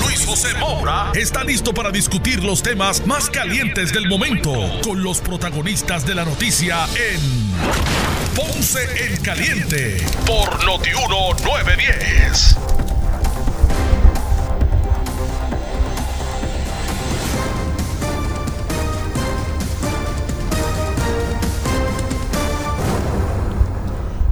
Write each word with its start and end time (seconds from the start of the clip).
Luis 0.00 0.24
José 0.26 0.48
Moura 0.58 1.12
está 1.14 1.44
listo 1.44 1.72
para 1.74 1.90
discutir 1.90 2.42
los 2.42 2.62
temas 2.62 3.06
más 3.06 3.28
calientes 3.28 3.92
del 3.92 4.08
momento 4.08 4.52
con 4.82 5.02
los 5.02 5.20
protagonistas 5.20 6.06
de 6.06 6.14
la 6.14 6.24
noticia 6.24 6.86
en 6.96 7.20
Ponce 8.34 8.80
en 9.06 9.22
Caliente 9.22 9.98
por 10.26 10.64
Notiuno 10.64 11.34
910. 11.44 12.56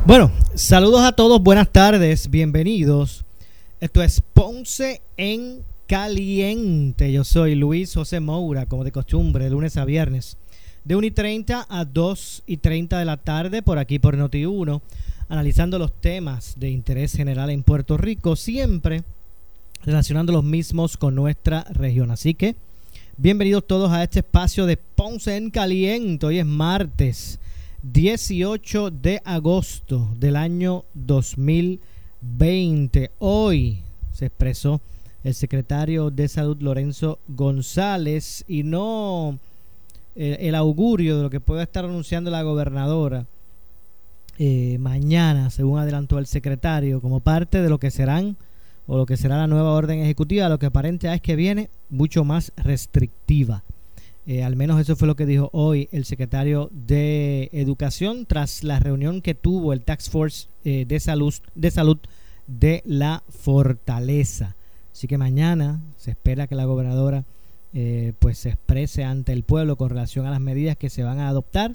Bueno, 0.04 0.30
saludos 0.54 1.02
a 1.02 1.12
todos, 1.12 1.42
buenas 1.42 1.70
tardes, 1.70 2.30
bienvenidos. 2.30 3.27
Esto 3.80 4.02
es 4.02 4.20
Ponce 4.20 5.02
en 5.16 5.62
Caliente. 5.86 7.12
Yo 7.12 7.22
soy 7.22 7.54
Luis 7.54 7.94
José 7.94 8.18
Moura, 8.18 8.66
como 8.66 8.82
de 8.82 8.90
costumbre, 8.90 9.44
de 9.44 9.50
lunes 9.50 9.76
a 9.76 9.84
viernes, 9.84 10.36
de 10.82 10.96
1 10.96 11.06
y 11.06 11.10
30 11.12 11.64
a 11.68 11.84
2 11.84 12.42
y 12.44 12.56
30 12.56 12.98
de 12.98 13.04
la 13.04 13.18
tarde, 13.18 13.62
por 13.62 13.78
aquí 13.78 14.00
por 14.00 14.16
Noti1, 14.16 14.80
analizando 15.28 15.78
los 15.78 15.92
temas 15.92 16.54
de 16.58 16.70
interés 16.70 17.12
general 17.12 17.50
en 17.50 17.62
Puerto 17.62 17.96
Rico, 17.96 18.34
siempre 18.34 19.04
relacionando 19.84 20.32
los 20.32 20.42
mismos 20.42 20.96
con 20.96 21.14
nuestra 21.14 21.62
región. 21.70 22.10
Así 22.10 22.34
que, 22.34 22.56
bienvenidos 23.16 23.64
todos 23.64 23.92
a 23.92 24.02
este 24.02 24.18
espacio 24.18 24.66
de 24.66 24.76
Ponce 24.76 25.36
en 25.36 25.50
Caliente. 25.50 26.26
Hoy 26.26 26.40
es 26.40 26.46
martes 26.46 27.38
18 27.84 28.90
de 28.90 29.22
agosto 29.24 30.10
del 30.18 30.34
año 30.34 30.84
2020. 30.94 31.97
Hoy 33.18 33.80
se 34.12 34.26
expresó 34.26 34.80
el 35.24 35.34
secretario 35.34 36.10
de 36.10 36.28
Salud 36.28 36.60
Lorenzo 36.60 37.18
González 37.28 38.44
y 38.48 38.62
no 38.62 39.38
eh, 40.16 40.38
el 40.40 40.54
augurio 40.54 41.16
de 41.16 41.22
lo 41.22 41.30
que 41.30 41.40
puede 41.40 41.62
estar 41.62 41.84
anunciando 41.84 42.30
la 42.30 42.42
gobernadora 42.42 43.26
eh, 44.38 44.78
mañana, 44.78 45.50
según 45.50 45.78
adelantó 45.78 46.18
el 46.18 46.26
secretario, 46.26 47.00
como 47.00 47.20
parte 47.20 47.60
de 47.60 47.68
lo 47.68 47.78
que 47.78 47.90
serán 47.90 48.36
o 48.86 48.96
lo 48.96 49.04
que 49.04 49.16
será 49.16 49.36
la 49.36 49.46
nueva 49.46 49.72
orden 49.72 50.00
ejecutiva, 50.00 50.48
lo 50.48 50.58
que 50.58 50.66
aparente 50.66 51.12
es 51.12 51.20
que 51.20 51.36
viene 51.36 51.70
mucho 51.90 52.24
más 52.24 52.52
restrictiva. 52.56 53.62
Eh, 54.28 54.44
al 54.44 54.56
menos 54.56 54.78
eso 54.78 54.94
fue 54.94 55.08
lo 55.08 55.16
que 55.16 55.24
dijo 55.24 55.48
hoy 55.54 55.88
el 55.90 56.04
secretario 56.04 56.68
de 56.70 57.48
Educación 57.50 58.26
tras 58.26 58.62
la 58.62 58.78
reunión 58.78 59.22
que 59.22 59.34
tuvo 59.34 59.72
el 59.72 59.80
Tax 59.80 60.10
Force 60.10 60.48
eh, 60.66 60.84
de, 60.86 61.00
salud, 61.00 61.32
de 61.54 61.70
Salud 61.70 61.96
de 62.46 62.82
la 62.84 63.22
Fortaleza. 63.30 64.54
Así 64.92 65.08
que 65.08 65.16
mañana 65.16 65.80
se 65.96 66.10
espera 66.10 66.46
que 66.46 66.56
la 66.56 66.66
gobernadora 66.66 67.24
eh, 67.72 68.12
pues 68.18 68.36
se 68.36 68.50
exprese 68.50 69.02
ante 69.02 69.32
el 69.32 69.44
pueblo 69.44 69.76
con 69.76 69.88
relación 69.88 70.26
a 70.26 70.30
las 70.30 70.40
medidas 70.40 70.76
que 70.76 70.90
se 70.90 71.04
van 71.04 71.20
a 71.20 71.30
adoptar 71.30 71.74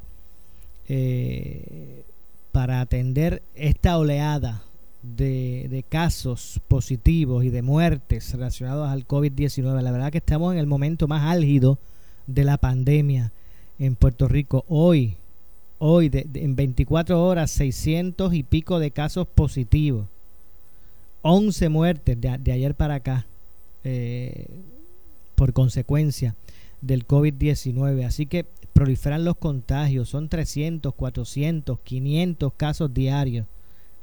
para 2.52 2.82
atender 2.82 3.42
esta 3.56 3.98
oleada 3.98 4.62
de, 5.02 5.70
de, 5.72 5.82
casos 5.82 6.62
positivos 6.68 7.46
y 7.46 7.50
de 7.50 7.64
muertes 7.64 8.32
relacionados 8.32 8.90
al 8.90 9.08
COVID-19. 9.08 9.82
La 9.82 9.92
verdad 9.92 10.12
que 10.12 10.20
estamos 10.20 10.54
en 10.54 10.60
el 10.60 10.68
momento 10.68 11.08
más 11.08 11.24
álgido 11.24 11.80
de 12.28 12.44
la 12.44 12.58
pandemia 12.58 13.32
en 13.80 13.96
Puerto 13.96 14.28
Rico. 14.28 14.66
Hoy, 14.68 15.16
hoy, 15.80 16.10
en 16.14 16.56
24 16.56 17.24
horas, 17.24 17.52
600 17.52 18.34
y 18.34 18.44
pico 18.44 18.80
de 18.80 18.92
casos 18.92 19.28
positivos. 19.28 20.08
11 21.22 21.70
muertes 21.70 22.20
de, 22.20 22.52
ayer 22.52 22.76
para 22.76 22.96
acá 22.96 23.26
eh, 23.84 24.46
por 25.36 25.54
consecuencia 25.54 26.36
del 26.82 27.08
COVID-19. 27.08 28.06
Así 28.06 28.26
que 28.26 28.46
proliferan 28.74 29.24
los 29.24 29.38
contagios. 29.38 30.10
Son 30.10 30.28
300, 30.28 30.94
400, 30.94 31.80
500 31.80 32.54
casos 32.56 32.94
diarios 32.94 33.46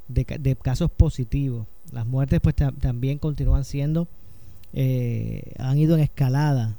de, 0.09 0.25
de 0.41 0.57
casos 0.57 0.91
positivos. 0.91 1.67
Las 1.93 2.07
muertes 2.07 2.41
pues 2.41 2.55
también 2.55 3.19
continúan 3.19 3.65
siendo, 3.65 4.09
eh, 4.73 5.53
han 5.59 5.79
ido 5.79 5.97
en 5.97 6.03
escalada 6.03 6.77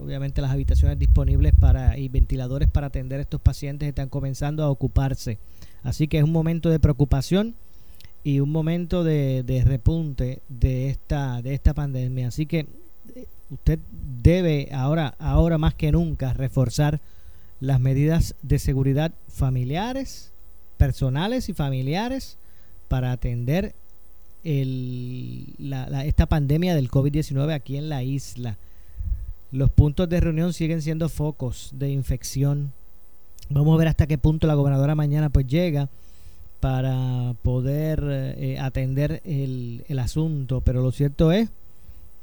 obviamente 0.00 0.42
las 0.42 0.50
habitaciones 0.50 0.98
disponibles 0.98 1.52
para 1.58 1.98
y 1.98 2.08
ventiladores 2.08 2.68
para 2.68 2.88
atender 2.88 3.18
a 3.18 3.22
estos 3.22 3.40
pacientes 3.40 3.88
están 3.88 4.08
comenzando 4.08 4.62
a 4.62 4.70
ocuparse. 4.70 5.38
Así 5.82 6.08
que 6.08 6.18
es 6.18 6.24
un 6.24 6.32
momento 6.32 6.70
de 6.70 6.78
preocupación 6.78 7.54
y 8.22 8.40
un 8.40 8.50
momento 8.50 9.04
de, 9.04 9.62
repunte 9.66 10.40
de 10.48 10.88
esta, 10.88 11.42
de 11.42 11.54
esta 11.54 11.74
pandemia. 11.74 12.28
Así 12.28 12.46
que 12.46 12.66
eh, 13.14 13.26
usted 13.50 13.78
debe 14.22 14.70
ahora, 14.72 15.14
ahora 15.18 15.58
más 15.58 15.74
que 15.74 15.92
nunca 15.92 16.32
reforzar 16.32 17.00
las 17.60 17.80
medidas 17.80 18.34
de 18.42 18.58
seguridad 18.58 19.12
familiares, 19.28 20.32
personales 20.76 21.48
y 21.48 21.54
familiares 21.54 22.38
para 22.88 23.12
atender 23.12 23.74
el, 24.42 25.54
esta 26.04 26.26
pandemia 26.26 26.74
del 26.74 26.90
COVID-19 26.90 27.52
aquí 27.52 27.76
en 27.76 27.88
la 27.88 28.02
isla. 28.02 28.58
Los 29.54 29.70
puntos 29.70 30.08
de 30.08 30.18
reunión 30.18 30.52
siguen 30.52 30.82
siendo 30.82 31.08
focos 31.08 31.70
de 31.74 31.88
infección. 31.88 32.72
Vamos 33.50 33.72
a 33.72 33.78
ver 33.78 33.86
hasta 33.86 34.08
qué 34.08 34.18
punto 34.18 34.48
la 34.48 34.54
gobernadora 34.54 34.96
mañana 34.96 35.30
pues 35.30 35.46
llega 35.46 35.88
para 36.58 37.36
poder 37.42 38.02
eh, 38.36 38.58
atender 38.58 39.22
el, 39.24 39.96
asunto. 40.00 40.60
Pero 40.60 40.82
lo 40.82 40.90
cierto 40.90 41.30
es 41.30 41.50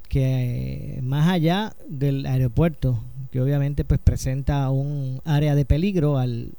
que 0.10 0.98
eh, 0.98 1.02
más 1.04 1.30
allá 1.30 1.74
del 1.88 2.26
aeropuerto, 2.26 3.02
que 3.32 3.40
obviamente 3.40 3.86
pues 3.86 4.02
presenta 4.04 4.70
un 4.70 5.22
área 5.24 5.56
de 5.56 5.64
peligro 5.64 6.18
al, 6.18 6.50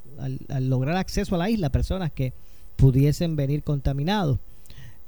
al 0.48 0.70
lograr 0.70 0.96
acceso 0.96 1.34
a 1.34 1.38
la 1.38 1.50
isla, 1.50 1.68
personas 1.68 2.10
que 2.12 2.32
pudiesen 2.76 3.36
venir 3.36 3.62
contaminados. 3.62 4.38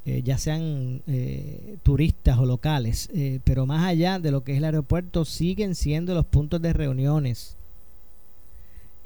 Eh, 0.06 0.22
ya 0.22 0.36
sean 0.36 1.00
eh, 1.06 1.78
turistas 1.82 2.38
o 2.38 2.44
locales, 2.44 3.08
eh, 3.14 3.40
pero 3.42 3.64
más 3.64 3.86
allá 3.86 4.18
de 4.18 4.30
lo 4.30 4.44
que 4.44 4.52
es 4.52 4.58
el 4.58 4.66
aeropuerto, 4.66 5.24
siguen 5.24 5.74
siendo 5.74 6.12
los 6.12 6.26
puntos 6.26 6.60
de 6.60 6.74
reuniones, 6.74 7.56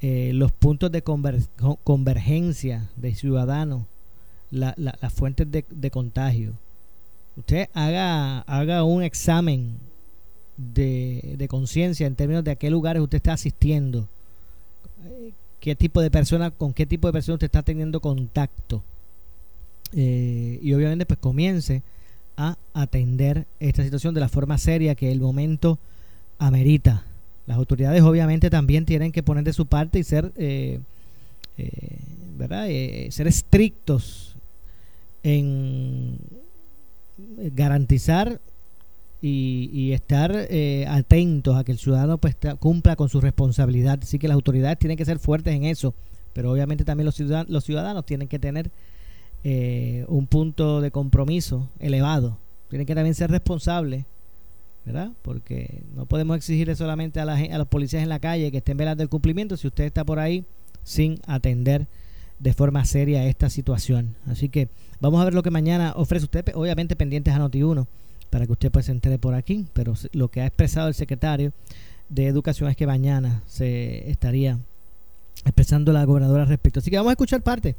los 0.01 0.53
puntos 0.53 0.93
de 0.93 1.03
convergencia 1.03 2.89
de 2.97 3.15
ciudadanos, 3.15 3.85
las 4.51 5.13
fuentes 5.13 5.47
de, 5.51 5.91
contagio. 5.91 6.53
Usted 7.37 7.69
haga, 7.75 8.41
haga 8.41 8.85
un 8.85 9.03
examen 9.03 9.77
de, 10.57 11.47
conciencia 11.49 12.07
en 12.07 12.15
términos 12.15 12.45
de 12.45 12.53
a 12.53 12.57
qué 12.57 12.71
lugares 12.71 13.03
usted 13.03 13.17
está 13.17 13.33
asistiendo, 13.33 14.09
qué 15.59 15.75
tipo 15.75 16.01
de 16.01 16.13
persona, 16.13 16.53
con 16.53 16.73
qué 16.73 16.87
tipo 16.87 17.09
de 17.09 17.13
persona 17.13 17.35
usted 17.35 17.47
está 17.47 17.63
teniendo 17.63 18.01
contacto 18.01 18.83
eh, 19.93 20.59
y 20.63 20.73
obviamente 20.75 21.07
pues 21.07 21.19
comience 21.19 21.83
a 22.37 22.57
atender 22.75 23.47
esta 23.59 23.83
situación 23.83 24.15
de 24.15 24.21
la 24.21 24.29
forma 24.29 24.59
seria 24.59 24.95
que 24.95 25.11
el 25.11 25.21
momento 25.21 25.79
amerita. 26.39 27.05
Las 27.47 27.57
autoridades 27.57 28.03
obviamente 28.03 28.51
también 28.51 28.85
tienen 28.85 29.11
que 29.11 29.23
poner 29.23 29.45
de 29.45 29.53
su 29.53 29.67
parte 29.67 29.99
y 29.99 30.05
ser, 30.05 30.33
eh, 30.37 30.81
eh, 31.57 31.99
¿verdad? 32.37 32.67
ser 33.11 33.27
estrictos 33.27 34.37
en 35.23 36.19
garantizar 37.55 38.41
y, 39.21 39.91
estar 39.93 40.49
atentos 40.87 41.57
a 41.57 41.65
que 41.65 41.73
el 41.73 41.79
ciudadano 41.79 42.19
pues 42.19 42.37
cumpla 42.61 42.95
con 42.95 43.09
su 43.09 43.21
responsabilidad. 43.21 43.99
Así 44.03 44.19
que 44.19 44.29
las 44.29 44.37
autoridades 44.37 44.79
tienen 44.79 44.97
que 44.97 45.05
ser 45.05 45.19
fuertes 45.19 45.55
en 45.55 45.65
eso, 45.65 45.95
pero 46.35 46.53
obviamente 46.53 46.85
también 46.85 47.07
los 47.07 47.17
ciudadanos, 47.17 47.51
los 47.51 47.65
ciudadanos 47.65 48.07
tienen 48.07 48.29
que 48.29 48.39
tener 48.39 48.71
eh, 49.45 50.05
un 50.09 50.27
punto 50.27 50.81
de 50.81 50.91
compromiso 50.91 51.69
elevado. 51.79 52.39
Tienen 52.69 52.87
que 52.87 52.95
también 52.95 53.15
ser 53.15 53.31
responsables, 53.31 54.05
¿verdad? 54.85 55.13
Porque 55.23 55.83
no 55.95 56.07
podemos 56.07 56.37
exigirle 56.37 56.75
solamente 56.77 57.21
a, 57.21 57.25
la, 57.25 57.39
los 57.59 57.69
policías 57.69 58.03
en 58.03 58.09
la 58.09 58.19
calle 58.19 58.51
que 58.51 58.59
estén 58.59 58.77
velando 58.77 59.03
el 59.03 59.09
cumplimiento 59.09 59.57
si 59.57 59.67
usted 59.67 59.85
está 59.85 60.05
por 60.05 60.19
ahí 60.19 60.45
sin 60.83 61.21
atender 61.27 61.87
de 62.39 62.53
forma 62.53 62.85
seria 62.85 63.27
esta 63.27 63.51
situación. 63.51 64.17
Así 64.27 64.49
que 64.49 64.69
vamos 65.01 65.21
a 65.21 65.25
ver 65.25 65.35
lo 65.35 65.43
que 65.43 65.51
mañana 65.51 65.93
ofrece 65.97 66.25
usted, 66.25 66.45
obviamente 66.55 66.97
pendientes 66.97 67.35
a 67.35 67.39
Noti1 67.39 67.87
para 68.31 68.47
que 68.47 68.53
usted 68.53 68.71
pues 68.71 68.87
se 68.87 68.93
entere 68.93 69.19
por 69.19 69.35
aquí, 69.35 69.67
pero 69.73 69.95
lo 70.13 70.29
que 70.29 70.43
ha 70.43 70.47
expresado 70.47 70.89
el 70.89 70.95
secretario 70.95 71.53
de 72.09 72.27
Educación 72.27 72.69
es 72.69 72.77
que 72.77 72.87
mañana 72.87 73.43
se 73.47 74.11
estaría 74.11 74.59
expresando 75.45 75.93
la 75.93 76.05
gobernadora 76.05 76.45
respecto. 76.45 76.81
Así 76.81 76.91
que 76.91 76.97
vamos 76.97 77.11
a 77.11 77.13
escuchar 77.13 77.43
parte 77.43 77.77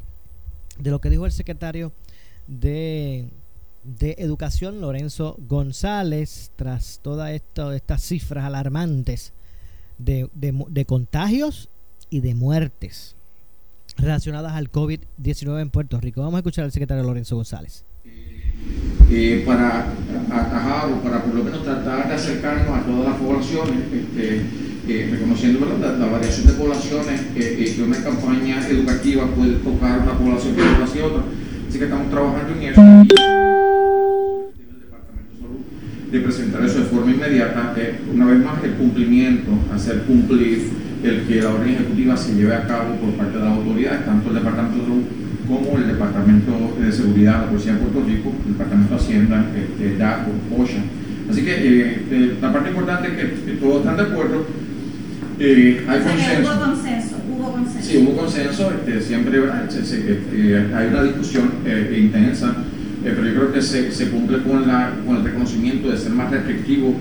de 0.79 0.91
lo 0.91 0.99
que 1.01 1.09
dijo 1.09 1.25
el 1.25 1.31
secretario 1.31 1.91
de, 2.47 3.27
de 3.83 4.15
Educación, 4.17 4.81
Lorenzo 4.81 5.37
González, 5.47 6.51
tras 6.55 6.99
todas 7.01 7.31
estas 7.31 8.01
cifras 8.01 8.45
alarmantes 8.45 9.33
de, 9.97 10.29
de 10.33 10.85
contagios 10.85 11.69
y 12.09 12.21
de 12.21 12.33
muertes 12.33 13.15
relacionadas 13.97 14.53
al 14.53 14.71
COVID-19 14.71 15.61
en 15.61 15.69
Puerto 15.69 15.99
Rico. 15.99 16.21
Vamos 16.21 16.35
a 16.35 16.39
escuchar 16.39 16.65
al 16.65 16.71
secretario 16.71 17.03
Lorenzo 17.03 17.35
González. 17.35 17.83
Eh, 19.11 19.43
para 19.45 19.91
atajar 20.31 20.91
o 20.91 21.01
para 21.01 21.23
por 21.23 21.33
lo 21.33 21.43
menos 21.43 21.63
tratar 21.63 22.07
de 22.07 22.13
acercarnos 22.13 22.77
a 22.77 22.85
todas 22.85 23.09
las 23.09 23.17
poblaciones, 23.17 23.91
este, 23.91 24.45
eh, 24.87 25.09
reconociendo 25.11 25.59
La, 25.81 26.05
variación 26.07 26.47
de 26.47 26.53
poblaciones, 26.53 27.21
eh, 27.35 27.73
que 27.75 27.83
una 27.83 28.01
campaña 28.03 28.67
educativa 28.67 29.25
puede 29.27 29.53
tocar 29.55 29.99
una 29.99 30.13
población 30.17 30.55
que 30.55 30.61
hacia 30.61 31.05
otra. 31.05 31.23
Así 31.67 31.77
que 31.77 31.85
estamos 31.85 32.09
trabajando 32.09 32.55
en 32.55 32.63
eso. 32.63 32.81
de 36.11 36.19
presentar 36.21 36.65
eso 36.65 36.79
de 36.79 36.85
forma 36.85 37.11
inmediata, 37.11 37.75
una 38.11 38.25
vez 38.25 38.43
más 38.43 38.63
el 38.63 38.71
cumplimiento, 38.71 39.51
hacer 39.71 40.01
cumplir 40.07 40.69
el 41.03 41.27
que 41.27 41.41
la 41.41 41.53
orden 41.53 41.75
ejecutiva 41.75 42.17
se 42.17 42.33
lleve 42.33 42.55
a 42.55 42.65
cabo 42.65 42.95
por 42.95 43.11
parte 43.11 43.37
de 43.37 43.43
las 43.43 43.53
autoridades, 43.53 44.05
tanto 44.05 44.29
el 44.29 44.35
Departamento 44.35 44.77
de 44.77 44.83
Salud 44.83 45.03
como 45.47 45.77
el 45.77 45.87
Departamento 45.87 46.77
de 46.79 46.91
Seguridad, 46.91 47.41
la 47.41 47.49
Policía 47.49 47.73
de 47.73 47.79
Puerto 47.79 48.03
Rico, 48.07 48.33
el 48.45 48.53
Departamento 48.53 48.93
de 48.93 48.99
Hacienda, 48.99 49.45
este, 49.55 49.97
DACO, 49.97 50.31
OSHA. 50.57 50.81
Así 51.29 51.43
que 51.43 51.51
eh, 51.51 52.05
eh, 52.11 52.37
la 52.41 52.53
parte 52.53 52.69
importante 52.69 53.07
es 53.07 53.39
que, 53.41 53.51
todos 53.53 53.79
están 53.79 53.97
de 53.97 54.03
acuerdo. 54.03 54.45
Eh, 55.39 55.85
hay 55.87 55.99
consenso. 56.01 56.51
Hubo 56.51 56.65
consenso, 56.65 57.15
hubo 57.29 57.51
consenso. 57.53 57.89
Sí, 57.89 57.97
hubo 57.97 58.17
consenso. 58.17 58.71
Este, 58.71 59.01
siempre 59.01 59.39
hay 59.39 60.87
una 60.87 61.03
discusión 61.03 61.51
intensa, 61.95 62.55
pero 63.03 63.25
yo 63.25 63.33
creo 63.33 63.53
que 63.53 63.61
se, 63.61 63.91
se 63.91 64.09
cumple 64.09 64.43
con, 64.43 64.67
la, 64.67 64.93
con 65.05 65.17
el 65.17 65.23
reconocimiento 65.23 65.89
de 65.89 65.97
ser 65.97 66.11
más 66.11 66.29
restrictivo 66.31 66.93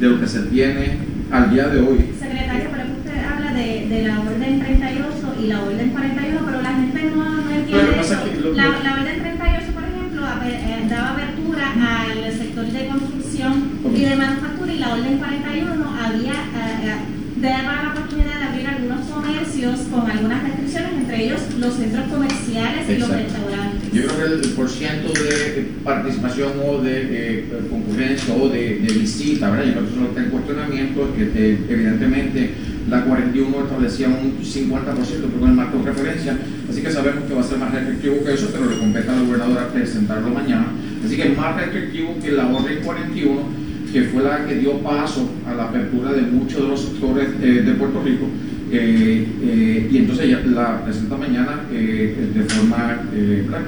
de 0.00 0.08
lo 0.08 0.20
que 0.20 0.26
se 0.26 0.40
tiene 0.42 0.98
al 1.30 1.50
día 1.50 1.68
de 1.68 1.80
hoy. 1.80 2.10
Secretario, 2.18 2.68
pero 2.72 2.84
usted 2.98 3.24
habla 3.24 3.52
de, 3.52 3.86
de 3.88 4.08
la 4.08 4.20
orden 4.20 4.60
38 4.60 5.34
y 5.42 5.46
la 5.46 5.62
orden 5.62 5.90
41, 5.90 6.40
pero 6.44 6.62
la 6.62 6.72
gente 6.74 7.02
no, 7.14 7.42
no 7.42 7.50
entiende 7.50 8.00
eso. 8.00 8.16
la, 8.54 8.68
la, 8.82 8.94
orden 8.94 9.22
38, 9.22 9.72
por 9.72 9.84
ejemplo, 9.84 10.22
eh, 10.44 10.86
daba 10.90 11.10
apertura 11.10 11.72
al 11.72 12.32
sector 12.32 12.66
de 12.66 12.86
construcción 12.88 13.70
y 13.94 14.00
de 14.00 14.16
manufactura 14.16 14.72
y 14.72 14.78
la 14.78 14.94
orden 14.94 15.18
41 15.18 15.96
había, 16.04 16.32
eh, 16.32 16.84
eh, 16.84 17.21
daba 17.50 17.82
la 17.82 17.90
oportunidad 17.90 18.38
de 18.38 18.44
abrir 18.44 18.66
algunos 18.68 19.06
comercios 19.06 19.80
con 19.90 20.08
algunas 20.08 20.42
restricciones, 20.44 20.92
entre 20.94 21.24
ellos 21.24 21.40
los 21.58 21.74
centros 21.74 22.06
comerciales 22.06 22.88
y 22.88 22.98
los 22.98 23.08
restaurantes. 23.08 23.92
Yo 23.92 24.06
creo 24.06 24.40
que 24.40 24.46
el 24.46 24.52
porciento 24.54 25.12
de 25.12 25.68
participación 25.84 26.52
o 26.64 26.80
de 26.80 27.46
concurrencia 27.68 28.34
o 28.34 28.48
de, 28.48 28.78
visita, 28.78 29.50
¿verdad? 29.50 29.66
Yo 29.66 29.72
creo 29.72 29.86
que 29.86 29.92
eso 29.92 30.04
está 30.04 30.22
en 30.22 30.30
cuestionamiento, 30.30 31.14
que 31.14 31.58
evidentemente 31.68 32.50
la 32.88 33.04
41 33.04 33.64
establecía 33.64 34.08
un 34.08 34.38
50% 34.42 35.38
con 35.38 35.48
el 35.48 35.54
marco 35.54 35.78
de 35.78 35.84
referencia, 35.84 36.38
así 36.68 36.82
que 36.82 36.90
sabemos 36.90 37.24
que 37.24 37.34
va 37.34 37.40
a 37.40 37.44
ser 37.44 37.58
más 37.58 37.72
restrictivo 37.72 38.24
que 38.24 38.34
eso, 38.34 38.50
pero 38.52 38.70
le 38.70 38.78
compete 38.78 39.10
a 39.10 39.14
la 39.14 39.22
gobernadora 39.22 39.68
presentarlo 39.68 40.30
mañana. 40.30 40.66
Así 41.04 41.16
que 41.16 41.28
es 41.28 41.36
más 41.36 41.56
restrictivo 41.56 42.16
que 42.22 42.32
la 42.32 42.46
orden 42.46 42.82
41, 42.82 43.61
que 43.92 44.04
fue 44.04 44.22
la 44.22 44.46
que 44.46 44.54
dio 44.54 44.78
paso 44.78 45.28
a 45.46 45.54
la 45.54 45.64
apertura 45.64 46.12
de 46.12 46.22
muchos 46.22 46.62
de 46.62 46.68
los 46.68 46.80
sectores 46.80 47.28
eh, 47.42 47.62
de 47.62 47.72
Puerto 47.74 48.02
Rico. 48.02 48.26
Eh, 48.74 49.28
eh, 49.42 49.88
y 49.92 49.98
entonces 49.98 50.30
ya 50.30 50.40
la 50.46 50.82
presenta 50.82 51.18
mañana 51.18 51.60
de 51.70 52.44
forma 52.48 53.02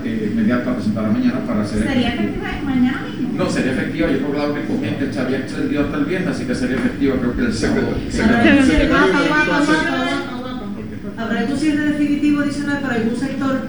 inmediata, 0.02 0.74
presentará 0.74 1.08
mañana 1.10 1.40
para 1.46 1.60
hacer. 1.60 1.86
¿Sería 1.86 2.14
efectiva 2.14 2.46
mañana 2.64 3.02
mismo? 3.06 3.34
No, 3.36 3.50
sería 3.50 3.72
efectiva. 3.72 4.10
Yo 4.10 4.18
creo 4.18 4.32
que 4.32 4.38
la 4.38 4.44
orden 4.44 4.66
corriente 4.66 5.12
se 5.12 5.20
había 5.20 5.38
extendido 5.38 5.84
hasta 5.84 5.98
el 5.98 6.04
viernes, 6.06 6.28
así 6.30 6.44
que 6.46 6.54
sería 6.54 6.76
efectiva, 6.76 7.16
creo 7.16 7.36
que 7.36 7.42
el 7.42 7.52
sábado. 7.52 7.88
¿Habrá 11.16 11.44
un 11.44 11.56
cierre 11.58 11.84
definitivo 11.84 12.40
adicional 12.40 12.80
para 12.80 12.94
algún 12.94 13.16
sector? 13.16 13.60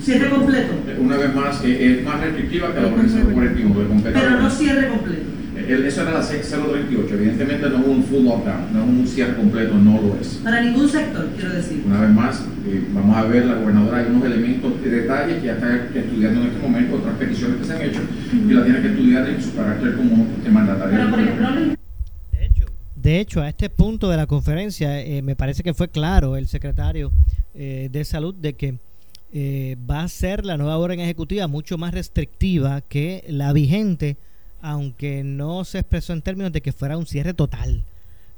¿Cierre 0.00 0.30
completo? 0.30 0.74
Una 1.00 1.16
vez 1.16 1.34
más, 1.34 1.64
es 1.64 2.04
más 2.04 2.20
restrictiva 2.20 2.72
que 2.72 2.80
la 2.80 2.86
orden 2.86 3.32
041. 3.34 4.00
Pero 4.04 4.40
no 4.40 4.48
cierre 4.48 4.88
completo 4.88 5.37
eso 5.74 6.02
era 6.02 6.12
la 6.12 6.22
038, 6.22 7.14
evidentemente 7.14 7.68
no 7.68 7.80
es 7.80 7.86
un 7.86 8.02
full 8.02 8.24
lockdown, 8.24 8.72
no 8.72 8.82
es 8.82 8.88
un 8.88 9.06
cierre 9.06 9.36
completo, 9.36 9.74
no 9.74 10.00
lo 10.00 10.18
es. 10.18 10.40
Para 10.42 10.62
ningún 10.62 10.88
sector, 10.88 11.28
quiero 11.36 11.54
decir. 11.54 11.82
Una 11.86 12.00
vez 12.00 12.10
más, 12.10 12.44
eh, 12.66 12.84
vamos 12.92 13.16
a 13.16 13.24
ver, 13.24 13.44
la 13.44 13.56
gobernadora 13.56 13.98
hay 13.98 14.06
unos 14.06 14.24
elementos 14.24 14.82
de 14.82 14.90
detalle 14.90 15.38
que 15.38 15.46
ya 15.46 15.52
está 15.52 15.76
estudiando 15.94 16.40
en 16.40 16.46
este 16.48 16.62
momento, 16.62 16.96
otras 16.96 17.16
peticiones 17.16 17.58
que 17.58 17.64
se 17.64 17.72
han 17.74 17.82
hecho, 17.82 18.00
y 18.32 18.52
la 18.52 18.64
tiene 18.64 18.80
que 18.80 18.88
estudiar 18.88 19.28
en 19.28 19.42
su 19.42 19.54
carácter 19.54 19.96
como 19.96 20.26
mandatario. 20.50 20.98
de 22.32 22.46
hecho, 22.46 22.66
de 22.96 23.20
hecho, 23.20 23.42
a 23.42 23.48
este 23.48 23.68
punto 23.68 24.08
de 24.08 24.16
la 24.16 24.26
conferencia, 24.26 25.00
eh, 25.00 25.20
me 25.22 25.36
parece 25.36 25.62
que 25.62 25.74
fue 25.74 25.88
claro 25.88 26.36
el 26.36 26.48
secretario 26.48 27.12
eh, 27.54 27.88
de 27.92 28.04
Salud 28.04 28.34
de 28.34 28.54
que 28.54 28.78
va 29.88 30.00
a 30.00 30.08
ser 30.08 30.46
la 30.46 30.56
nueva 30.56 30.78
orden 30.78 31.00
ejecutiva 31.00 31.46
mucho 31.48 31.76
más 31.76 31.92
restrictiva 31.92 32.80
que 32.80 33.24
la 33.28 33.52
vigente 33.52 34.16
aunque 34.60 35.24
no 35.24 35.64
se 35.64 35.78
expresó 35.80 36.12
en 36.12 36.22
términos 36.22 36.52
de 36.52 36.60
que 36.60 36.72
fuera 36.72 36.96
un 36.96 37.06
cierre 37.06 37.34
total, 37.34 37.84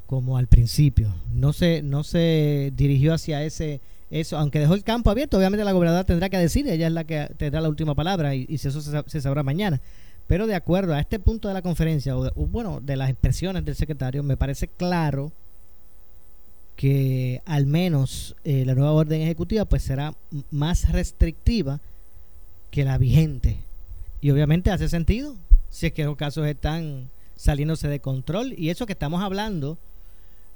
como 0.07 0.37
al 0.37 0.47
principio. 0.47 1.13
No 1.33 1.53
se, 1.53 1.83
no 1.83 2.05
se 2.05 2.73
dirigió 2.75 3.15
hacia 3.15 3.45
ese 3.45 3.81
eso, 4.11 4.37
aunque 4.37 4.59
dejó 4.59 4.75
el 4.75 4.83
campo 4.83 5.11
abierto, 5.11 5.39
obviamente 5.39 5.65
la 5.65 5.73
gobernadora 5.73 6.05
tendrá 6.05 6.29
que 6.29 6.37
decir, 6.37 6.67
ella 6.69 6.89
es 6.89 6.93
la 6.93 7.05
que 7.05 7.31
tendrá 7.37 7.61
la 7.61 7.69
última 7.69 7.95
palabra 7.95 8.35
y, 8.35 8.59
si 8.59 8.69
eso 8.69 8.81
se, 8.81 9.21
sabrá 9.21 9.45
mañana. 9.45 9.81
Pero 10.27 10.49
de 10.49 10.57
acuerdo 10.57 10.95
a 10.95 11.01
este 11.01 11.21
punto 11.21 11.47
de 11.47 11.55
la 11.55 11.63
conferencia, 11.63 12.17
o, 12.17 12.31
bueno, 12.47 12.81
de 12.81 12.97
las 12.97 13.09
expresiones 13.09 13.65
del 13.65 13.77
secretario, 13.77 14.25
me 14.25 14.37
parece 14.37 14.67
claro 14.67 15.31
que 16.75 17.41
al 17.45 17.67
menos 17.67 18.35
eh, 18.43 18.65
la 18.65 18.75
nueva 18.75 18.93
orden 18.93 19.21
ejecutiva 19.21 19.65
pues 19.65 19.83
será 19.83 20.15
más 20.51 20.91
restrictiva 20.91 21.79
que 22.73 22.85
la 22.85 22.99
vigente. 22.99 23.59
Y 24.21 24.31
obviamente 24.31 24.71
hace 24.71 24.89
sentido, 24.89 25.37
si 25.71 25.87
es 25.87 25.93
que 25.93 26.05
los 26.05 26.17
casos 26.17 26.47
están 26.47 27.09
saliéndose 27.37 27.89
de 27.89 28.01
control. 28.01 28.55
Y 28.57 28.71
eso 28.71 28.87
que 28.87 28.93
estamos 28.93 29.23
hablando 29.23 29.79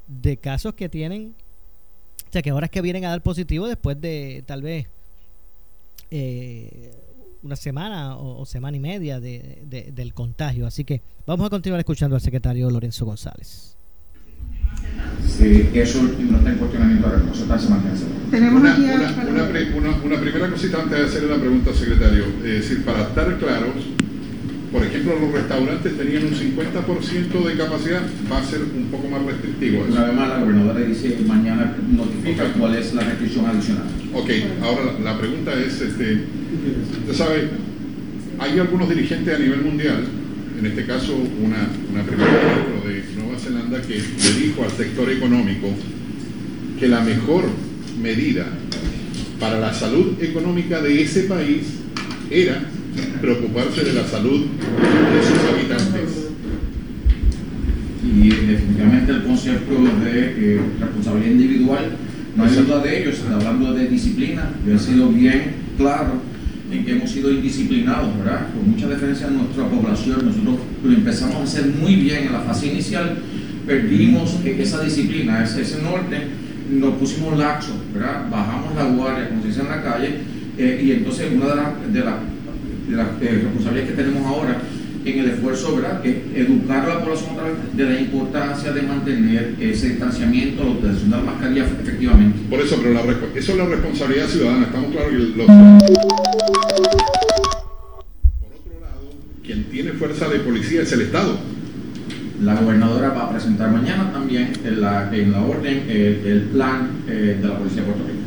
de 0.06 0.36
casos 0.36 0.74
que 0.74 0.88
tienen, 0.88 1.34
o 2.28 2.32
sea, 2.32 2.42
que 2.42 2.50
ahora 2.50 2.66
es 2.66 2.70
que 2.70 2.82
vienen 2.82 3.04
a 3.04 3.10
dar 3.10 3.22
positivo 3.22 3.66
después 3.66 4.00
de 4.00 4.44
tal 4.46 4.62
vez 4.62 4.86
eh, 6.10 6.92
una 7.42 7.56
semana 7.56 8.16
o, 8.16 8.44
semana 8.46 8.76
y 8.76 8.80
media 8.80 9.20
de, 9.20 9.90
del 9.92 10.14
contagio. 10.14 10.66
Así 10.66 10.84
que 10.84 11.00
vamos 11.26 11.46
a 11.46 11.50
continuar 11.50 11.80
escuchando 11.80 12.16
al 12.16 12.22
secretario 12.22 12.70
Lorenzo 12.70 13.04
González. 13.06 13.76
Sí, 15.26 15.70
eso 15.74 16.02
no 16.02 16.38
está 16.38 16.50
en 16.50 16.58
cuestionamiento 16.58 17.06
ahora, 17.06 17.22
eso 17.32 17.42
está 17.42 17.58
Tenemos 18.30 18.60
una, 18.60 18.76
una, 18.76 19.96
una, 20.04 20.20
primera 20.20 20.50
cosita 20.50 20.82
antes 20.82 20.98
de 20.98 21.04
hacerle 21.04 21.28
la 21.30 21.40
pregunta, 21.40 21.72
secretario. 21.72 22.24
Es 22.44 22.68
decir, 22.68 22.84
para 22.84 23.02
estar 23.02 23.38
claros, 23.38 23.74
por 24.74 24.84
ejemplo, 24.84 25.16
los 25.20 25.30
restaurantes 25.30 25.96
tenían 25.96 26.24
un 26.24 26.34
50% 26.34 27.46
de 27.46 27.56
capacidad, 27.56 28.02
va 28.30 28.38
a 28.38 28.44
ser 28.44 28.60
un 28.60 28.86
poco 28.90 29.06
más 29.06 29.24
restrictivo. 29.24 29.84
Una 29.88 30.06
vez 30.06 30.14
más, 30.16 30.28
la 30.28 30.40
gobernadora 30.40 30.80
dice 30.80 31.16
mañana 31.24 31.76
notifica 31.92 32.52
cuál 32.58 32.74
es 32.74 32.92
la 32.92 33.04
restricción 33.04 33.46
adicional. 33.46 33.86
Ok, 34.12 34.30
ahora 34.62 34.98
la, 35.00 35.16
pregunta 35.16 35.52
es, 35.52 35.80
este, 35.80 36.24
usted 37.02 37.14
sabe, 37.14 37.50
hay 38.40 38.58
algunos 38.58 38.88
dirigentes 38.88 39.32
a 39.32 39.38
nivel 39.38 39.62
mundial, 39.62 40.06
en 40.58 40.66
este 40.66 40.84
caso 40.86 41.14
una, 41.14 41.68
una 41.92 42.02
primera 42.02 42.32
ministra 42.32 42.90
de 42.90 43.22
Nueva 43.22 43.38
Zelanda 43.38 43.80
que 43.80 43.94
le 43.94 44.40
dijo 44.44 44.64
al 44.64 44.72
sector 44.72 45.08
económico 45.08 45.68
que 46.80 46.88
la 46.88 47.00
mejor 47.00 47.44
medida 48.02 48.46
para 49.38 49.60
la 49.60 49.72
salud 49.72 50.20
económica 50.20 50.82
de 50.82 51.00
ese 51.00 51.22
país 51.24 51.62
era 52.28 52.73
preocuparse 53.20 53.84
de 53.84 53.92
la 53.94 54.04
salud 54.04 54.46
de 54.46 55.22
sus 55.22 55.38
habitantes. 55.50 56.28
Y 58.04 58.28
definitivamente 58.28 59.12
el 59.12 59.24
concepto 59.24 59.74
de 59.74 60.56
eh, 60.56 60.60
responsabilidad 60.78 61.30
individual, 61.30 61.96
no 62.36 62.44
hay 62.44 62.54
duda 62.54 62.80
de 62.80 63.00
ello, 63.00 63.12
se 63.12 63.18
está 63.18 63.34
hablando 63.36 63.72
de 63.72 63.86
disciplina, 63.86 64.50
yo 64.66 64.74
he 64.74 64.78
sido 64.78 65.08
bien 65.08 65.54
claro 65.78 66.20
en 66.70 66.84
que 66.84 66.92
hemos 66.92 67.10
sido 67.10 67.30
indisciplinados, 67.30 68.16
¿verdad? 68.18 68.48
Con 68.52 68.70
mucha 68.70 68.88
diferencia 68.88 69.28
en 69.28 69.38
nuestra 69.38 69.68
población, 69.68 70.26
nosotros 70.26 70.56
lo 70.82 70.92
empezamos 70.92 71.36
a 71.36 71.42
hacer 71.44 71.66
muy 71.66 71.96
bien 71.96 72.26
en 72.26 72.32
la 72.32 72.40
fase 72.40 72.66
inicial, 72.66 73.16
perdimos 73.66 74.36
esa 74.44 74.82
disciplina, 74.82 75.44
ese, 75.44 75.62
ese 75.62 75.82
norte, 75.82 76.18
nos 76.70 76.94
pusimos 76.94 77.38
laxos, 77.38 77.76
¿verdad? 77.92 78.28
Bajamos 78.30 78.74
la 78.74 78.84
guardia, 78.84 79.28
como 79.28 79.42
se 79.42 79.48
dice 79.48 79.60
en 79.60 79.68
la 79.68 79.82
calle, 79.82 80.10
eh, 80.58 80.82
y 80.84 80.92
entonces 80.92 81.32
una 81.34 81.46
de 81.46 81.56
las 81.56 81.92
de 81.92 82.00
la 82.00 82.18
de 82.88 82.96
las 82.96 83.08
eh, 83.20 83.40
responsabilidades 83.42 83.90
que 83.90 84.02
tenemos 84.02 84.26
ahora 84.26 84.60
en 85.04 85.18
el 85.18 85.30
esfuerzo, 85.30 85.76
¿verdad? 85.76 86.00
Que 86.00 86.22
educar 86.34 86.88
a 86.88 86.94
la 86.94 87.00
población 87.04 87.36
de 87.74 87.84
la 87.84 88.00
importancia 88.00 88.72
de 88.72 88.82
mantener 88.82 89.54
ese 89.60 89.90
distanciamiento, 89.90 90.64
la 90.64 90.70
utilización 90.70 91.10
de 91.10 91.16
la 91.16 91.22
mascarilla 91.22 91.64
efectivamente. 91.64 92.38
Por 92.48 92.60
eso, 92.60 92.78
pero 92.82 92.94
la, 92.94 93.00
eso 93.34 93.52
es 93.52 93.58
la 93.58 93.66
responsabilidad 93.66 94.26
ciudadana, 94.28 94.64
estamos 94.64 94.90
claros 94.92 95.10
que 95.10 95.18
los... 95.18 95.46
policía 100.38 100.82
es 100.82 100.92
el 100.92 101.02
Estado. 101.02 101.36
La 102.42 102.54
gobernadora 102.54 103.10
va 103.10 103.24
a 103.24 103.30
presentar 103.30 103.70
mañana 103.70 104.12
también 104.12 104.52
en 104.64 104.80
la, 104.80 105.14
en 105.14 105.32
la 105.32 105.42
orden 105.42 105.84
eh, 105.88 106.22
el 106.24 106.40
plan 106.52 106.90
eh, 107.08 107.38
de 107.40 107.48
la 107.48 107.58
Policía 107.58 107.82
de 107.82 107.88
Puerto 107.88 108.04
Rico. 108.06 108.23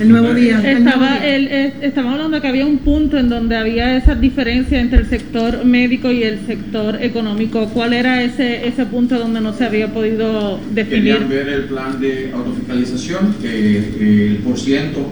El 0.00 0.08
nuevo 0.10 0.32
día. 0.32 0.60
Estaba, 0.64 1.16
el, 1.26 1.48
estamos 1.82 2.12
hablando 2.12 2.36
de 2.36 2.40
que 2.40 2.48
había 2.48 2.66
un 2.66 2.78
punto 2.78 3.18
en 3.18 3.28
donde 3.28 3.56
había 3.56 3.96
esa 3.96 4.14
diferencia 4.14 4.80
entre 4.80 5.00
el 5.00 5.06
sector 5.06 5.64
médico 5.64 6.10
y 6.10 6.22
el 6.22 6.40
sector 6.46 7.02
económico. 7.02 7.68
¿Cuál 7.68 7.92
era 7.92 8.22
ese, 8.22 8.66
ese 8.66 8.86
punto 8.86 9.18
donde 9.18 9.40
no 9.40 9.52
se 9.52 9.64
había 9.64 9.92
podido 9.92 10.60
definir? 10.72 11.14
Querían 11.14 11.28
ver 11.28 11.48
el 11.48 11.64
plan 11.64 12.00
de 12.00 12.30
autofiscalización, 12.32 13.34
eh, 13.42 14.28
el 14.30 14.36
por 14.38 14.58
ciento 14.58 15.10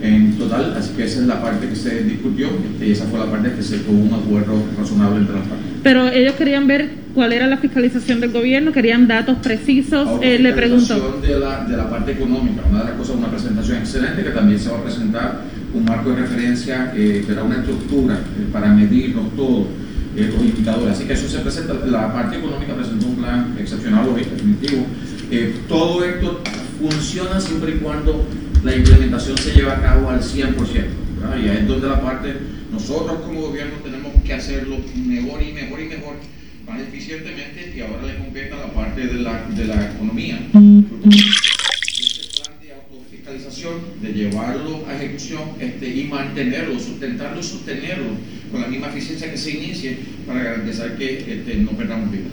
en 0.00 0.38
total, 0.38 0.74
así 0.76 0.92
que 0.96 1.04
esa 1.04 1.20
es 1.20 1.26
la 1.26 1.42
parte 1.42 1.68
que 1.68 1.76
se 1.76 2.04
discutió 2.04 2.48
y 2.80 2.92
esa 2.92 3.04
fue 3.06 3.18
la 3.18 3.26
parte 3.26 3.52
que 3.52 3.62
se 3.62 3.78
tuvo 3.78 3.98
un 3.98 4.14
acuerdo 4.14 4.62
razonable 4.78 5.20
entre 5.20 5.34
las 5.34 5.46
partes. 5.46 5.66
Pero 5.82 6.08
ellos 6.08 6.34
querían 6.34 6.66
ver 6.66 6.90
cuál 7.14 7.32
era 7.32 7.46
la 7.46 7.56
fiscalización 7.56 8.20
del 8.20 8.30
gobierno, 8.30 8.72
querían 8.72 9.08
datos 9.08 9.38
precisos. 9.38 10.08
Eh, 10.22 10.38
le 10.38 10.52
pregunto. 10.52 11.20
De 11.20 11.38
la, 11.38 11.64
de 11.64 11.76
la 11.76 11.90
parte 11.90 12.12
económica, 12.12 12.62
una 12.70 12.80
de 12.80 12.84
las 12.90 12.94
cosas, 12.94 13.16
una 13.16 13.30
presentación 13.30 13.78
excelente 13.78 14.22
que 14.22 14.30
también 14.30 14.58
se 14.58 14.70
va 14.70 14.78
a 14.78 14.82
presentar 14.82 15.42
un 15.74 15.84
marco 15.84 16.10
de 16.10 16.16
referencia 16.16 16.92
eh, 16.94 17.24
que 17.26 17.34
da 17.34 17.42
una 17.42 17.56
estructura 17.56 18.14
eh, 18.14 18.48
para 18.52 18.68
medirnos 18.68 19.34
todos 19.36 19.66
eh, 20.16 20.30
los 20.32 20.42
indicadores. 20.42 20.94
Así 20.94 21.04
que 21.04 21.12
eso 21.12 21.28
se 21.28 21.38
presenta, 21.40 21.74
la 21.86 22.12
parte 22.12 22.36
económica 22.36 22.74
presentó 22.74 23.06
un 23.06 23.16
plan 23.16 23.56
excepcional 23.58 24.08
hoy, 24.08 24.24
definitivo. 24.24 24.86
todo 25.68 26.04
esto 26.04 26.40
funciona 26.80 27.40
siempre 27.40 27.72
y 27.72 27.78
cuando 27.78 28.24
la 28.64 28.74
implementación 28.74 29.38
se 29.38 29.52
lleva 29.52 29.74
a 29.74 29.82
cabo 29.82 30.10
al 30.10 30.20
100%. 30.20 30.54
Y 31.42 31.48
ahí 31.48 31.58
es 31.58 31.68
donde 31.68 31.88
la 31.88 32.00
parte, 32.00 32.34
nosotros 32.72 33.20
como 33.20 33.42
gobierno 33.42 33.76
tenemos 33.82 34.12
que 34.24 34.34
hacerlo 34.34 34.76
mejor 34.94 35.42
y 35.42 35.52
mejor 35.52 35.80
y 35.80 35.86
mejor, 35.86 36.14
más 36.66 36.80
eficientemente, 36.80 37.74
y 37.76 37.80
ahora 37.80 38.06
le 38.06 38.18
compete 38.18 38.52
a 38.52 38.58
la 38.58 38.72
parte 38.72 39.06
de 39.06 39.14
la, 39.14 39.48
de 39.48 39.64
la 39.64 39.92
economía. 39.92 40.36
Este 40.36 42.40
plan 42.40 42.60
de 42.60 42.74
autofiscalización, 42.74 43.74
de 44.02 44.12
llevarlo 44.12 44.84
a 44.86 44.96
ejecución 44.96 45.42
este, 45.60 45.88
y 45.88 46.04
mantenerlo, 46.04 46.78
sustentarlo 46.78 47.40
y 47.40 47.42
sostenerlo 47.42 48.10
con 48.50 48.60
la 48.60 48.68
misma 48.68 48.88
eficiencia 48.88 49.30
que 49.30 49.36
se 49.36 49.50
inicie 49.50 49.96
para 50.26 50.42
garantizar 50.42 50.96
que 50.96 51.18
este, 51.18 51.54
no 51.56 51.70
perdamos 51.72 52.10
vidas. 52.10 52.28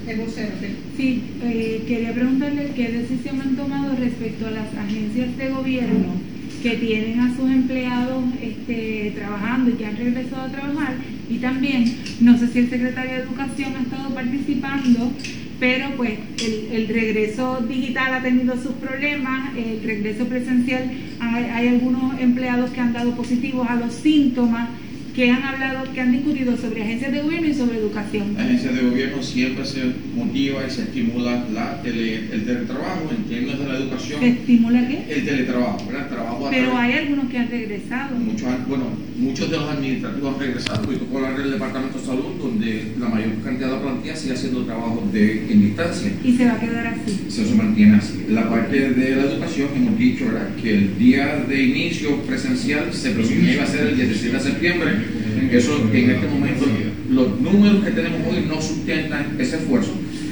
Sí, 0.95 1.23
eh, 1.43 1.83
quería 1.87 2.13
preguntarle 2.13 2.71
qué 2.75 2.89
decisión 2.89 3.41
han 3.41 3.55
tomado 3.55 3.95
respecto 3.95 4.47
a 4.47 4.51
las 4.51 4.73
agencias 4.73 5.37
de 5.37 5.49
gobierno 5.49 6.13
que 6.61 6.71
tienen 6.77 7.19
a 7.19 7.35
sus 7.35 7.49
empleados 7.49 8.23
este, 8.41 9.13
trabajando 9.15 9.71
y 9.71 9.73
que 9.73 9.85
han 9.85 9.97
regresado 9.97 10.43
a 10.43 10.51
trabajar 10.51 10.95
y 11.29 11.37
también, 11.37 11.85
no 12.21 12.37
sé 12.37 12.47
si 12.47 12.59
el 12.59 12.69
secretario 12.69 13.11
de 13.13 13.17
Educación 13.21 13.73
ha 13.75 13.81
estado 13.81 14.13
participando, 14.13 15.11
pero 15.59 15.89
pues 15.97 16.13
el, 16.43 16.75
el 16.75 16.87
regreso 16.87 17.63
digital 17.67 18.13
ha 18.13 18.21
tenido 18.21 18.55
sus 18.61 18.73
problemas, 18.73 19.55
el 19.57 19.81
regreso 19.83 20.25
presencial, 20.25 20.91
hay, 21.19 21.43
hay 21.45 21.67
algunos 21.69 22.19
empleados 22.19 22.71
que 22.71 22.81
han 22.81 22.93
dado 22.93 23.15
positivos 23.15 23.67
a 23.69 23.75
los 23.75 23.93
síntomas 23.93 24.69
que 25.15 25.31
han 25.31 25.43
hablado, 25.43 25.91
que 25.93 26.01
han 26.01 26.11
discutido 26.11 26.57
sobre 26.57 26.83
agencias 26.83 27.11
de 27.13 27.21
gobierno 27.21 27.47
y 27.47 27.53
sobre 27.53 27.77
educación. 27.77 28.35
Agencias 28.37 28.75
de 28.75 28.81
gobierno 28.81 29.23
siempre 29.23 29.65
se 29.65 29.85
motiva 30.13 30.61
y 30.67 30.69
se 30.69 30.83
estimula 30.83 31.45
la 31.53 31.81
el 31.85 32.43
teletrabajo 32.45 33.09
en 33.11 33.23
términos 33.23 33.59
de 33.59 33.67
la 33.67 33.77
educación. 33.77 34.19
¿Se 34.19 34.27
estimula 34.27 34.87
qué? 34.87 35.05
El 35.09 35.25
teletrabajo, 35.25 35.85
¿verdad? 35.87 36.09
Trabajo 36.09 36.47
Pero 36.49 36.77
hay 36.77 36.93
algunos 36.93 37.29
que 37.29 37.37
han 37.37 37.49
regresado. 37.49 38.15
Muchos, 38.17 38.67
bueno, 38.67 38.85
muchos 39.17 39.49
de 39.49 39.57
los 39.57 39.69
administrativos 39.69 40.33
han 40.33 40.39
regresado. 40.39 40.91
Y 40.91 40.95
tocó 40.97 41.17
hablar 41.17 41.37
del 41.37 41.51
Departamento 41.51 41.99
de 41.99 42.05
Salud, 42.05 42.35
donde 42.41 42.91
la 42.99 43.07
mayor 43.07 43.29
cantidad 43.43 43.67
de 43.67 43.75
la 43.75 43.81
plantilla 43.81 44.15
sigue 44.15 44.33
haciendo 44.33 44.65
trabajo 44.65 45.07
de, 45.13 45.51
en 45.51 45.61
distancia. 45.61 46.11
Y 46.23 46.33
se 46.33 46.45
va 46.45 46.53
a 46.53 46.59
quedar 46.59 46.87
así. 46.87 47.25
Se, 47.29 47.45
se 47.45 47.55
mantiene 47.55 47.97
así. 47.97 48.25
La 48.29 48.49
parte 48.49 48.89
de 48.89 49.15
la 49.15 49.23
educación, 49.23 49.69
hemos 49.75 49.97
dicho 49.97 50.25
¿verdad? 50.25 50.55
que 50.61 50.71
el 50.71 50.97
día 50.97 51.45
de 51.47 51.63
inicio 51.63 52.21
presencial 52.23 52.91
se 52.91 53.11
presumía 53.11 53.53
iba 53.53 53.63
a 53.63 53.67
ser 53.67 53.87
el 53.87 53.95
17 53.95 54.35
de 54.35 54.43
septiembre 54.43 55.04
eso 55.51 55.89
en 55.91 56.09
este 56.09 56.27
momento 56.27 56.65
los 57.09 57.39
números 57.39 57.83
que 57.83 57.91
tenemos 57.91 58.21
hoy 58.27 58.45
no 58.47 58.61
sustentan 58.61 59.35
ese 59.39 59.57
esfuerzo. 59.57 59.91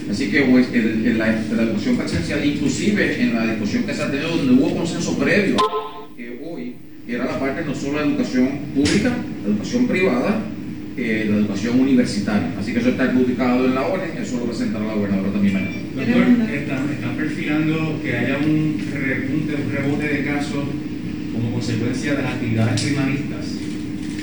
Así 0.10 0.30
que 0.30 0.42
pues, 0.44 0.68
en 0.74 1.18
la, 1.18 1.30
educación 1.30 1.98
presencial, 1.98 2.46
inclusive 2.46 3.22
en 3.22 3.36
la 3.36 3.48
discusión 3.48 3.84
que 3.84 3.94
se 3.94 4.04
ha 4.04 4.12
tenido, 4.12 4.36
donde 4.36 4.54
hubo 4.54 4.76
consenso 4.76 5.18
previo, 5.18 5.58
que 6.16 6.40
hoy 6.44 6.76
era 7.08 7.26
la 7.26 7.40
parte 7.40 7.64
no 7.66 7.74
solo 7.74 8.00
de 8.00 8.06
la 8.06 8.12
educación 8.12 8.50
pública, 8.76 9.16
la 9.44 9.50
educación 9.50 9.88
privada, 9.88 10.42
eh, 10.98 11.28
la 11.30 11.38
educación 11.38 11.80
universitaria. 11.80 12.54
Así 12.60 12.74
que 12.74 12.80
eso 12.80 12.90
está 12.90 13.12
publicado 13.12 13.66
en 13.66 13.76
la 13.76 13.88
orden, 13.88 14.12
eso 14.22 14.38
lo 14.38 14.46
presentará 14.46 14.86
la 14.86 14.94
gobernadora 14.94 15.32
también 15.32 15.54
mañana. 15.54 15.72
Doctor, 15.96 16.50
están, 16.54 17.16
perfilando 17.18 18.00
que 18.04 18.18
haya 18.18 18.38
un 18.38 18.78
repunte, 18.92 19.56
un 19.56 19.72
rebote 19.72 20.08
de 20.08 20.26
casos 20.26 20.66
como 21.34 21.52
consecuencia 21.52 22.16
de 22.16 22.22
las 22.22 22.34
actividades 22.34 22.82
primaristas 22.82 23.63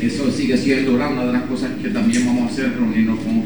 eso 0.06 0.30
sigue 0.30 0.56
siendo 0.56 0.94
una 0.94 1.24
de 1.24 1.32
las 1.32 1.42
cosas 1.42 1.70
que 1.82 1.88
también 1.90 2.26
vamos 2.26 2.50
a 2.50 2.52
hacer, 2.52 2.72
reunirnos 2.74 3.18
con 3.20 3.42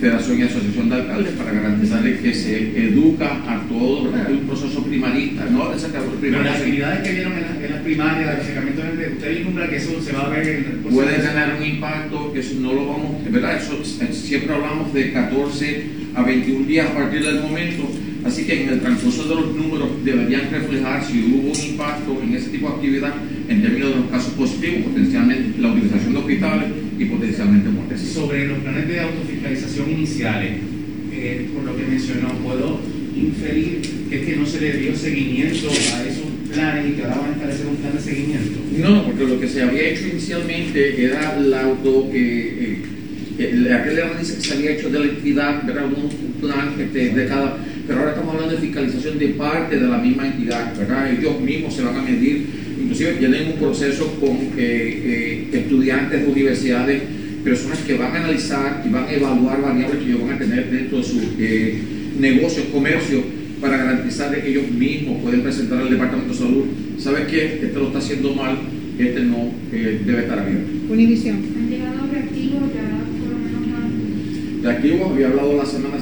Federación 0.00 0.38
y 0.38 0.42
Asociación 0.42 0.88
de 0.90 0.96
Alcaldes 0.96 1.32
para 1.32 1.52
garantizarles 1.52 2.20
que 2.20 2.34
se 2.34 2.88
educa 2.88 3.40
a 3.48 3.62
todo 3.68 4.10
un 4.10 4.46
proceso 4.46 4.82
primarista, 4.84 5.46
no 5.46 5.70
de 5.70 5.76
Pero 6.20 6.42
las 6.42 6.56
actividades 6.58 7.00
que 7.02 7.12
vieron 7.14 7.32
en, 7.32 7.70
las 7.70 7.80
primarias, 7.82 8.34
el 8.34 8.40
acercamiento 8.40 8.82
usted 9.14 9.36
vislumbra 9.36 9.70
que 9.70 9.76
eso 9.76 10.02
se 10.02 10.12
va 10.12 10.26
a 10.26 10.28
ver 10.28 10.46
en 10.46 10.64
el 10.64 10.92
Puede 10.92 11.18
tener 11.18 11.54
un 11.58 11.66
impacto 11.66 12.32
que 12.32 12.40
eso 12.40 12.54
no 12.60 12.74
lo 12.74 12.86
vamos, 12.86 13.30
¿verdad? 13.30 13.56
Eso, 13.56 13.82
siempre 14.12 14.54
hablamos 14.54 14.92
de 14.92 15.12
14 15.12 15.84
a 16.14 16.22
21 16.22 16.66
días 16.66 16.90
a 16.90 16.94
partir 16.94 17.24
del 17.24 17.40
momento. 17.40 17.88
Así 18.24 18.44
que 18.46 18.62
en 18.62 18.68
el 18.70 18.80
transcurso 18.80 19.24
de 19.24 19.34
los 19.34 19.54
números 19.54 19.88
deberían 20.04 20.50
reflejar 20.50 21.04
si 21.04 21.32
hubo 21.32 21.50
un 21.50 21.60
impacto 21.60 22.20
en 22.22 22.34
ese 22.34 22.50
tipo 22.50 22.68
de 22.68 22.74
actividad 22.74 23.14
en 23.48 23.62
términos 23.62 23.90
de 23.90 23.96
los 23.96 24.10
casos 24.10 24.32
positivos, 24.34 24.84
potencialmente 24.84 25.60
la 25.60 25.72
utilización 25.72 26.12
de 26.12 26.18
hospitales 26.18 26.68
y 26.98 27.04
potencialmente 27.04 27.68
muertes. 27.68 28.00
Sobre 28.00 28.46
los 28.46 28.58
planes 28.58 28.88
de 28.88 29.00
autofiscalización 29.00 29.90
iniciales, 29.90 30.52
eh, 31.12 31.50
por 31.54 31.64
lo 31.64 31.76
que 31.76 31.84
mencionó, 31.84 32.28
¿puedo 32.42 32.80
inferir 33.16 33.80
que 34.08 34.20
es 34.20 34.26
que 34.26 34.36
no 34.36 34.46
se 34.46 34.60
le 34.60 34.72
dio 34.78 34.96
seguimiento 34.96 35.68
a 35.68 36.04
esos 36.04 36.26
planes 36.52 36.90
y 36.90 36.92
que 36.92 37.02
ahora 37.02 37.16
van 37.16 37.30
a 37.30 37.32
establecer 37.32 37.66
un 37.66 37.76
plan 37.76 37.94
de 37.94 38.00
seguimiento? 38.00 38.60
No, 38.78 39.04
porque 39.04 39.24
lo 39.24 39.40
que 39.40 39.48
se 39.48 39.62
había 39.62 39.88
hecho 39.88 40.08
inicialmente 40.08 41.04
era 41.04 41.38
la 41.38 41.62
auto... 41.62 42.10
Eh, 42.12 42.78
eh, 43.36 43.74
aquel 43.74 44.00
análisis 44.00 44.36
que 44.36 44.42
se 44.42 44.54
había 44.54 44.70
hecho 44.70 44.90
de 44.90 44.98
la 45.00 45.06
entidad, 45.06 45.68
era 45.68 45.84
un 45.86 46.08
plan 46.40 46.72
este, 46.78 47.08
de 47.08 47.26
cada 47.26 47.58
pero 47.86 47.98
ahora 47.98 48.12
estamos 48.12 48.34
hablando 48.34 48.54
de 48.54 48.60
fiscalización 48.62 49.18
de 49.18 49.28
parte 49.28 49.78
de 49.78 49.86
la 49.86 49.98
misma 49.98 50.26
entidad, 50.26 50.74
¿verdad? 50.76 51.12
Ellos 51.12 51.38
mismos 51.40 51.74
se 51.74 51.82
van 51.82 51.96
a 51.96 52.02
medir, 52.02 52.46
inclusive 52.80 53.12
tienen 53.14 53.52
un 53.52 53.58
proceso 53.58 54.06
con 54.20 54.30
eh, 54.30 54.58
eh, 54.58 55.48
estudiantes 55.52 56.22
de 56.22 56.32
universidades, 56.32 57.02
personas 57.42 57.78
que 57.80 57.94
van 57.94 58.12
a 58.12 58.20
analizar 58.20 58.82
y 58.86 58.90
van 58.90 59.04
a 59.04 59.12
evaluar 59.12 59.60
variables 59.60 59.98
que 60.02 60.10
ellos 60.10 60.22
van 60.22 60.32
a 60.32 60.38
tener 60.38 60.70
dentro 60.70 60.98
de 60.98 61.04
sus 61.04 61.22
eh, 61.38 61.78
negocios, 62.18 62.66
comercios, 62.72 63.22
para 63.60 63.76
garantizar 63.76 64.34
que 64.34 64.50
ellos 64.50 64.70
mismos 64.70 65.22
pueden 65.22 65.42
presentar 65.42 65.78
al 65.78 65.90
Departamento 65.90 66.32
de 66.32 66.38
Salud, 66.38 66.64
¿sabes 66.98 67.26
qué? 67.28 67.60
Este 67.62 67.72
lo 67.74 67.86
está 67.86 67.98
haciendo 67.98 68.34
mal, 68.34 68.58
este 68.98 69.20
no 69.20 69.52
debe 69.70 70.20
estar 70.20 70.38
abierto. 70.38 70.70
Univisión. 70.90 71.36
¿Han 71.56 71.70
llegado 71.70 72.06
reactivos 72.12 72.62
ya 72.74 73.00
por 73.20 73.32
lo 73.32 73.38
menos 73.38 73.66
más? 73.68 74.64
Reactivos, 74.64 75.12
había 75.12 75.28
hablado 75.28 75.56
la 75.56 75.64
semana 75.64 75.96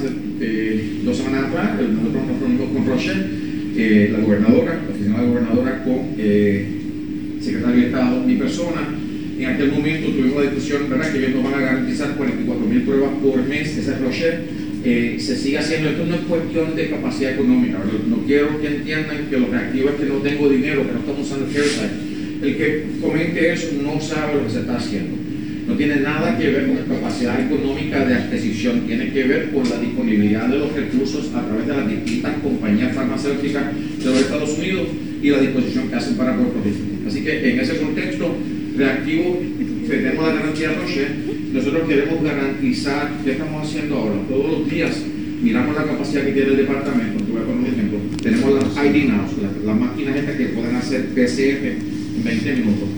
dos 1.04 1.16
semanas 1.16 1.44
atrás, 1.44 1.70
nosotros 1.80 2.26
nos 2.26 2.40
reunimos 2.40 2.68
con 2.72 2.86
Rochelle, 2.86 3.41
eh, 3.76 4.10
la 4.12 4.18
gobernadora, 4.20 4.80
la 4.84 4.90
oficina 4.90 5.16
de 5.16 5.22
la 5.22 5.28
gobernadora, 5.28 5.84
con 5.84 6.14
eh, 6.18 6.66
secretario 7.40 7.76
de 7.76 7.86
Estado, 7.86 8.20
mi 8.24 8.36
persona. 8.36 8.88
En 9.38 9.46
aquel 9.46 9.72
momento 9.72 10.10
tuvimos 10.10 10.44
la 10.44 10.50
discusión, 10.50 10.90
¿verdad?, 10.90 11.12
que 11.12 11.18
ellos 11.18 11.30
nos 11.30 11.44
van 11.44 11.54
a 11.54 11.60
garantizar 11.60 12.14
44 12.16 12.66
mil 12.66 12.82
pruebas 12.82 13.10
por 13.22 13.46
mes, 13.46 13.76
esa 13.76 13.94
es 13.94 14.00
Rochelle. 14.00 14.38
Eh, 14.84 15.16
se 15.18 15.36
sigue 15.36 15.58
haciendo, 15.58 15.90
esto 15.90 16.04
no 16.04 16.14
es 16.14 16.20
cuestión 16.22 16.74
de 16.74 16.90
capacidad 16.90 17.32
económica, 17.32 17.78
no 18.08 18.16
quiero 18.26 18.60
que 18.60 18.66
entiendan 18.66 19.28
que 19.30 19.38
lo 19.38 19.46
reactivo 19.46 19.90
es 19.90 19.94
que 19.94 20.06
no 20.06 20.16
tengo 20.16 20.48
dinero, 20.48 20.84
que 20.84 20.92
no 20.92 20.98
estamos 20.98 21.20
usando 21.20 21.46
el 21.46 22.48
El 22.48 22.56
que 22.56 22.84
comente 23.00 23.52
eso 23.52 23.68
no 23.80 24.00
sabe 24.00 24.34
lo 24.34 24.44
que 24.44 24.50
se 24.50 24.60
está 24.60 24.76
haciendo 24.76 25.21
no 25.66 25.74
tiene 25.74 25.96
nada 25.96 26.36
que 26.36 26.50
ver 26.50 26.66
con 26.66 26.76
la 26.76 26.84
capacidad 26.84 27.40
económica 27.40 28.04
de 28.04 28.14
adquisición, 28.14 28.80
tiene 28.86 29.12
que 29.12 29.24
ver 29.24 29.50
con 29.50 29.68
la 29.68 29.78
disponibilidad 29.78 30.48
de 30.48 30.58
los 30.58 30.72
recursos 30.72 31.32
a 31.34 31.46
través 31.46 31.66
de 31.66 31.76
las 31.76 31.88
distintas 31.88 32.34
compañías 32.42 32.94
farmacéuticas 32.94 33.64
de 33.98 34.04
los 34.04 34.18
Estados 34.18 34.58
Unidos 34.58 34.88
y 35.22 35.30
la 35.30 35.40
disposición 35.40 35.88
que 35.88 35.94
hacen 35.94 36.16
para 36.16 36.36
Puerto 36.36 36.60
Rico. 36.64 36.78
Así 37.06 37.22
que 37.22 37.50
en 37.52 37.60
ese 37.60 37.76
contexto 37.76 38.36
reactivo, 38.76 39.40
tenemos 39.88 40.26
la 40.26 40.34
garantía 40.34 40.72
Roche, 40.72 41.06
nosotros 41.52 41.88
queremos 41.88 42.22
garantizar, 42.22 43.10
¿qué 43.24 43.32
estamos 43.32 43.68
haciendo 43.68 43.96
ahora? 43.96 44.14
Todos 44.28 44.58
los 44.58 44.70
días 44.70 44.96
miramos 45.42 45.76
la 45.76 45.84
capacidad 45.84 46.24
que 46.24 46.32
tiene 46.32 46.50
el 46.50 46.56
departamento, 46.56 47.24
voy 47.30 47.42
a 47.42 47.44
poner 47.44 47.58
un 47.58 47.66
ejemplo, 47.66 47.98
tenemos 48.22 48.54
las 48.54 48.86
ID 48.86 49.08
Now, 49.08 49.26
las, 49.64 49.76
máquinas 49.76 50.16
estas 50.16 50.36
que 50.36 50.44
pueden 50.46 50.76
hacer 50.76 51.06
PCR 51.08 51.66
en 51.66 52.24
20 52.24 52.52
minutos 52.56 52.88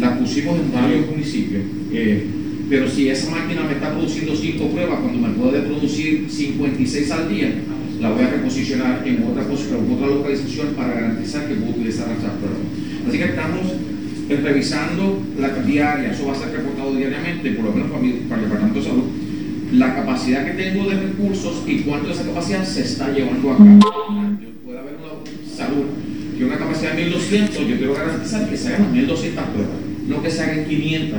las 0.00 0.18
pusimos 0.18 0.58
en 0.58 0.72
varios 0.72 1.06
municipios. 1.10 1.62
Eh, 1.92 2.26
Pero 2.68 2.88
si 2.88 3.08
esa 3.08 3.30
máquina 3.30 3.62
me 3.62 3.72
está 3.72 3.92
produciendo 3.92 4.36
5 4.36 4.68
pruebas 4.68 5.00
cuando 5.00 5.26
me 5.26 5.34
puede 5.34 5.62
producir 5.62 6.26
56 6.28 7.10
al 7.10 7.28
día, 7.28 7.54
la 8.00 8.10
voy 8.10 8.22
a 8.22 8.30
reposicionar 8.30 9.02
en 9.06 9.24
otra, 9.24 9.44
localización 9.44 10.74
para 10.76 10.92
garantizar 10.92 11.48
que 11.48 11.54
puedo 11.54 11.72
utilizar 11.72 12.06
esas 12.08 12.32
pruebas. 12.38 12.60
Así 13.08 13.18
que 13.18 13.24
estamos 13.24 13.72
revisando 14.28 15.22
la 15.40 15.48
diaria, 15.62 16.12
eso 16.12 16.26
va 16.26 16.32
a 16.32 16.38
ser 16.38 16.50
reportado 16.52 16.94
diariamente, 16.94 17.52
por 17.52 17.64
lo 17.64 17.72
menos 17.72 17.90
para, 17.90 18.02
para 18.02 18.42
el 18.42 18.48
Departamento 18.48 18.78
de 18.80 18.84
Salud, 18.84 19.04
la 19.72 19.94
capacidad 19.94 20.44
que 20.44 20.62
tengo 20.62 20.88
de 20.90 21.00
recursos 21.00 21.62
y 21.66 21.78
cuánto 21.80 22.08
de 22.08 22.14
esa 22.14 22.24
capacidad 22.24 22.64
se 22.64 22.82
está 22.82 23.10
llevando 23.12 23.52
a 23.52 23.56
cabo. 23.56 23.78
Puede 24.64 24.78
haber 24.78 24.96
una 24.96 25.56
salud 25.56 25.84
que 26.36 26.44
una 26.44 26.56
capacidad 26.56 26.92
de 26.92 27.04
1200, 27.04 27.66
yo 27.66 27.76
quiero 27.78 27.94
garantizar 27.94 28.48
que 28.48 28.56
se 28.56 28.68
hagan 28.68 28.92
1200 28.92 29.44
pruebas, 29.44 29.76
no 30.08 30.22
que 30.22 30.30
se 30.30 30.42
hagan 30.42 30.64
500, 30.64 31.18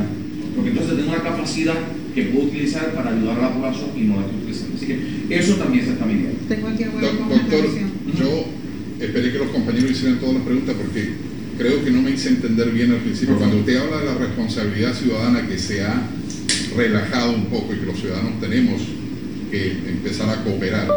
porque 0.56 0.70
entonces 0.72 0.98
tengo 0.98 1.10
una 1.12 1.24
capacidad 1.24 1.76
que 2.14 2.24
puedo 2.24 2.48
utilizar 2.48 2.94
para 2.94 3.12
ayudar 3.12 3.38
a 3.38 3.42
la 3.42 3.54
población 3.54 3.90
y 3.96 4.02
no 4.02 4.16
la 4.16 4.22
estoy 4.22 4.40
utilizando. 4.42 4.76
Así 4.76 4.86
que 4.88 5.36
eso 5.36 5.56
también 5.56 5.86
se 5.86 5.92
está 5.92 6.06
midiendo. 6.06 6.40
Doctor, 7.30 7.66
yo 8.18 8.46
esperé 9.00 9.32
que 9.32 9.38
los 9.38 9.50
compañeros 9.50 9.92
hicieran 9.92 10.20
todas 10.20 10.36
las 10.36 10.44
preguntas 10.44 10.76
porque 10.76 11.10
creo 11.58 11.84
que 11.84 11.92
no 11.92 12.02
me 12.02 12.12
hice 12.12 12.30
entender 12.30 12.72
bien 12.72 12.92
al 12.92 13.00
principio. 13.00 13.38
Cuando 13.38 13.58
usted 13.58 13.78
habla 13.78 14.00
de 14.00 14.06
la 14.06 14.16
responsabilidad 14.16 14.94
ciudadana 14.94 15.48
que 15.48 15.58
se 15.58 15.84
ha 15.84 16.02
relajado 16.76 17.34
un 17.34 17.46
poco 17.46 17.74
y 17.74 17.78
que 17.78 17.86
los 17.86 18.00
ciudadanos 18.00 18.40
tenemos 18.40 18.82
que 19.52 19.72
empezar 19.88 20.30
a 20.30 20.44
cooperar. 20.44 20.88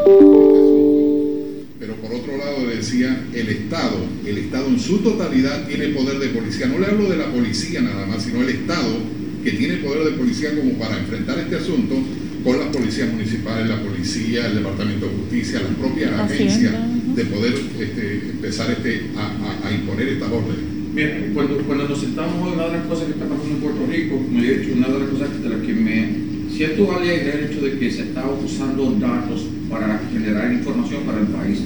Decía, 2.82 3.26
el 3.32 3.48
Estado, 3.48 3.96
el 4.26 4.38
Estado 4.38 4.66
en 4.66 4.80
su 4.80 4.98
totalidad 4.98 5.68
tiene 5.68 5.90
poder 5.90 6.18
de 6.18 6.30
policía. 6.30 6.66
No 6.66 6.80
le 6.80 6.86
hablo 6.86 7.08
de 7.08 7.16
la 7.16 7.30
policía 7.30 7.80
nada 7.80 8.06
más, 8.06 8.24
sino 8.24 8.42
el 8.42 8.48
Estado 8.48 8.98
que 9.44 9.52
tiene 9.52 9.76
poder 9.76 10.02
de 10.02 10.18
policía 10.18 10.50
como 10.56 10.72
para 10.72 10.98
enfrentar 10.98 11.38
este 11.38 11.56
asunto 11.56 11.94
con 12.42 12.58
las 12.58 12.74
policías 12.74 13.08
municipales, 13.12 13.68
la 13.68 13.80
policía, 13.80 14.48
el 14.48 14.56
Departamento 14.56 15.06
de 15.06 15.12
Justicia, 15.14 15.60
las 15.60 15.78
propias 15.78 16.12
agencias, 16.12 16.74
de 17.14 17.24
poder 17.26 17.54
este, 17.78 18.14
empezar 18.30 18.68
este, 18.72 19.02
a, 19.16 19.68
a 19.68 19.72
imponer 19.72 20.08
estas 20.08 20.32
órdenes. 20.32 20.64
Mira, 20.92 21.10
cuando, 21.34 21.58
cuando 21.58 21.88
nos 21.88 22.00
sentamos, 22.00 22.52
una 22.52 22.66
de 22.66 22.72
las 22.78 22.86
cosas 22.86 23.04
que 23.06 23.12
está 23.12 23.26
pasando 23.26 23.54
en 23.54 23.60
Puerto 23.60 23.86
Rico, 23.88 24.26
me 24.28 24.44
he 24.44 24.58
dicho, 24.58 24.74
una 24.76 24.88
de 24.88 24.98
las 24.98 25.08
cosas 25.08 25.40
de 25.40 25.48
las 25.48 25.60
que 25.60 25.72
me 25.72 26.08
siento 26.50 26.90
alegre 26.90 27.28
es 27.28 27.34
el 27.36 27.44
hecho 27.44 27.60
de 27.64 27.78
que 27.78 27.90
se 27.92 28.02
está 28.02 28.28
usando 28.28 28.90
datos 28.98 29.46
para 29.70 30.02
generar 30.12 30.52
información 30.52 31.02
para 31.06 31.20
el 31.20 31.28
país. 31.28 31.60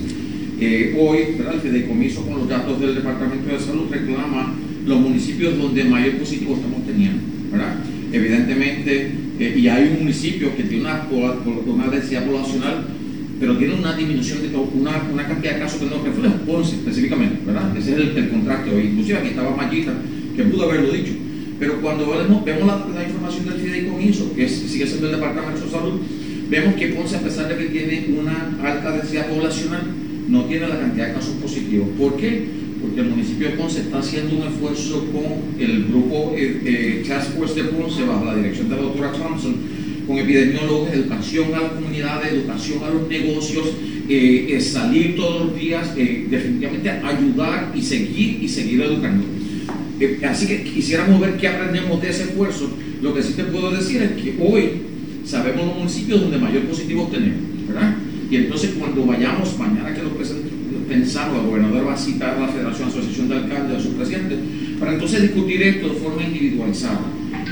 Eh, 0.59 0.97
hoy, 0.99 1.37
¿verdad? 1.37 1.55
el 1.55 1.61
fideicomiso 1.61 2.25
con 2.25 2.39
los 2.39 2.49
datos 2.49 2.81
del 2.81 2.95
Departamento 2.95 3.53
de 3.53 3.61
Salud 3.61 3.91
reclama 3.91 4.55
los 4.87 5.01
municipios 5.01 5.59
donde 5.59 5.85
mayor 5.85 6.15
positivo 6.17 6.55
estamos 6.55 6.87
teniendo. 6.87 7.23
¿verdad? 7.51 7.77
Evidentemente, 8.13 9.13
eh, 9.39 9.59
y 9.59 9.69
hay 9.69 9.89
un 9.89 9.99
municipio 10.01 10.57
que 10.57 10.63
tiene 10.65 10.85
una, 10.85 11.07
una 11.67 11.89
densidad 11.89 12.25
poblacional 12.25 12.87
pero 13.39 13.57
tiene 13.59 13.75
una 13.75 13.95
disminución 13.95 14.41
de 14.41 14.49
una, 14.57 15.03
una 15.13 15.27
cantidad 15.27 15.55
de 15.55 15.61
casos 15.61 15.81
que 15.81 15.87
no 15.87 16.03
refleja 16.03 16.37
Ponce 16.47 16.77
específicamente, 16.77 17.41
¿verdad? 17.45 17.77
Ese 17.77 17.93
es 17.93 17.99
el, 17.99 18.17
el 18.17 18.29
contrato. 18.31 18.79
Inclusive 18.79 19.19
aquí 19.19 19.29
estaba 19.29 19.55
Mallita, 19.55 19.93
que 20.35 20.45
pudo 20.45 20.65
haberlo 20.65 20.91
dicho. 20.93 21.13
Pero 21.59 21.81
cuando 21.81 22.07
vemos, 22.11 22.45
vemos 22.45 22.67
la, 22.95 23.05
información 23.05 23.47
del 23.47 23.61
fideicomiso, 23.61 24.35
que 24.35 24.49
sigue 24.49 24.87
siendo 24.87 25.09
el 25.09 25.17
Departamento 25.17 25.65
de 25.65 25.71
Salud, 25.71 26.01
vemos 26.49 26.75
que 26.77 26.89
Ponce, 26.89 27.17
a 27.17 27.21
pesar 27.21 27.49
de 27.49 27.57
que 27.57 27.71
tiene 27.71 28.07
una 28.19 28.57
alta 28.63 28.93
densidad 28.93 29.29
poblacional, 29.29 29.83
no 30.29 30.45
tiene 30.45 30.69
la 30.69 30.81
cantidad 30.81 31.09
de 31.09 31.15
casos 31.15 31.35
positivos. 31.35 31.89
¿Por 31.99 32.17
qué? 32.17 32.45
Porque 32.81 33.01
el 33.01 33.09
municipio 33.09 33.49
de 33.49 33.57
Ponce 33.57 33.81
está 33.81 33.99
haciendo 33.99 34.37
un 34.37 34.49
esfuerzo 34.49 35.07
con 35.13 35.61
el 35.61 35.85
grupo 35.87 36.35
eh, 36.37 36.61
eh, 36.65 37.05
Task 37.07 37.37
Force 37.37 37.63
de 37.63 37.69
Ponce, 37.69 38.05
bajo 38.05 38.25
la 38.25 38.37
dirección 38.37 38.69
de 38.69 38.77
la 38.77 38.83
doctora 38.83 39.13
Thompson, 39.13 39.57
con 40.07 40.19
epidemiólogos, 40.19 40.93
educación 40.93 41.55
a 41.55 41.63
la 41.63 41.69
comunidad, 41.71 42.27
educación 42.27 42.85
a 42.85 42.91
los 42.91 43.09
negocios, 43.09 43.67
eh, 44.09 44.59
salir 44.61 45.17
todos 45.17 45.47
los 45.47 45.59
días, 45.59 45.93
eh, 45.97 46.27
definitivamente 46.31 46.91
ayudar 46.91 47.73
y 47.75 47.83
seguir 47.83 48.43
y 48.43 48.49
seguir 48.49 48.81
educando. 48.83 49.25
Eh, 49.99 50.21
así 50.29 50.47
que 50.47 50.63
quisiéramos 50.63 51.21
ver 51.21 51.37
qué 51.37 51.49
aprendemos 51.49 52.01
de 52.01 52.11
ese 52.11 52.25
esfuerzo. 52.25 52.71
Lo 53.03 53.15
que 53.15 53.23
sí 53.23 53.33
te 53.33 53.45
puedo 53.45 53.71
decir 53.71 54.03
es 54.03 54.13
que 54.13 54.37
hoy 54.41 54.71
sabemos 55.25 55.67
los 55.67 55.77
municipios 55.77 56.21
donde 56.21 56.39
mayor 56.39 56.63
positivo 56.65 57.09
tenemos. 57.11 57.56
Y 58.31 58.37
entonces 58.37 58.75
cuando 58.79 59.05
vayamos, 59.05 59.57
mañana 59.59 59.95
que 59.95 60.03
lo 60.03 60.11
pensamos, 60.89 61.41
el 61.41 61.47
gobernador 61.47 61.87
va 61.87 61.95
a 61.95 61.99
citar 61.99 62.37
a 62.37 62.41
la 62.41 62.49
Federación 62.49 62.89
Asociación 62.89 63.29
de 63.29 63.37
Alcaldes, 63.37 63.79
a 63.79 63.81
su 63.81 63.93
presidente, 63.95 64.37
para 64.81 64.95
entonces 64.95 65.23
discutir 65.23 65.63
esto 65.63 65.89
de 65.89 65.95
forma 65.95 66.23
individualizada. 66.23 67.01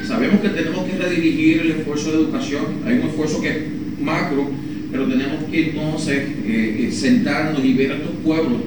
Sabemos 0.06 0.40
que 0.40 0.48
tenemos 0.48 0.84
que 0.84 0.98
redirigir 0.98 1.60
el 1.60 1.70
esfuerzo 1.72 2.10
de 2.10 2.16
educación, 2.18 2.64
hay 2.84 2.98
un 2.98 3.08
esfuerzo 3.08 3.40
que 3.40 3.48
es 3.48 3.56
macro, 4.00 4.50
pero 4.90 5.06
tenemos 5.06 5.44
que 5.50 5.70
entonces 5.70 6.28
eh, 6.44 6.86
eh, 6.88 6.92
sentarnos 6.92 7.64
y 7.64 7.72
ver 7.74 7.92
a 7.92 7.96
estos 7.96 8.16
pueblos 8.24 8.60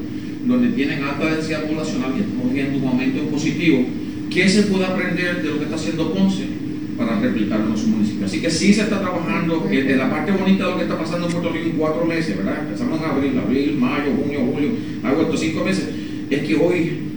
donde 0.46 0.70
tienen 0.70 1.04
alta 1.04 1.36
densidad 1.36 1.66
poblacional 1.66 2.14
y 2.18 2.22
estamos 2.22 2.54
viendo 2.54 2.78
un 2.80 2.88
aumento 2.88 3.20
en 3.20 3.28
positivo, 3.28 3.86
¿qué 4.30 4.48
se 4.48 4.64
puede 4.64 4.86
aprender 4.86 5.44
de 5.44 5.50
lo 5.50 5.58
que 5.58 5.64
está 5.66 5.76
haciendo 5.76 6.14
Ponce 6.14 6.57
para 6.98 7.20
replicarlo 7.20 7.66
en 7.66 7.70
nuestro 7.72 7.92
municipio? 7.92 8.26
Así 8.26 8.42
que 8.42 8.50
sí 8.50 8.74
se 8.74 8.82
está 8.82 9.00
trabajando, 9.00 9.68
eh, 9.70 9.96
la 9.98 10.10
parte 10.10 10.32
bonita 10.32 10.66
de 10.66 10.72
lo 10.72 10.78
que 10.78 10.84
está 10.84 10.98
pasando 10.98 11.28
en 11.28 11.34
Puerto 11.34 11.52
Rico 11.52 11.70
en 11.70 11.78
cuatro 11.78 12.06
meses, 12.06 12.38
¿verdad? 12.38 12.60
Empezamos 12.62 13.00
en 13.00 13.06
abril, 13.06 13.38
abril, 13.38 13.78
mayo, 13.78 14.12
junio, 14.22 14.40
julio, 14.54 14.70
agosto, 15.04 15.38
cinco 15.38 15.64
meses, 15.64 15.90
es 16.30 16.42
que 16.42 16.56
hoy 16.56 17.08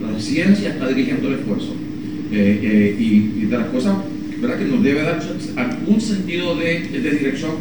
la 0.00 0.20
ciencia 0.20 0.70
está 0.70 0.88
dirigiendo 0.88 1.28
el 1.28 1.34
esfuerzo 1.34 1.74
eh, 2.32 2.60
eh, 2.62 2.96
y, 2.98 3.46
de 3.46 3.58
las 3.58 3.68
cosas 3.68 3.96
¿verdad? 4.40 4.58
que 4.58 4.64
nos 4.64 4.82
debe 4.82 5.02
dar 5.02 5.20
algún 5.56 6.00
sentido 6.00 6.56
de, 6.56 6.80
de 6.80 7.10
dirección, 7.10 7.52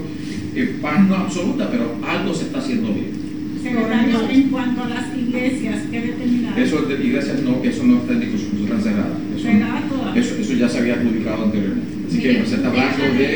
eh, 0.55 0.77
paz 0.81 1.07
no 1.07 1.15
absoluta, 1.15 1.69
pero 1.69 1.95
algo 2.07 2.33
se 2.33 2.45
está 2.45 2.59
haciendo 2.59 2.93
bien. 2.93 3.23
Secretario, 3.62 4.29
en 4.29 4.49
cuanto 4.49 4.83
a 4.83 4.89
las 4.89 5.17
iglesias, 5.17 5.83
¿qué 5.89 6.01
determinaron? 6.01 6.62
Eso 6.62 6.81
de 6.81 6.93
iglesias 6.95 7.41
no, 7.41 7.63
eso 7.63 7.83
no 7.83 7.97
está 7.97 8.13
en 8.13 8.19
discusión, 8.19 8.51
eso 8.55 8.63
está 8.65 8.79
cerrado. 8.81 9.15
Eso, 9.36 9.47
eso, 10.15 10.54
ya 10.54 10.69
se 10.69 10.80
había 10.80 10.93
adjudicado 10.95 11.45
anteriormente. 11.45 11.93
Así 12.08 12.21
que 12.21 12.45
se 12.45 12.56
está 12.56 12.67
hablando 12.67 13.04
de 13.17 13.36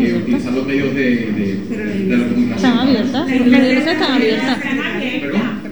eh, 0.00 0.14
utilizar 0.14 0.52
los 0.52 0.66
medios 0.66 0.94
de, 0.94 1.02
de, 1.02 2.06
de, 2.06 2.16
la 2.16 2.28
comunicación. 2.28 2.56
Están 2.56 2.78
abiertas, 2.78 3.26
las 3.28 3.62
iglesias 3.62 3.86
están 3.86 4.12
abiertas. 4.12 4.58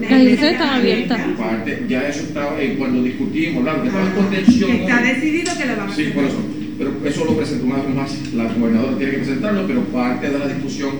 Las 0.01 0.21
iglesias 0.21 0.51
están 0.53 0.69
abiertas. 0.69 1.19
ya 1.87 2.07
eso 2.07 2.19
estaba, 2.21 2.61
eh, 2.61 2.75
cuando 2.77 3.03
discutimos, 3.03 3.63
claro, 3.63 3.81
que 3.81 3.87
estaba 3.89 4.07
en 4.07 4.13
contención. 4.13 4.71
Está 4.71 5.01
decidido 5.01 5.53
que 5.57 5.65
lo 5.65 5.75
vamos 5.75 5.89
a 5.89 5.93
hacer. 5.93 6.05
Sí, 6.05 6.11
por 6.13 6.23
eso. 6.23 6.37
Pero 6.77 6.91
eso 7.05 7.25
lo 7.25 7.35
presentó 7.35 7.65
una 7.65 7.77
vez 7.77 7.95
más, 7.95 8.33
la 8.33 8.53
gobernadora 8.53 8.97
tiene 8.97 9.13
que 9.13 9.17
presentarlo, 9.19 9.65
pero 9.65 9.81
parte 9.85 10.29
de 10.29 10.37
la 10.37 10.47
discusión, 10.47 10.91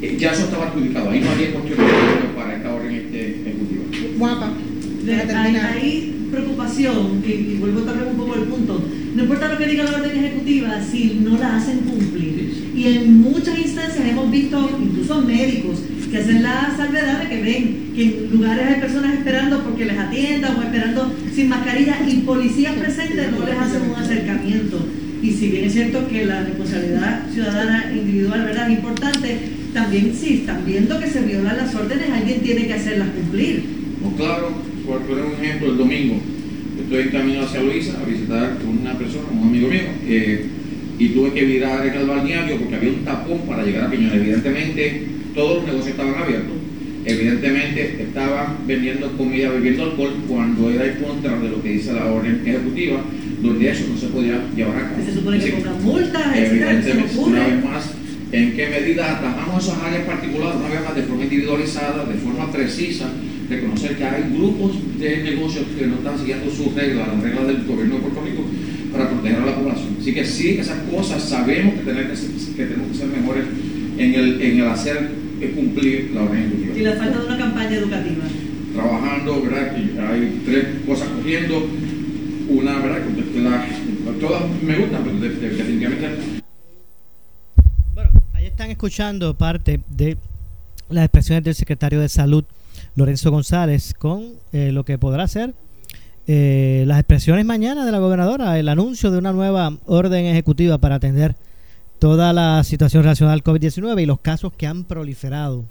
eh, 0.00 0.16
ya 0.18 0.32
eso 0.32 0.44
estaba 0.44 0.66
adjudicado. 0.66 1.10
Ahí 1.10 1.20
no 1.20 1.30
había 1.30 1.52
cuestión 1.52 1.78
para 2.36 2.56
esta 2.56 2.74
orden 2.74 2.94
este, 2.94 3.40
ejecutiva. 3.42 3.82
Guapa. 4.16 4.52
Hay, 5.08 5.56
hay 5.56 6.17
preocupación, 6.30 7.22
y, 7.26 7.56
vuelvo 7.58 7.80
a 7.80 7.92
traer 7.92 8.08
un 8.08 8.16
poco 8.16 8.34
el 8.34 8.42
punto. 8.42 8.84
No 9.14 9.22
importa 9.22 9.48
lo 9.48 9.58
que 9.58 9.66
diga 9.66 9.84
la 9.84 9.96
orden 9.96 10.24
ejecutiva, 10.24 10.80
si 10.82 11.20
no 11.24 11.38
la 11.38 11.56
hacen 11.56 11.78
cumplir. 11.80 12.70
Y 12.74 12.86
en 12.86 13.20
muchas 13.20 13.58
instancias 13.58 14.06
hemos 14.06 14.30
visto, 14.30 14.70
incluso 14.80 15.22
médicos, 15.22 15.80
que 16.10 16.18
hacen 16.18 16.42
la 16.42 16.74
salvedad 16.76 17.22
de 17.22 17.28
que 17.28 17.42
ven 17.42 17.92
que 17.94 18.02
en 18.04 18.30
lugares 18.30 18.66
hay 18.66 18.80
personas 18.80 19.14
esperando 19.14 19.62
porque 19.62 19.84
les 19.84 19.98
atiendan 19.98 20.56
o 20.56 20.62
esperando 20.62 21.14
sin 21.34 21.48
mascarilla 21.48 21.98
y 22.08 22.20
policías 22.20 22.74
presentes 22.76 23.30
no 23.30 23.44
les 23.44 23.58
hacen 23.58 23.90
un 23.90 23.96
acercamiento. 23.96 24.86
Y 25.22 25.32
si 25.32 25.48
bien 25.48 25.64
es 25.64 25.72
cierto 25.72 26.08
que 26.08 26.24
la 26.24 26.44
responsabilidad 26.44 27.26
ciudadana 27.32 27.92
individual 27.92 28.44
¿verdad? 28.44 28.70
es 28.70 28.78
importante, 28.78 29.38
también 29.74 30.14
si 30.14 30.34
están 30.34 30.64
viendo 30.64 30.98
que 30.98 31.08
se 31.08 31.22
violan 31.22 31.56
las 31.56 31.74
órdenes, 31.74 32.10
alguien 32.10 32.40
tiene 32.40 32.66
que 32.66 32.74
hacerlas 32.74 33.08
cumplir. 33.10 33.64
Pues 34.00 34.14
claro, 34.14 34.52
por 34.88 35.00
poner 35.02 35.24
un 35.24 35.44
ejemplo, 35.44 35.70
el 35.70 35.76
domingo 35.76 36.16
estoy 36.80 37.02
en 37.02 37.08
camino 37.10 37.42
hacia 37.42 37.60
Luisa 37.60 37.98
a 38.00 38.08
visitar 38.08 38.56
a 38.56 38.68
una 38.68 38.96
persona, 38.96 39.24
un 39.30 39.48
amigo 39.48 39.68
mío, 39.68 39.82
eh, 40.08 40.46
y 40.98 41.08
tuve 41.08 41.32
que 41.32 41.44
virar 41.44 41.86
en 41.86 41.94
el 41.94 42.06
balneario 42.06 42.56
porque 42.56 42.74
había 42.74 42.90
un 42.90 43.04
tapón 43.04 43.40
para 43.46 43.62
llegar 43.62 43.84
a 43.84 43.90
Piñón. 43.90 44.12
Evidentemente, 44.14 45.02
todos 45.34 45.56
los 45.56 45.66
negocios 45.66 45.88
estaban 45.88 46.14
abiertos. 46.14 46.56
Evidentemente 47.04 48.02
estaban 48.02 48.66
vendiendo 48.66 49.12
comida, 49.16 49.50
bebiendo 49.50 49.84
alcohol 49.84 50.14
cuando 50.26 50.70
era 50.70 50.86
en 50.86 50.96
contra 51.02 51.38
de 51.38 51.48
lo 51.50 51.62
que 51.62 51.68
dice 51.68 51.92
la 51.92 52.06
orden 52.06 52.42
ejecutiva, 52.44 53.00
donde 53.42 53.70
eso 53.70 53.84
no 53.92 53.98
se 53.98 54.06
podía 54.08 54.42
llevar 54.56 54.76
a 54.76 54.90
cabo. 54.90 55.04
Se 55.04 55.14
supone 55.14 55.38
que 55.38 55.52
pongan 55.52 55.82
multas, 55.82 56.36
Evidentemente, 56.36 57.18
una 57.18 57.46
vez 57.46 57.64
más, 57.64 57.90
en 58.32 58.56
qué 58.56 58.68
medida 58.68 59.18
atajamos 59.18 59.64
esas 59.64 59.82
áreas 59.82 60.02
particulares, 60.04 60.56
una 60.56 60.68
vez 60.68 60.84
más 60.84 60.96
de 60.96 61.02
forma 61.02 61.22
individualizada, 61.22 62.04
de 62.04 62.14
forma 62.14 62.50
precisa, 62.50 63.08
reconocer 63.48 63.96
que 63.96 64.04
hay 64.04 64.24
grupos 64.32 64.72
de 64.98 65.22
negocios 65.22 65.64
que 65.78 65.86
no 65.86 65.96
están 65.96 66.18
siguiendo 66.18 66.50
sus 66.50 66.74
reglas, 66.74 67.08
las 67.08 67.22
reglas 67.22 67.46
del 67.46 67.64
gobierno 67.64 67.96
de 67.96 68.00
Puerto 68.02 68.22
Rico, 68.24 68.42
para 68.92 69.10
proteger 69.10 69.42
a 69.42 69.46
la 69.46 69.54
población. 69.56 69.96
Así 70.00 70.14
que 70.14 70.24
sí, 70.24 70.58
esas 70.58 70.78
cosas 70.90 71.22
sabemos 71.22 71.74
que, 71.74 71.80
tener 71.80 72.08
que, 72.08 72.14
que 72.14 72.64
tenemos 72.64 72.88
que 72.92 72.98
ser 72.98 73.08
mejores 73.08 73.44
en 73.98 74.14
el, 74.14 74.42
en 74.42 74.60
el 74.60 74.68
hacer 74.68 75.10
cumplir 75.54 76.10
la 76.14 76.22
orden 76.22 76.38
ejecutiva. 76.38 76.78
Y 76.78 76.82
la 76.82 76.96
falta 76.96 77.20
de 77.20 77.26
una 77.26 77.38
campaña 77.38 77.76
educativa. 77.76 78.24
Trabajando, 78.74 79.42
¿verdad? 79.42 79.76
hay 80.10 80.42
tres 80.44 80.66
cosas 80.86 81.08
corriendo. 81.08 81.68
Una, 82.48 82.78
¿verdad? 82.78 83.02
La, 83.36 83.66
todas 84.20 84.42
me 84.62 84.78
gustan, 84.78 85.02
pero 85.04 85.20
definitivamente 85.20 86.38
están 88.58 88.70
escuchando 88.72 89.34
parte 89.34 89.80
de 89.88 90.16
las 90.88 91.04
expresiones 91.04 91.44
del 91.44 91.54
secretario 91.54 92.00
de 92.00 92.08
Salud, 92.08 92.42
Lorenzo 92.98 93.30
González, 93.30 93.94
con 93.94 94.32
eh, 94.52 94.72
lo 94.72 94.84
que 94.84 94.98
podrá 94.98 95.28
ser 95.28 95.54
eh, 96.26 96.82
las 96.88 96.98
expresiones 96.98 97.44
mañana 97.44 97.86
de 97.86 97.92
la 97.92 98.00
gobernadora, 98.00 98.58
el 98.58 98.68
anuncio 98.68 99.12
de 99.12 99.18
una 99.18 99.32
nueva 99.32 99.78
orden 99.86 100.26
ejecutiva 100.26 100.78
para 100.78 100.96
atender 100.96 101.36
toda 102.00 102.32
la 102.32 102.64
situación 102.64 103.04
relacionada 103.04 103.34
al 103.34 103.44
COVID-19 103.44 104.02
y 104.02 104.06
los 104.06 104.18
casos 104.18 104.52
que 104.52 104.66
han 104.66 104.82
proliferado 104.82 105.64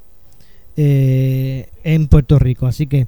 eh, 0.78 1.70
en 1.84 2.08
Puerto 2.08 2.40
Rico. 2.40 2.66
Así 2.66 2.88
que, 2.88 3.08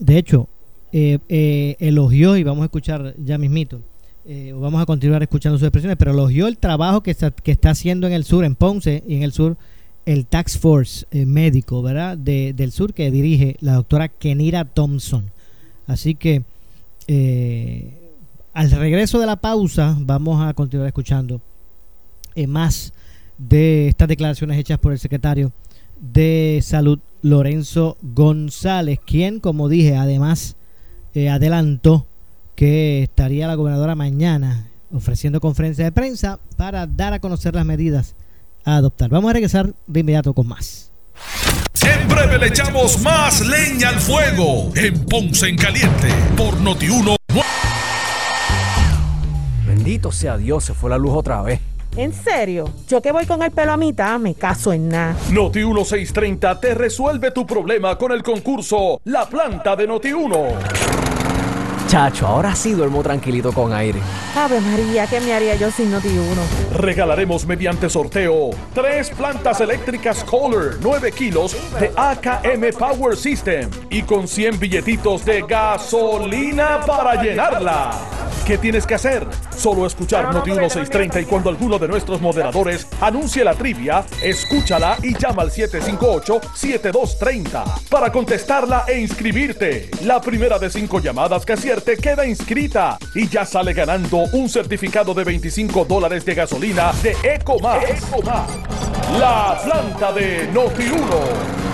de 0.00 0.16
hecho, 0.16 0.48
elogió, 0.90 2.38
y 2.38 2.44
vamos 2.44 2.62
a 2.62 2.66
escuchar 2.66 3.14
ya 3.22 3.36
mismito, 3.36 3.82
vamos 4.54 4.80
a 4.80 4.86
continuar 4.86 5.22
escuchando 5.22 5.58
sus 5.58 5.66
expresiones, 5.66 5.98
pero 5.98 6.12
elogió 6.12 6.48
el 6.48 6.56
trabajo 6.56 7.02
que 7.02 7.10
está, 7.10 7.30
que 7.30 7.52
está 7.52 7.70
haciendo 7.70 8.06
en 8.06 8.14
el 8.14 8.24
sur, 8.24 8.46
en 8.46 8.54
Ponce 8.54 9.04
y 9.06 9.16
en 9.16 9.22
el 9.22 9.32
sur 9.32 9.58
el 10.08 10.24
Tax 10.24 10.56
Force 10.56 11.06
eh, 11.10 11.26
médico, 11.26 11.82
¿verdad? 11.82 12.16
del 12.16 12.72
sur 12.72 12.94
que 12.94 13.10
dirige 13.10 13.56
la 13.60 13.74
doctora 13.74 14.08
Kenira 14.08 14.64
Thompson. 14.64 15.30
Así 15.86 16.14
que 16.14 16.44
eh, 17.08 17.92
al 18.54 18.70
regreso 18.70 19.20
de 19.20 19.26
la 19.26 19.36
pausa 19.36 19.98
vamos 20.00 20.42
a 20.42 20.54
continuar 20.54 20.88
escuchando 20.88 21.42
eh, 22.34 22.46
más 22.46 22.94
de 23.36 23.88
estas 23.88 24.08
declaraciones 24.08 24.58
hechas 24.58 24.78
por 24.78 24.92
el 24.92 24.98
secretario 24.98 25.52
de 26.00 26.60
Salud, 26.62 27.00
Lorenzo 27.20 27.98
González, 28.00 29.00
quien, 29.04 29.40
como 29.40 29.68
dije, 29.68 29.94
además 29.94 30.56
adelantó 31.30 32.06
que 32.54 33.02
estaría 33.02 33.46
la 33.46 33.56
gobernadora 33.56 33.94
mañana 33.94 34.70
ofreciendo 34.90 35.40
conferencia 35.40 35.84
de 35.84 35.92
prensa 35.92 36.38
para 36.56 36.86
dar 36.86 37.12
a 37.12 37.18
conocer 37.18 37.54
las 37.54 37.66
medidas 37.66 38.14
adoptar. 38.64 39.10
Vamos 39.10 39.30
a 39.30 39.34
regresar 39.34 39.74
de 39.86 40.00
inmediato 40.00 40.34
con 40.34 40.46
más. 40.46 40.92
En 41.82 42.08
breve 42.08 42.38
le 42.38 42.48
echamos 42.48 43.00
más 43.00 43.40
leña 43.46 43.90
al 43.90 44.00
fuego 44.00 44.70
en 44.74 45.04
Ponce 45.06 45.48
en 45.48 45.56
Caliente 45.56 46.08
por 46.36 46.60
Notiuno. 46.60 47.16
Bendito 49.66 50.12
sea 50.12 50.36
Dios, 50.36 50.64
se 50.64 50.74
fue 50.74 50.90
la 50.90 50.98
luz 50.98 51.14
otra 51.14 51.42
vez. 51.42 51.60
¿En 51.96 52.12
serio? 52.12 52.70
Yo 52.88 53.02
que 53.02 53.10
voy 53.10 53.26
con 53.26 53.42
el 53.42 53.50
pelo 53.50 53.72
a 53.72 53.76
mitad, 53.76 54.18
me 54.18 54.34
caso 54.34 54.72
en 54.72 54.88
nada. 54.88 55.16
Noti 55.30 55.60
1630 55.60 56.60
te 56.60 56.74
resuelve 56.74 57.30
tu 57.30 57.46
problema 57.46 57.96
con 57.96 58.12
el 58.12 58.22
concurso 58.22 59.00
La 59.04 59.28
Planta 59.28 59.74
de 59.74 59.86
Noti 59.86 60.12
1. 60.12 60.36
Chacho, 61.88 62.26
ahora 62.26 62.54
sí 62.54 62.72
duermo 62.72 63.02
tranquilito 63.02 63.50
con 63.50 63.72
aire. 63.72 63.98
Ave 64.36 64.60
María, 64.60 65.06
¿qué 65.06 65.20
me 65.22 65.32
haría 65.32 65.56
yo 65.56 65.70
sin 65.70 65.90
Noti 65.90 66.08
uno? 66.08 66.42
Regalaremos 66.74 67.46
mediante 67.46 67.88
sorteo 67.88 68.50
tres 68.74 69.08
plantas 69.08 69.62
eléctricas 69.62 70.22
Kohler 70.22 70.76
9 70.82 71.12
kilos 71.12 71.56
de 71.80 71.90
AKM 71.96 72.76
Power 72.78 73.16
System 73.16 73.70
y 73.88 74.02
con 74.02 74.28
100 74.28 74.60
billetitos 74.60 75.24
de 75.24 75.40
gasolina 75.48 76.80
para 76.86 77.22
llenarla. 77.22 78.27
¿Qué 78.48 78.56
tienes 78.56 78.86
que 78.86 78.94
hacer? 78.94 79.26
Solo 79.54 79.86
escuchar 79.86 80.32
Noti 80.32 80.52
1630 80.52 81.20
y 81.20 81.26
cuando 81.26 81.50
alguno 81.50 81.78
de 81.78 81.86
nuestros 81.86 82.22
moderadores 82.22 82.88
anuncie 82.98 83.44
la 83.44 83.52
trivia, 83.52 84.06
escúchala 84.22 84.96
y 85.02 85.14
llama 85.18 85.42
al 85.42 85.50
758-7230 85.50 87.88
para 87.90 88.10
contestarla 88.10 88.86
e 88.88 89.00
inscribirte. 89.00 89.90
La 90.04 90.22
primera 90.22 90.58
de 90.58 90.70
cinco 90.70 90.98
llamadas 90.98 91.44
que 91.44 91.52
acierte 91.52 91.98
queda 91.98 92.26
inscrita 92.26 92.96
y 93.14 93.28
ya 93.28 93.44
sale 93.44 93.74
ganando 93.74 94.24
un 94.32 94.48
certificado 94.48 95.12
de 95.12 95.24
25 95.24 95.84
dólares 95.84 96.24
de 96.24 96.34
gasolina 96.34 96.90
de 97.02 97.14
Ecomar. 97.22 97.82
La 99.18 99.60
planta 99.62 100.10
de 100.10 100.48
Noti 100.54 100.84
1. 100.84 101.67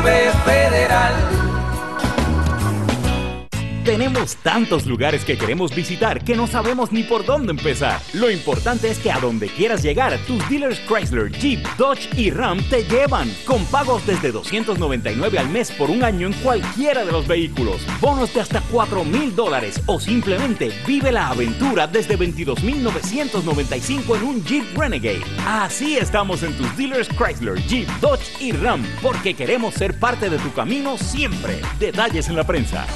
tenemos 4.02 4.36
tantos 4.38 4.88
lugares 4.88 5.24
que 5.24 5.38
queremos 5.38 5.76
visitar 5.76 6.24
que 6.24 6.36
no 6.36 6.48
sabemos 6.48 6.92
ni 6.92 7.04
por 7.04 7.24
dónde 7.24 7.52
empezar. 7.52 8.02
Lo 8.14 8.32
importante 8.32 8.90
es 8.90 8.98
que 8.98 9.12
a 9.12 9.20
donde 9.20 9.48
quieras 9.48 9.84
llegar, 9.84 10.18
tus 10.26 10.50
dealers 10.50 10.80
Chrysler, 10.88 11.32
Jeep, 11.32 11.64
Dodge 11.78 12.10
y 12.18 12.32
Ram 12.32 12.64
te 12.64 12.84
llevan 12.86 13.32
con 13.46 13.64
pagos 13.66 14.04
desde 14.08 14.32
299 14.32 15.38
al 15.38 15.50
mes 15.50 15.70
por 15.70 15.92
un 15.92 16.04
año 16.04 16.26
en 16.26 16.34
cualquiera 16.34 17.06
de 17.06 17.12
los 17.12 17.28
vehículos, 17.28 17.80
bonos 18.00 18.34
de 18.34 18.42
hasta 18.42 18.60
4 18.72 19.06
mil 19.06 19.36
dólares 19.36 19.80
o 19.86 20.00
simplemente 20.00 20.72
vive 20.88 21.12
la 21.12 21.28
aventura 21.28 21.86
desde 21.86 22.18
22.995 22.18 24.16
en 24.16 24.24
un 24.24 24.44
Jeep 24.44 24.76
Renegade. 24.76 25.22
Así 25.46 25.98
estamos 25.98 26.42
en 26.42 26.58
tus 26.58 26.76
dealers 26.76 27.08
Chrysler, 27.10 27.64
Jeep, 27.68 27.88
Dodge 28.00 28.32
y 28.40 28.52
Ram 28.52 28.84
porque 29.00 29.36
queremos 29.36 29.76
ser 29.76 30.00
parte 30.00 30.28
de 30.32 30.40
tu 30.40 30.52
camino 30.54 30.98
siempre. 30.98 31.62
Detalles 31.78 32.30
en 32.30 32.36
la 32.36 32.48
prensa. 32.48 32.88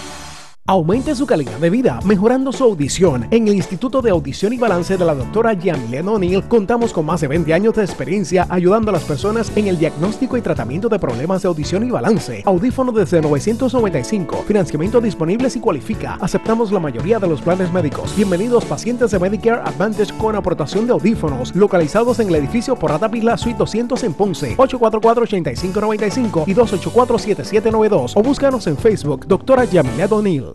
Aumente 0.68 1.14
su 1.14 1.28
calidad 1.28 1.60
de 1.60 1.70
vida 1.70 2.00
mejorando 2.06 2.52
su 2.52 2.64
audición. 2.64 3.28
En 3.30 3.48
el 3.48 3.54
Instituto 3.54 4.02
de 4.02 4.10
Audición 4.10 4.52
y 4.52 4.58
Balance 4.58 4.98
de 4.98 5.06
la 5.06 5.14
doctora 5.14 5.54
Yamilena 5.54 6.14
O'Neill 6.14 6.44
contamos 6.46 6.92
con 6.92 7.06
más 7.06 7.22
de 7.22 7.28
20 7.28 7.54
años 7.54 7.76
de 7.76 7.84
experiencia 7.84 8.48
ayudando 8.50 8.90
a 8.90 8.94
las 8.94 9.04
personas 9.04 9.52
en 9.56 9.68
el 9.68 9.78
diagnóstico 9.78 10.38
y 10.38 10.42
tratamiento 10.42 10.90
de 10.90 10.98
problemas 10.98 11.44
de 11.44 11.50
audición 11.50 11.86
y 11.86 11.92
balance. 11.92 12.42
Audífono 12.48 12.92
desde 12.92 13.22
995, 13.22 14.44
financiamiento 14.48 15.00
disponible 15.00 15.52
si 15.52 15.60
cualifica. 15.60 16.18
Aceptamos 16.20 16.72
la 16.72 16.80
mayoría 16.80 17.20
de 17.20 17.28
los 17.28 17.44
planes 17.44 17.72
médicos. 17.72 18.16
Bienvenidos 18.16 18.66
pacientes 18.66 19.12
de 19.12 19.20
Medicare 19.20 19.62
Advantage 19.62 20.18
con 20.18 20.36
aportación 20.36 20.88
de 20.88 20.94
audífonos 20.94 21.56
localizados 21.56 22.20
en 22.22 22.30
el 22.30 22.36
edificio 22.38 22.76
Porrata 22.76 23.08
Pila 23.08 23.38
Suite 23.38 23.60
200 23.60 24.04
en 24.04 24.16
Ponce, 24.16 24.58
844-8595 24.58 26.46
y 26.48 26.56
284-7792 26.56 28.14
o 28.16 28.24
búscanos 28.24 28.66
en 28.66 28.78
Facebook, 28.78 29.28
doctora 29.28 29.66
Yamilena 29.66 30.08
O'Neill. 30.08 30.55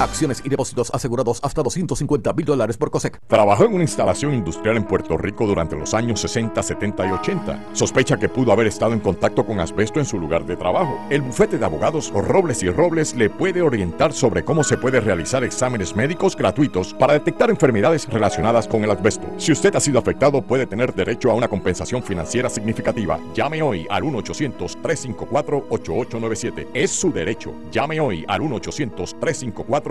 Acciones 0.00 0.42
y 0.44 0.48
depósitos 0.48 0.90
asegurados 0.92 1.38
hasta 1.42 1.62
250 1.62 2.32
mil 2.32 2.44
dólares 2.44 2.76
por 2.76 2.90
COSEC. 2.90 3.20
Trabajó 3.28 3.66
en 3.66 3.74
una 3.74 3.82
instalación 3.82 4.34
industrial 4.34 4.76
en 4.76 4.82
Puerto 4.84 5.16
Rico 5.16 5.46
durante 5.46 5.76
los 5.76 5.94
años 5.94 6.18
60, 6.20 6.60
70 6.60 7.06
y 7.06 7.10
80. 7.10 7.66
Sospecha 7.72 8.16
que 8.16 8.28
pudo 8.28 8.50
haber 8.52 8.66
estado 8.66 8.94
en 8.94 9.00
contacto 9.00 9.46
con 9.46 9.60
asbesto 9.60 10.00
en 10.00 10.06
su 10.06 10.18
lugar 10.18 10.44
de 10.44 10.56
trabajo. 10.56 10.98
El 11.08 11.22
bufete 11.22 11.56
de 11.56 11.64
abogados 11.64 12.12
Robles 12.12 12.64
y 12.64 12.70
Robles 12.70 13.14
le 13.14 13.30
puede 13.30 13.62
orientar 13.62 14.12
sobre 14.12 14.44
cómo 14.44 14.64
se 14.64 14.76
puede 14.76 15.00
realizar 15.00 15.44
exámenes 15.44 15.94
médicos 15.94 16.34
gratuitos 16.36 16.94
para 16.94 17.12
detectar 17.12 17.48
enfermedades 17.50 18.08
relacionadas 18.08 18.66
con 18.66 18.82
el 18.82 18.90
asbesto. 18.90 19.28
Si 19.36 19.52
usted 19.52 19.76
ha 19.76 19.80
sido 19.80 20.00
afectado, 20.00 20.42
puede 20.42 20.66
tener 20.66 20.92
derecho 20.94 21.30
a 21.30 21.34
una 21.34 21.46
compensación 21.48 22.02
financiera 22.02 22.50
significativa. 22.50 23.20
Llame 23.34 23.62
hoy 23.62 23.86
al 23.88 24.02
1-800-354-8897. 24.02 26.66
Es 26.74 26.90
su 26.90 27.12
derecho. 27.12 27.52
Llame 27.70 28.00
hoy 28.00 28.24
al 28.26 28.40
1-800-354-8897 28.40 29.81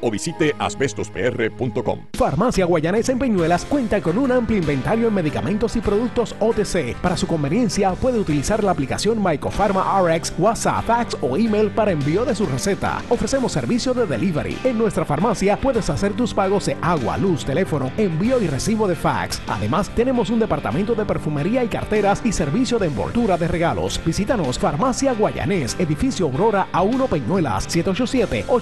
o 0.00 0.10
visite 0.10 0.54
asbestospr.com. 0.58 2.00
Farmacia 2.14 2.64
Guayanesa 2.66 3.12
en 3.12 3.18
Peñuelas 3.18 3.64
cuenta 3.64 4.00
con 4.00 4.18
un 4.18 4.32
amplio 4.32 4.58
inventario 4.58 5.08
en 5.08 5.14
medicamentos 5.14 5.76
y 5.76 5.80
productos 5.80 6.34
OTC. 6.40 6.96
Para 7.00 7.16
su 7.16 7.26
conveniencia, 7.26 7.92
puede 7.92 8.18
utilizar 8.18 8.62
la 8.64 8.72
aplicación 8.72 9.22
Mycopharma 9.22 10.00
RX, 10.00 10.32
WhatsApp, 10.38 10.84
fax 10.84 11.16
o 11.20 11.36
email 11.36 11.70
para 11.70 11.92
envío 11.92 12.24
de 12.24 12.34
su 12.34 12.46
receta. 12.46 13.02
Ofrecemos 13.08 13.52
servicio 13.52 13.94
de 13.94 14.06
delivery. 14.06 14.56
En 14.64 14.78
nuestra 14.78 15.04
farmacia 15.04 15.56
puedes 15.56 15.90
hacer 15.90 16.12
tus 16.14 16.34
pagos 16.34 16.66
de 16.66 16.76
agua, 16.80 17.16
luz, 17.18 17.44
teléfono, 17.44 17.90
envío 17.96 18.40
y 18.40 18.46
recibo 18.46 18.88
de 18.88 18.94
fax. 18.94 19.40
Además, 19.46 19.90
tenemos 19.94 20.30
un 20.30 20.40
departamento 20.40 20.94
de 20.94 21.04
perfumería 21.04 21.64
y 21.64 21.68
carteras 21.68 22.22
y 22.24 22.32
servicio 22.32 22.78
de 22.78 22.86
envoltura 22.86 23.36
de 23.36 23.48
regalos. 23.48 24.00
Visítanos 24.04 24.58
Farmacia 24.58 25.12
Guayanés, 25.12 25.76
edificio 25.78 26.26
Aurora 26.26 26.68
a 26.72 26.82
1 26.82 27.06
Peñuelas, 27.06 27.68
787-836-3131, 27.68 28.61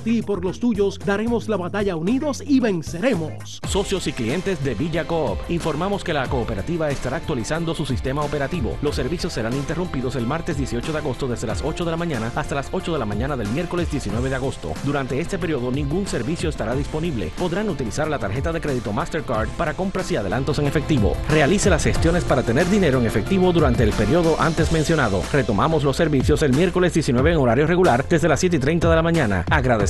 ti 0.00 0.18
y 0.18 0.22
por 0.22 0.44
los 0.44 0.60
tuyos, 0.60 0.98
daremos 0.98 1.48
la 1.48 1.56
batalla 1.56 1.96
unidos 1.96 2.42
y 2.46 2.60
venceremos. 2.60 3.60
Socios 3.68 4.06
y 4.06 4.12
clientes 4.12 4.62
de 4.64 4.74
Villa 4.74 5.06
Coop, 5.06 5.38
informamos 5.48 6.02
que 6.02 6.12
la 6.12 6.26
cooperativa 6.28 6.90
estará 6.90 7.18
actualizando 7.18 7.74
su 7.74 7.84
sistema 7.84 8.22
operativo. 8.22 8.76
Los 8.82 8.96
servicios 8.96 9.32
serán 9.32 9.52
interrumpidos 9.52 10.16
el 10.16 10.26
martes 10.26 10.56
18 10.56 10.92
de 10.92 10.98
agosto 10.98 11.28
desde 11.28 11.46
las 11.46 11.62
8 11.62 11.84
de 11.84 11.90
la 11.90 11.96
mañana 11.96 12.32
hasta 12.34 12.54
las 12.54 12.68
8 12.72 12.92
de 12.92 12.98
la 12.98 13.04
mañana 13.04 13.36
del 13.36 13.48
miércoles 13.48 13.90
19 13.90 14.28
de 14.28 14.34
agosto. 14.36 14.72
Durante 14.84 15.20
este 15.20 15.38
periodo 15.38 15.70
ningún 15.70 16.06
servicio 16.06 16.48
estará 16.48 16.74
disponible. 16.74 17.30
Podrán 17.38 17.68
utilizar 17.68 18.08
la 18.08 18.18
tarjeta 18.18 18.52
de 18.52 18.60
crédito 18.60 18.92
Mastercard 18.92 19.48
para 19.50 19.74
compras 19.74 20.10
y 20.12 20.16
adelantos 20.16 20.58
en 20.58 20.66
efectivo. 20.66 21.16
Realice 21.28 21.68
las 21.70 21.84
gestiones 21.84 22.24
para 22.24 22.42
tener 22.42 22.68
dinero 22.68 22.98
en 23.00 23.06
efectivo 23.06 23.52
durante 23.52 23.82
el 23.82 23.92
periodo 23.92 24.40
antes 24.40 24.72
mencionado. 24.72 25.22
Retomamos 25.32 25.84
los 25.84 25.96
servicios 25.96 26.42
el 26.42 26.54
miércoles 26.54 26.94
19 26.94 27.32
en 27.32 27.36
horario 27.36 27.66
regular 27.66 28.06
desde 28.08 28.28
las 28.28 28.40
7 28.40 28.56
y 28.56 28.60
30 28.60 28.88
de 28.88 28.96
la 28.96 29.02
mañana. 29.02 29.44
Agradecemos 29.50 29.89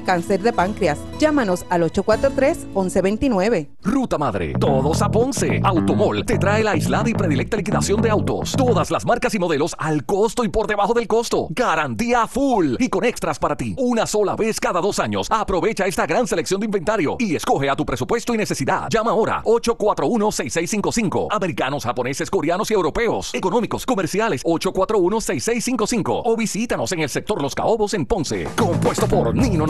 cáncer 0.00 0.42
de 0.42 0.52
páncreas. 0.52 0.98
Llámanos 1.18 1.64
al 1.70 1.82
843-1129. 1.82 3.68
Ruta 3.82 4.18
Madre, 4.18 4.54
todos 4.58 5.02
a 5.02 5.10
Ponce. 5.10 5.60
Automol 5.62 6.24
te 6.24 6.38
trae 6.38 6.62
la 6.64 6.72
aislada 6.72 7.08
y 7.08 7.14
predilecta 7.14 7.56
liquidación 7.56 8.00
de 8.02 8.10
autos. 8.10 8.52
Todas 8.56 8.90
las 8.90 9.04
marcas 9.04 9.34
y 9.34 9.38
modelos 9.38 9.74
al 9.78 10.04
costo 10.04 10.44
y 10.44 10.48
por 10.48 10.66
debajo 10.66 10.94
del 10.94 11.08
costo. 11.08 11.46
Garantía 11.50 12.26
full 12.26 12.76
y 12.78 12.88
con 12.88 13.04
extras 13.04 13.38
para 13.38 13.56
ti. 13.56 13.74
Una 13.78 14.06
sola 14.06 14.36
vez 14.36 14.60
cada 14.60 14.80
dos 14.80 14.98
años. 14.98 15.26
Aprovecha 15.30 15.86
esta 15.86 16.06
gran 16.06 16.26
selección 16.26 16.60
de 16.60 16.66
inventario 16.66 17.16
y 17.18 17.36
escoge 17.36 17.68
a 17.68 17.76
tu 17.76 17.84
presupuesto 17.84 18.34
y 18.34 18.38
necesidad. 18.38 18.88
Llama 18.90 19.10
ahora 19.12 19.42
841-6655. 19.44 21.28
Americanos, 21.30 21.84
japoneses, 21.84 22.30
coreanos 22.30 22.70
y 22.70 22.74
europeos. 22.74 23.34
Económicos, 23.34 23.86
comerciales 23.86 24.44
841-6655. 24.44 26.22
O 26.24 26.36
visítanos 26.36 26.92
en 26.92 27.00
el 27.00 27.08
sector 27.08 27.40
Los 27.42 27.54
Caobos 27.54 27.94
en 27.94 28.06
Ponce. 28.06 28.48
Compuesto 28.56 29.06
por 29.06 29.34
Nino 29.34 29.66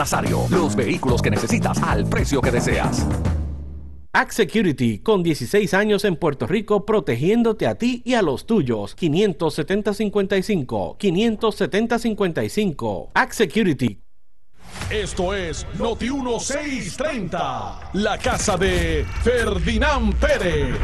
Los 0.50 0.76
vehículos 0.76 1.22
que 1.22 1.30
necesitas 1.30 1.82
al 1.82 2.04
precio 2.04 2.42
que 2.42 2.50
deseas. 2.50 3.06
Act 4.12 4.32
Security, 4.32 4.98
con 4.98 5.22
16 5.22 5.72
años 5.72 6.04
en 6.04 6.16
Puerto 6.16 6.46
Rico, 6.46 6.84
protegiéndote 6.84 7.66
a 7.66 7.76
ti 7.76 8.02
y 8.04 8.12
a 8.12 8.20
los 8.20 8.44
tuyos. 8.44 8.94
570-55. 8.94 10.98
570-55. 10.98 13.08
Act 13.14 13.32
Security. 13.32 14.02
Esto 14.90 15.32
es 15.32 15.66
Noti 15.78 16.10
1630, 16.10 17.90
la 17.94 18.18
casa 18.18 18.56
de 18.56 19.06
Ferdinand 19.22 20.14
Pérez. 20.16 20.76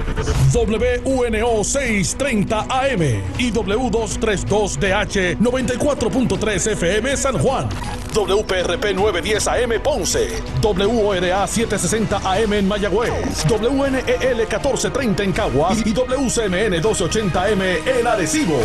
WNO 0.55 1.63
630 1.63 2.67
AM 2.69 3.03
y 3.39 3.53
W232DH 3.53 5.39
94.3 5.39 6.73
FM 6.73 7.17
San 7.17 7.39
Juan. 7.39 7.69
WPRP 8.15 8.95
910 8.95 9.49
AM 9.49 9.83
Ponce. 9.83 10.43
WORA 10.63 11.47
760 11.47 12.17
AM 12.25 12.53
en 12.55 12.69
Mayagüez. 12.69 13.45
WNEL 13.49 14.37
1430 14.37 15.23
en 15.23 15.33
Caguas 15.33 15.79
y 15.85 15.93
WCMN 15.93 16.71
1280 16.71 17.45
AM 17.45 17.63
en 17.63 18.07
Arecibo. 18.07 18.59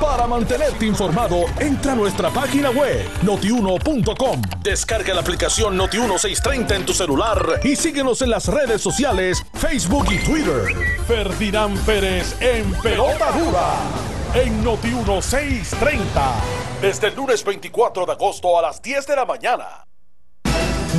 Para 0.00 0.26
mantenerte 0.26 0.86
informado, 0.86 1.44
entra 1.60 1.92
a 1.92 1.94
nuestra 1.94 2.30
página 2.30 2.70
web 2.70 3.06
notiuno.com. 3.22 4.40
Descarga 4.62 5.12
la 5.12 5.20
aplicación 5.20 5.78
Noti1630 5.78 6.76
en 6.76 6.86
tu 6.86 6.94
celular 6.94 7.60
y 7.62 7.76
síguenos 7.76 8.22
en 8.22 8.30
las 8.30 8.48
redes 8.48 8.80
sociales, 8.80 9.44
Facebook 9.52 10.06
y 10.10 10.18
Twitter. 10.24 10.74
Ferdinand 11.06 11.78
Pérez 11.84 12.34
en 12.40 12.72
Pelota 12.80 13.30
Dura 13.32 13.74
en 14.34 14.64
Noti1630. 14.64 15.98
Desde 16.80 17.08
el 17.08 17.16
lunes 17.16 17.44
24 17.44 18.06
de 18.06 18.12
agosto 18.12 18.58
a 18.58 18.62
las 18.62 18.80
10 18.80 19.06
de 19.06 19.16
la 19.16 19.26
mañana. 19.26 19.86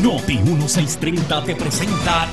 Noti 0.03 0.37
1630 0.37 1.43
te 1.43 1.55
presenta 1.55 2.27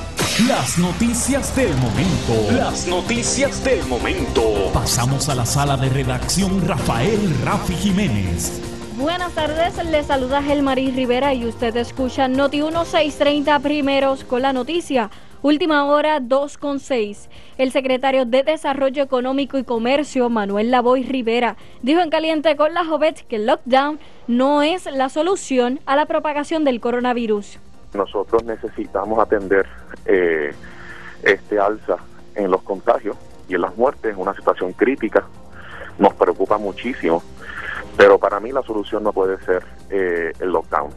las 0.47 0.77
noticias 0.77 1.53
del 1.55 1.75
momento. 1.75 2.51
Las 2.55 2.87
noticias 2.87 3.61
del 3.63 3.85
momento. 3.87 4.71
Pasamos 4.73 5.27
a 5.27 5.35
la 5.35 5.45
sala 5.45 5.75
de 5.75 5.89
redacción 5.89 6.65
Rafael 6.65 7.19
Rafi 7.43 7.73
Jiménez. 7.73 8.61
Buenas 8.97 9.33
tardes, 9.33 9.83
le 9.83 10.03
saluda 10.03 10.41
Gelmarín 10.41 10.95
Rivera 10.95 11.33
y 11.33 11.45
usted 11.45 11.75
escucha 11.75 12.27
Noti 12.29 12.61
1630 12.61 13.59
primeros 13.59 14.23
con 14.23 14.41
la 14.41 14.53
noticia. 14.53 15.09
Última 15.41 15.85
hora 15.85 16.19
2.6. 16.21 17.27
El 17.57 17.71
secretario 17.71 18.25
de 18.25 18.43
Desarrollo 18.43 19.03
Económico 19.03 19.57
y 19.57 19.63
Comercio, 19.63 20.29
Manuel 20.29 20.71
Lavoy 20.71 21.03
Rivera, 21.03 21.57
dijo 21.81 21.99
en 21.99 22.09
Caliente 22.09 22.55
con 22.55 22.73
la 22.73 22.85
Jovet 22.85 23.25
que 23.27 23.37
el 23.37 23.45
lockdown 23.45 23.99
no 24.27 24.63
es 24.63 24.85
la 24.85 25.09
solución 25.09 25.81
a 25.85 25.95
la 25.95 26.05
propagación 26.05 26.63
del 26.63 26.79
coronavirus. 26.79 27.59
Nosotros 27.93 28.43
necesitamos 28.43 29.19
atender 29.19 29.65
eh, 30.05 30.53
este 31.23 31.59
alza 31.59 31.97
en 32.35 32.51
los 32.51 32.61
contagios 32.61 33.17
y 33.47 33.55
en 33.55 33.61
las 33.61 33.75
muertes, 33.75 34.15
una 34.17 34.33
situación 34.35 34.73
crítica. 34.73 35.25
Nos 35.97 36.13
preocupa 36.13 36.57
muchísimo, 36.57 37.23
pero 37.97 38.17
para 38.17 38.39
mí 38.39 38.51
la 38.51 38.61
solución 38.61 39.03
no 39.03 39.11
puede 39.11 39.37
ser 39.43 39.63
eh, 39.89 40.31
el 40.39 40.49
lockdown. 40.49 40.91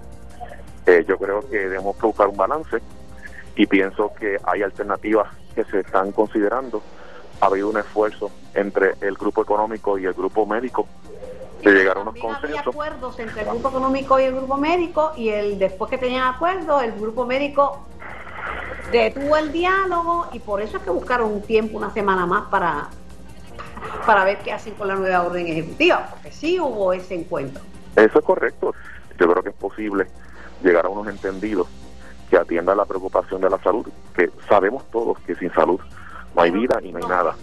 Eh, 0.86 1.04
yo 1.08 1.16
creo 1.16 1.40
que 1.48 1.58
debemos 1.58 1.98
buscar 2.00 2.28
un 2.28 2.36
balance 2.36 2.78
y 3.56 3.66
pienso 3.66 4.12
que 4.14 4.36
hay 4.44 4.62
alternativas 4.62 5.28
que 5.54 5.64
se 5.64 5.80
están 5.80 6.12
considerando. 6.12 6.82
Ha 7.40 7.46
habido 7.46 7.70
un 7.70 7.78
esfuerzo 7.78 8.30
entre 8.54 8.94
el 9.00 9.14
grupo 9.14 9.42
económico 9.42 9.98
y 9.98 10.04
el 10.04 10.12
grupo 10.12 10.46
médico 10.46 10.86
de 11.62 11.72
llegar 11.72 11.96
a 11.96 12.00
unos 12.00 12.14
consensos. 12.14 12.44
Había 12.44 12.60
acuerdos 12.60 13.18
entre 13.18 13.42
el 13.42 13.48
grupo 13.48 13.68
económico 13.68 14.20
y 14.20 14.24
el 14.24 14.34
grupo 14.34 14.56
médico 14.56 15.12
y 15.16 15.28
el 15.28 15.58
después 15.58 15.90
que 15.90 15.98
tenían 15.98 16.26
acuerdo, 16.34 16.80
el 16.80 16.92
grupo 16.92 17.24
médico 17.24 17.86
detuvo 18.90 19.36
el 19.36 19.52
diálogo 19.52 20.28
y 20.32 20.38
por 20.40 20.60
eso 20.60 20.76
es 20.76 20.82
que 20.82 20.90
buscaron 20.90 21.32
un 21.32 21.42
tiempo, 21.42 21.78
una 21.78 21.90
semana 21.90 22.26
más 22.26 22.48
para, 22.48 22.88
para 24.06 24.24
ver 24.24 24.38
qué 24.38 24.52
hacen 24.52 24.74
con 24.74 24.88
la 24.88 24.96
nueva 24.96 25.22
orden 25.22 25.46
ejecutiva, 25.46 26.08
porque 26.10 26.32
sí 26.32 26.58
hubo 26.58 26.92
ese 26.92 27.14
encuentro. 27.14 27.62
Eso 27.96 28.18
es 28.18 28.24
correcto. 28.24 28.74
Yo 29.18 29.30
creo 29.30 29.42
que 29.42 29.50
es 29.50 29.54
posible 29.54 30.06
llegar 30.62 30.86
a 30.86 30.88
unos 30.88 31.06
entendidos 31.08 31.68
que 32.28 32.36
atiendan 32.36 32.76
la 32.78 32.84
preocupación 32.84 33.40
de 33.40 33.50
la 33.50 33.58
salud, 33.58 33.86
que 34.16 34.30
sabemos 34.48 34.84
todos 34.90 35.18
que 35.20 35.34
sin 35.36 35.52
salud 35.52 35.78
no 36.34 36.42
hay 36.42 36.50
vida 36.50 36.78
y 36.82 36.90
no 36.90 36.98
hay 36.98 37.06
nada. 37.06 37.36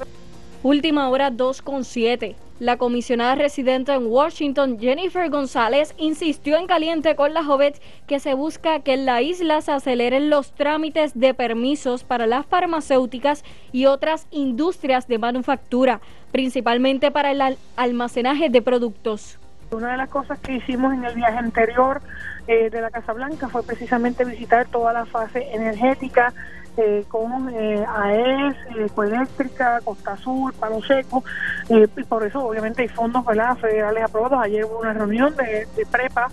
Última 0.64 1.10
hora 1.10 1.32
2.7. 1.32 2.36
La 2.60 2.76
comisionada 2.76 3.36
residente 3.36 3.94
en 3.94 4.08
Washington, 4.08 4.80
Jennifer 4.80 5.30
González, 5.30 5.96
insistió 5.98 6.58
en 6.58 6.68
caliente 6.68 7.16
con 7.16 7.34
la 7.34 7.42
Jovet 7.42 7.82
que 8.06 8.20
se 8.20 8.34
busca 8.34 8.82
que 8.82 8.96
en 8.96 9.06
la 9.06 9.22
isla 9.22 9.62
se 9.62 9.72
aceleren 9.72 10.30
los 10.30 10.52
trámites 10.52 11.18
de 11.18 11.34
permisos 11.34 12.04
para 12.04 12.28
las 12.28 12.46
farmacéuticas 12.46 13.46
y 13.72 13.86
otras 13.86 14.28
industrias 14.32 15.08
de 15.08 15.20
manufactura, 15.20 16.02
principalmente 16.34 17.12
para 17.12 17.32
el 17.32 17.58
almacenaje 17.78 18.50
de 18.50 18.62
productos. 18.62 19.40
Una 19.72 19.92
de 19.92 19.98
las 19.98 20.10
cosas 20.10 20.38
que 20.40 20.56
hicimos 20.56 20.94
en 20.94 21.06
el 21.06 21.16
viaje 21.16 21.38
anterior 21.38 22.02
eh, 22.48 22.70
de 22.70 22.82
la 22.82 22.90
Casa 22.90 23.14
Blanca 23.14 23.48
fue 23.48 23.64
precisamente 23.64 24.26
visitar 24.26 24.68
toda 24.68 24.92
la 24.92 25.06
fase 25.06 25.48
energética 25.54 26.34
eh, 26.82 27.04
con 27.10 27.50
eh, 27.50 27.84
AES, 27.86 28.56
eh, 28.56 28.86
Ecoeléctrica, 28.86 29.82
Costa 29.84 30.14
Azul, 30.14 30.54
Palo 30.54 30.82
Seco, 30.82 31.26
y 31.68 31.86
por 32.04 32.26
eso 32.26 32.40
obviamente 32.40 32.84
hay 32.84 32.88
fondos 32.88 33.26
federales 33.26 34.04
aprobados. 34.04 34.40
Ayer 34.42 34.64
hubo 34.64 34.80
una 34.80 34.94
reunión 34.94 35.36
de, 35.36 35.68
prepa 35.92 36.30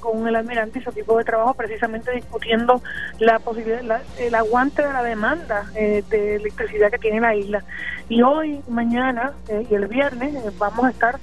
con 0.00 0.28
el 0.28 0.36
almirante 0.36 0.78
y 0.78 0.82
su 0.82 0.90
equipo 0.90 1.18
de 1.18 1.24
trabajo 1.24 1.54
precisamente 1.54 2.12
discutiendo 2.12 2.82
la 3.18 3.38
posibilidad, 3.40 4.02
el 4.18 4.34
aguante 4.34 4.86
de 4.86 4.92
la 4.92 5.02
demanda 5.02 5.64
de 5.72 6.36
electricidad 6.36 6.90
que 6.90 6.98
tiene 6.98 7.20
la 7.20 7.34
isla. 7.34 7.64
Y 8.08 8.22
hoy, 8.22 8.62
mañana 8.68 9.32
y 9.48 9.74
el 9.74 9.86
viernes 9.86 10.34
vamos 10.58 10.84
a 10.84 10.90
estar 10.90 11.18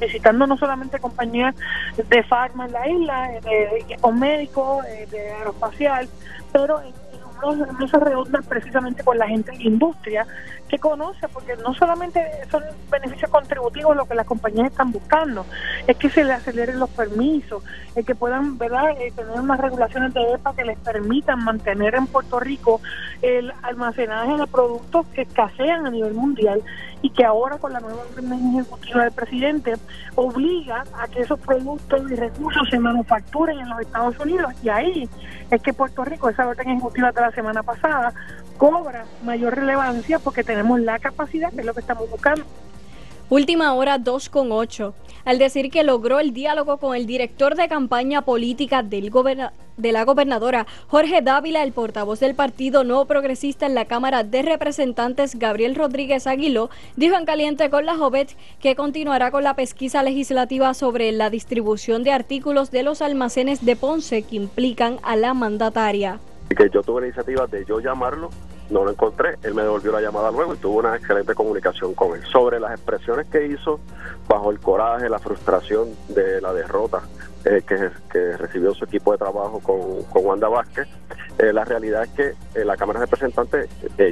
visitando 0.00 0.46
no 0.46 0.58
solamente 0.58 0.98
compañías 0.98 1.54
de 1.96 2.22
farma 2.24 2.66
en 2.66 2.72
la 2.72 2.88
isla, 2.88 3.30
de, 3.42 3.96
con 4.00 4.18
médicos, 4.18 4.84
de 5.10 5.30
aeroespacial, 5.38 6.08
pero 6.52 6.80
en 6.82 7.05
no, 7.42 7.88
se 7.88 7.98
reúnan 7.98 8.42
precisamente 8.44 9.02
con 9.02 9.18
la 9.18 9.26
gente 9.26 9.52
de 9.52 9.58
la 9.58 9.64
industria 9.64 10.26
que 10.68 10.78
conoce, 10.78 11.28
porque 11.28 11.56
no 11.56 11.74
solamente 11.74 12.20
son 12.50 12.62
beneficios 12.90 13.30
contributivos 13.30 13.96
lo 13.96 14.06
que 14.06 14.14
las 14.14 14.26
compañías 14.26 14.70
están 14.70 14.90
buscando, 14.90 15.46
es 15.86 15.96
que 15.96 16.10
se 16.10 16.24
le 16.24 16.32
aceleren 16.32 16.80
los 16.80 16.90
permisos, 16.90 17.62
es 17.94 18.04
que 18.04 18.14
puedan 18.14 18.58
¿verdad? 18.58 18.90
Eh, 19.00 19.12
tener 19.14 19.40
unas 19.40 19.60
regulaciones 19.60 20.12
de 20.14 20.32
EPA 20.34 20.54
que 20.54 20.64
les 20.64 20.78
permitan 20.78 21.44
mantener 21.44 21.94
en 21.94 22.06
Puerto 22.06 22.40
Rico 22.40 22.80
el 23.22 23.52
almacenaje 23.62 24.36
de 24.36 24.46
productos 24.46 25.06
que 25.08 25.22
escasean 25.22 25.86
a 25.86 25.90
nivel 25.90 26.14
mundial 26.14 26.62
y 27.02 27.10
que 27.10 27.24
ahora 27.24 27.58
con 27.58 27.72
la 27.72 27.80
nueva 27.80 28.02
orden 28.02 28.32
ejecutiva 28.32 29.04
del 29.04 29.12
presidente 29.12 29.74
obliga 30.14 30.84
a 30.98 31.06
que 31.08 31.20
esos 31.20 31.38
productos 31.38 32.10
y 32.10 32.14
recursos 32.14 32.68
se 32.70 32.78
manufacturen 32.78 33.58
en 33.58 33.68
los 33.68 33.80
Estados 33.80 34.18
Unidos 34.18 34.52
y 34.62 34.68
ahí 34.68 35.08
es 35.50 35.62
que 35.62 35.72
Puerto 35.72 36.04
Rico, 36.04 36.28
esa 36.28 36.48
orden 36.48 36.68
ejecutiva 36.70 37.12
la 37.26 37.32
semana 37.32 37.62
pasada, 37.62 38.12
cobra 38.56 39.04
mayor 39.22 39.54
relevancia 39.54 40.18
porque 40.18 40.44
tenemos 40.44 40.80
la 40.80 40.98
capacidad, 40.98 41.52
que 41.52 41.60
es 41.60 41.66
lo 41.66 41.74
que 41.74 41.80
estamos 41.80 42.08
buscando. 42.08 42.44
Última 43.28 43.74
hora 43.74 43.98
2.8. 43.98 44.92
Al 45.24 45.38
decir 45.38 45.72
que 45.72 45.82
logró 45.82 46.20
el 46.20 46.32
diálogo 46.32 46.76
con 46.76 46.94
el 46.94 47.04
director 47.04 47.56
de 47.56 47.66
campaña 47.66 48.22
política 48.22 48.84
del 48.84 49.10
de 49.76 49.92
la 49.92 50.04
gobernadora, 50.04 50.68
Jorge 50.86 51.20
Dávila, 51.20 51.64
el 51.64 51.72
portavoz 51.72 52.20
del 52.20 52.36
Partido 52.36 52.84
No 52.84 53.04
Progresista 53.06 53.66
en 53.66 53.74
la 53.74 53.86
Cámara 53.86 54.22
de 54.22 54.42
Representantes, 54.42 55.36
Gabriel 55.36 55.74
Rodríguez 55.74 56.28
Aguiló, 56.28 56.70
dijo 56.94 57.16
en 57.16 57.24
caliente 57.24 57.68
con 57.68 57.84
la 57.84 57.96
Jovet 57.96 58.36
que 58.60 58.76
continuará 58.76 59.32
con 59.32 59.42
la 59.42 59.54
pesquisa 59.54 60.04
legislativa 60.04 60.72
sobre 60.74 61.10
la 61.10 61.28
distribución 61.28 62.04
de 62.04 62.12
artículos 62.12 62.70
de 62.70 62.84
los 62.84 63.02
almacenes 63.02 63.64
de 63.64 63.74
Ponce 63.74 64.22
que 64.22 64.36
implican 64.36 65.00
a 65.02 65.16
la 65.16 65.34
mandataria. 65.34 66.20
Que 66.48 66.70
yo 66.70 66.82
tuve 66.82 67.02
la 67.02 67.06
iniciativa 67.08 67.46
de 67.46 67.64
yo 67.64 67.80
llamarlo 67.80 68.30
no 68.70 68.84
lo 68.84 68.90
encontré, 68.90 69.36
él 69.42 69.54
me 69.54 69.62
devolvió 69.62 69.92
la 69.92 70.00
llamada 70.00 70.30
luego 70.30 70.54
y 70.54 70.58
tuvo 70.58 70.78
una 70.78 70.96
excelente 70.96 71.34
comunicación 71.34 71.94
con 71.94 72.16
él. 72.16 72.24
Sobre 72.26 72.58
las 72.58 72.72
expresiones 72.72 73.26
que 73.28 73.46
hizo 73.46 73.80
bajo 74.28 74.50
el 74.50 74.58
coraje, 74.58 75.08
la 75.08 75.18
frustración 75.18 75.88
de 76.08 76.40
la 76.40 76.52
derrota 76.52 77.02
eh, 77.44 77.62
que, 77.66 78.36
recibió 78.36 78.74
su 78.74 78.84
equipo 78.84 79.12
de 79.12 79.18
trabajo 79.18 79.60
con, 79.60 80.02
con 80.04 80.26
Wanda 80.26 80.48
Vázquez, 80.48 80.88
eh, 81.38 81.52
la 81.52 81.64
realidad 81.64 82.04
es 82.04 82.10
que 82.10 82.60
eh, 82.60 82.64
la 82.64 82.76
Cámara 82.76 83.00
de 83.00 83.06
Representantes, 83.06 83.68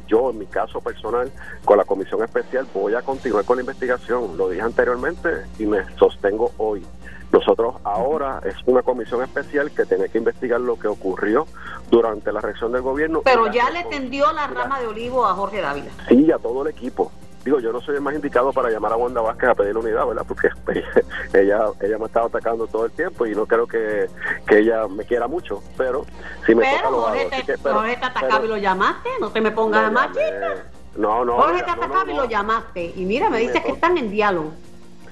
yo 0.07 0.31
en 0.31 0.39
mi 0.39 0.47
caso 0.47 0.81
personal, 0.81 1.33
con 1.65 1.79
la 1.79 1.85
Comisión 1.85 2.23
Especial, 2.23 2.67
voy 2.73 2.95
a 2.95 3.03
continuar 3.03 3.45
con 3.45 3.57
la 3.57 3.63
investigación. 3.63 4.37
Lo 4.37 4.51
dije 4.51 4.63
anteriormente 4.63 5.31
y 5.59 5.67
me 5.67 5.85
sostengo 5.97 6.53
hoy. 6.59 6.85
Nosotros 7.33 7.75
ahora 7.83 8.41
es 8.45 8.55
una 8.67 8.83
comisión 8.83 9.21
especial 9.25 9.73
que 9.73 9.85
tiene 9.85 10.09
que 10.09 10.19
investigar 10.19 10.61
lo 10.61 10.79
que 10.79 10.87
ocurrió 10.87 11.49
durante 11.95 12.33
la 12.33 12.41
reacción 12.41 12.73
del 12.73 12.83
gobierno. 12.83 13.23
Pero 13.25 13.51
ya 13.53 13.71
le 13.71 13.85
tendió 13.85 14.33
la 14.33 14.49
rama 14.49 14.81
de 14.81 14.87
olivo 14.89 15.25
a 15.27 15.35
Jorge 15.35 15.61
Dávila. 15.61 15.91
Sí, 16.09 16.31
a 16.31 16.39
todo 16.39 16.63
el 16.63 16.69
equipo. 16.69 17.13
Digo, 17.45 17.61
yo 17.61 17.73
no 17.73 17.81
soy 17.83 17.97
el 17.97 18.01
más 18.01 18.15
indicado 18.15 18.53
para 18.53 18.71
llamar 18.71 18.93
a 18.93 18.97
Wanda 18.97 19.21
Vázquez 19.21 19.51
a 19.51 19.55
pedir 19.55 19.77
unidad, 19.77 20.07
¿verdad? 20.07 20.25
Porque 20.27 20.49
ella 21.35 21.67
ella 21.81 21.99
me 21.99 22.07
estaba 22.07 22.27
atacando 22.27 22.67
todo 22.67 22.87
el 22.87 22.93
tiempo 22.93 23.27
y 23.27 23.35
no 23.35 23.47
creo 23.47 23.67
que, 23.67 24.09
ella 24.49 24.89
me 24.89 25.05
quiera 25.05 25.29
mucho, 25.29 25.63
pero 25.77 26.07
si 26.47 26.55
me 26.55 26.65
toca 26.65 26.91
lo 26.91 27.03
Jorge. 27.03 27.43
Te, 27.45 27.59
pero, 27.59 27.75
Jorge 27.75 27.97
te 27.97 28.07
atacaba 28.07 28.45
y 28.45 28.49
lo 28.49 28.57
llamaste, 28.57 29.11
no 29.21 29.31
te 29.31 29.41
me 29.41 29.51
pongas 29.53 29.85
no, 29.85 29.93
machista. 29.93 30.65
No, 30.97 31.25
no. 31.25 31.35
Jorge 31.35 31.63
te 31.63 31.71
atacaba 31.71 32.11
y 32.11 32.15
lo 32.15 32.25
llamaste. 32.25 32.93
Y 32.97 33.05
mira, 33.05 33.29
me 33.29 33.39
dices 33.39 33.63
que 33.63 33.73
están 33.73 33.99
en 33.99 34.11
diálogo. 34.11 34.53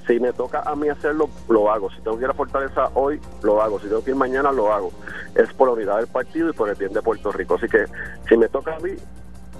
Si 0.06 0.18
me 0.18 0.32
toca 0.32 0.62
a 0.64 0.74
mí 0.74 0.88
hacerlo, 0.88 1.28
lo 1.48 1.70
hago. 1.70 1.90
Si 1.90 2.00
tengo 2.00 2.18
que 2.18 2.24
ir 2.24 2.30
a 2.30 2.34
Fortaleza 2.34 2.90
hoy, 2.94 3.20
lo 3.42 3.62
hago. 3.62 3.78
Si 3.78 3.86
tengo 3.86 4.02
que 4.02 4.10
ir 4.10 4.16
mañana, 4.16 4.50
lo 4.50 4.72
hago. 4.72 4.90
Es 5.34 5.52
por 5.54 5.68
la 5.68 5.74
unidad 5.74 5.98
del 5.98 6.08
partido 6.08 6.50
y 6.50 6.52
por 6.52 6.68
el 6.68 6.74
bien 6.74 6.92
de 6.92 7.02
Puerto 7.02 7.30
Rico. 7.30 7.54
Así 7.54 7.68
que 7.68 7.84
si 8.28 8.36
me 8.36 8.48
toca 8.48 8.74
a 8.74 8.80
mí, 8.80 8.90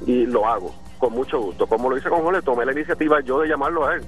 y 0.07 0.27
lo 0.27 0.47
hago 0.47 0.75
con 0.99 1.13
mucho 1.15 1.41
gusto. 1.41 1.67
Como 1.67 1.91
lo 1.91 1.97
hice 1.97 2.09
con 2.09 2.23
Jorge, 2.23 2.43
tomé 2.43 2.65
la 2.65 2.73
iniciativa 2.73 3.21
yo 3.21 3.41
de 3.41 3.49
llamarlo 3.49 3.87
a 3.87 3.97
él. 3.97 4.03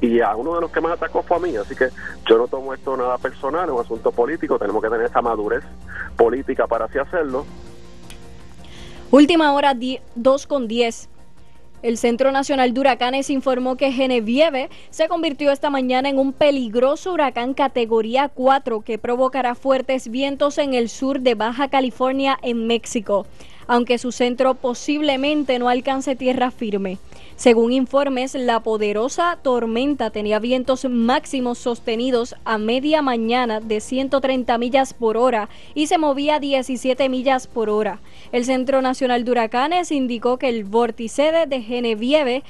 Y 0.00 0.20
a 0.20 0.34
uno 0.34 0.54
de 0.54 0.62
los 0.62 0.70
que 0.70 0.80
más 0.80 0.92
atacó 0.92 1.22
fue 1.22 1.36
a 1.36 1.40
mí. 1.40 1.56
Así 1.56 1.76
que 1.76 1.88
yo 2.26 2.38
no 2.38 2.48
tomo 2.48 2.74
esto 2.74 2.96
nada 2.96 3.18
personal, 3.18 3.68
es 3.68 3.74
un 3.74 3.80
asunto 3.80 4.10
político. 4.10 4.58
Tenemos 4.58 4.82
que 4.82 4.88
tener 4.88 5.06
esa 5.06 5.22
madurez 5.22 5.62
política 6.16 6.66
para 6.66 6.86
así 6.86 6.98
hacerlo. 6.98 7.46
Última 9.12 9.52
hora 9.52 9.76
2 10.14 10.46
con 10.46 10.66
10. 10.66 11.08
El 11.82 11.96
Centro 11.96 12.30
Nacional 12.30 12.74
de 12.74 12.80
Huracanes 12.80 13.30
informó 13.30 13.76
que 13.76 13.90
Genevieve 13.90 14.68
se 14.90 15.08
convirtió 15.08 15.50
esta 15.50 15.70
mañana 15.70 16.10
en 16.10 16.18
un 16.18 16.34
peligroso 16.34 17.14
huracán 17.14 17.54
categoría 17.54 18.28
4 18.28 18.82
que 18.82 18.98
provocará 18.98 19.54
fuertes 19.54 20.08
vientos 20.08 20.58
en 20.58 20.74
el 20.74 20.90
sur 20.90 21.20
de 21.20 21.34
Baja 21.34 21.68
California 21.68 22.38
en 22.42 22.66
México, 22.66 23.26
aunque 23.70 23.98
su 23.98 24.10
centro 24.10 24.54
posiblemente 24.54 25.60
no 25.60 25.68
alcance 25.68 26.16
tierra 26.16 26.50
firme. 26.50 26.98
Según 27.36 27.72
informes, 27.72 28.34
la 28.34 28.64
poderosa 28.64 29.38
tormenta 29.40 30.10
tenía 30.10 30.40
vientos 30.40 30.86
máximos 30.90 31.58
sostenidos 31.58 32.34
a 32.44 32.58
media 32.58 33.00
mañana 33.00 33.60
de 33.60 33.80
130 33.80 34.58
millas 34.58 34.92
por 34.92 35.16
hora 35.16 35.48
y 35.72 35.86
se 35.86 35.98
movía 35.98 36.34
a 36.34 36.40
17 36.40 37.08
millas 37.08 37.46
por 37.46 37.70
hora. 37.70 38.00
El 38.32 38.44
Centro 38.44 38.82
Nacional 38.82 39.24
de 39.24 39.30
Huracanes 39.30 39.92
indicó 39.92 40.36
que 40.36 40.48
el 40.48 40.64
vórtice 40.64 41.30
de 41.46 41.62
Genevieve 41.62 42.42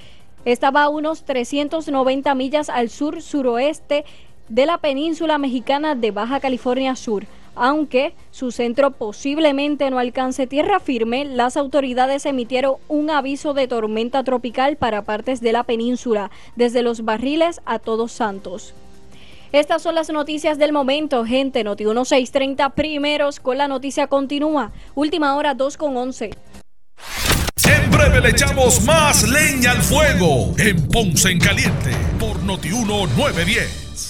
estaba 0.47 0.85
a 0.85 0.89
unos 0.89 1.25
390 1.25 2.35
millas 2.35 2.71
al 2.71 2.89
sur-suroeste 2.89 4.07
de 4.49 4.65
la 4.65 4.79
península 4.79 5.37
mexicana 5.37 5.95
de 5.95 6.13
Baja 6.13 6.41
California 6.41 6.97
Sur. 6.97 7.27
Aunque 7.63 8.15
su 8.31 8.53
centro 8.53 8.91
posiblemente 8.91 9.91
no 9.91 9.99
alcance 9.99 10.47
tierra 10.47 10.81
firme, 10.81 11.27
las 11.27 11.59
autoridades 11.59 12.25
emitieron 12.25 12.77
un 12.89 13.11
aviso 13.11 13.53
de 13.53 13.69
tormenta 13.69 14.25
tropical 14.25 14.79
para 14.79 15.03
partes 15.03 15.43
de 15.43 15.53
la 15.53 15.65
península, 15.65 16.31
desde 16.57 16.81
los 16.81 17.05
barriles 17.05 17.61
a 17.67 17.79
Todos 17.79 18.13
Santos. 18.13 18.73
Estas 19.53 19.83
son 19.83 19.95
las 19.95 20.09
noticias 20.09 20.57
del 20.57 20.73
momento, 20.73 21.23
gente. 21.27 21.63
Noti 21.63 21.85
1630 21.85 22.71
primeros 22.71 23.41
con 23.41 23.59
la 23.59 23.69
noticia 23.69 24.07
continúa. 24.07 24.73
Última 24.95 25.37
hora 25.37 25.53
2 25.53 25.77
con 25.77 25.99
11. 25.99 26.31
En 27.69 27.91
breve 27.91 28.23
le 28.23 28.31
echamos 28.31 28.83
más 28.87 29.29
leña 29.29 29.73
al 29.73 29.83
fuego 29.83 30.55
en 30.57 30.89
Ponce 30.89 31.31
en 31.31 31.39
Caliente 31.39 31.91
por 32.19 32.43
Noti 32.43 32.71
1910. 32.71 34.10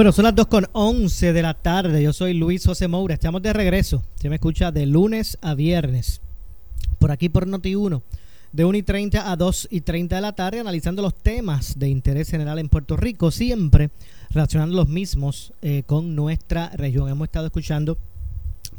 Bueno, 0.00 0.12
son 0.12 0.22
las 0.22 0.34
2 0.34 0.46
con 0.46 0.66
11 0.72 1.34
de 1.34 1.42
la 1.42 1.52
tarde. 1.52 2.02
Yo 2.02 2.14
soy 2.14 2.32
Luis 2.32 2.64
José 2.64 2.88
Moura. 2.88 3.12
Estamos 3.12 3.42
de 3.42 3.52
regreso. 3.52 4.02
Se 4.14 4.30
me 4.30 4.36
escucha 4.36 4.72
de 4.72 4.86
lunes 4.86 5.36
a 5.42 5.52
viernes. 5.52 6.22
Por 6.98 7.10
aquí 7.10 7.28
por 7.28 7.46
Noti1. 7.46 8.00
De 8.50 8.64
1 8.64 8.78
y 8.78 8.82
30 8.82 9.30
a 9.30 9.36
2 9.36 9.68
y 9.70 9.82
30 9.82 10.16
de 10.16 10.22
la 10.22 10.32
tarde, 10.32 10.58
analizando 10.58 11.02
los 11.02 11.14
temas 11.14 11.78
de 11.78 11.90
interés 11.90 12.30
general 12.30 12.58
en 12.58 12.70
Puerto 12.70 12.96
Rico, 12.96 13.30
siempre 13.30 13.90
relacionando 14.30 14.74
los 14.74 14.88
mismos 14.88 15.52
eh, 15.60 15.82
con 15.84 16.16
nuestra 16.16 16.70
región. 16.70 17.10
Hemos 17.10 17.26
estado 17.26 17.44
escuchando 17.44 17.98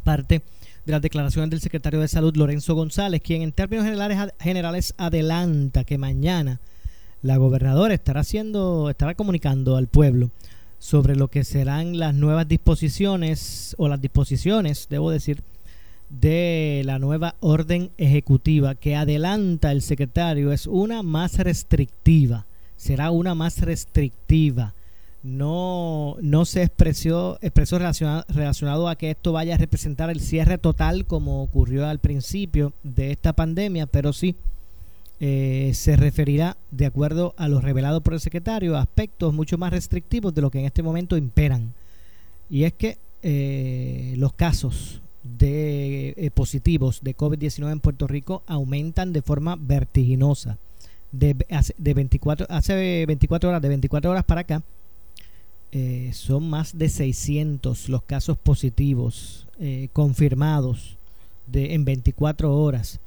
parte 0.02 0.42
de 0.84 0.90
las 0.90 1.02
declaraciones 1.02 1.50
del 1.50 1.60
secretario 1.60 2.00
de 2.00 2.08
Salud, 2.08 2.34
Lorenzo 2.34 2.74
González, 2.74 3.22
quien 3.22 3.42
en 3.42 3.52
términos 3.52 3.84
generales, 3.84 4.32
generales 4.40 4.94
adelanta 4.98 5.84
que 5.84 5.98
mañana 5.98 6.58
la 7.22 7.36
gobernadora 7.36 7.94
estará 7.94 8.22
haciendo, 8.22 8.90
estará 8.90 9.14
comunicando 9.14 9.76
al 9.76 9.86
pueblo 9.86 10.32
sobre 10.82 11.14
lo 11.14 11.28
que 11.28 11.44
serán 11.44 11.96
las 11.96 12.12
nuevas 12.12 12.48
disposiciones 12.48 13.76
o 13.78 13.86
las 13.86 14.00
disposiciones, 14.00 14.88
debo 14.90 15.12
decir, 15.12 15.44
de 16.10 16.82
la 16.84 16.98
nueva 16.98 17.36
orden 17.38 17.92
ejecutiva 17.98 18.74
que 18.74 18.96
adelanta 18.96 19.70
el 19.70 19.80
secretario 19.80 20.50
es 20.50 20.66
una 20.66 21.04
más 21.04 21.38
restrictiva, 21.38 22.46
será 22.76 23.12
una 23.12 23.36
más 23.36 23.60
restrictiva. 23.60 24.74
No, 25.22 26.16
no 26.20 26.44
se 26.44 26.64
expresó, 26.64 27.38
expresó 27.42 27.78
relacionado, 27.78 28.24
relacionado 28.28 28.88
a 28.88 28.96
que 28.96 29.12
esto 29.12 29.30
vaya 29.30 29.54
a 29.54 29.58
representar 29.58 30.10
el 30.10 30.18
cierre 30.18 30.58
total 30.58 31.06
como 31.06 31.44
ocurrió 31.44 31.86
al 31.86 32.00
principio 32.00 32.72
de 32.82 33.12
esta 33.12 33.32
pandemia, 33.34 33.86
pero 33.86 34.12
sí 34.12 34.34
eh, 35.24 35.70
se 35.74 35.94
referirá, 35.94 36.56
de 36.72 36.84
acuerdo 36.84 37.32
a 37.36 37.46
lo 37.46 37.60
revelado 37.60 38.00
por 38.00 38.12
el 38.12 38.18
secretario, 38.18 38.76
a 38.76 38.80
aspectos 38.80 39.32
mucho 39.32 39.56
más 39.56 39.70
restrictivos 39.70 40.34
de 40.34 40.42
lo 40.42 40.50
que 40.50 40.58
en 40.58 40.64
este 40.64 40.82
momento 40.82 41.16
imperan. 41.16 41.74
Y 42.50 42.64
es 42.64 42.72
que 42.72 42.98
eh, 43.22 44.14
los 44.16 44.32
casos 44.32 45.00
de 45.22 46.08
eh, 46.16 46.30
positivos 46.32 47.04
de 47.04 47.16
COVID-19 47.16 47.70
en 47.70 47.78
Puerto 47.78 48.08
Rico 48.08 48.42
aumentan 48.48 49.12
de 49.12 49.22
forma 49.22 49.56
vertiginosa. 49.56 50.58
De, 51.12 51.36
de 51.78 51.94
24, 51.94 52.46
hace 52.50 53.06
24 53.06 53.48
horas, 53.48 53.62
de 53.62 53.68
24 53.68 54.10
horas 54.10 54.24
para 54.24 54.40
acá, 54.40 54.62
eh, 55.70 56.10
son 56.14 56.50
más 56.50 56.76
de 56.76 56.88
600 56.88 57.88
los 57.88 58.02
casos 58.02 58.36
positivos 58.36 59.46
confirmados 59.92 60.96
de, 61.46 61.74
en 61.74 61.84
24 61.84 62.52
horas. 62.52 62.98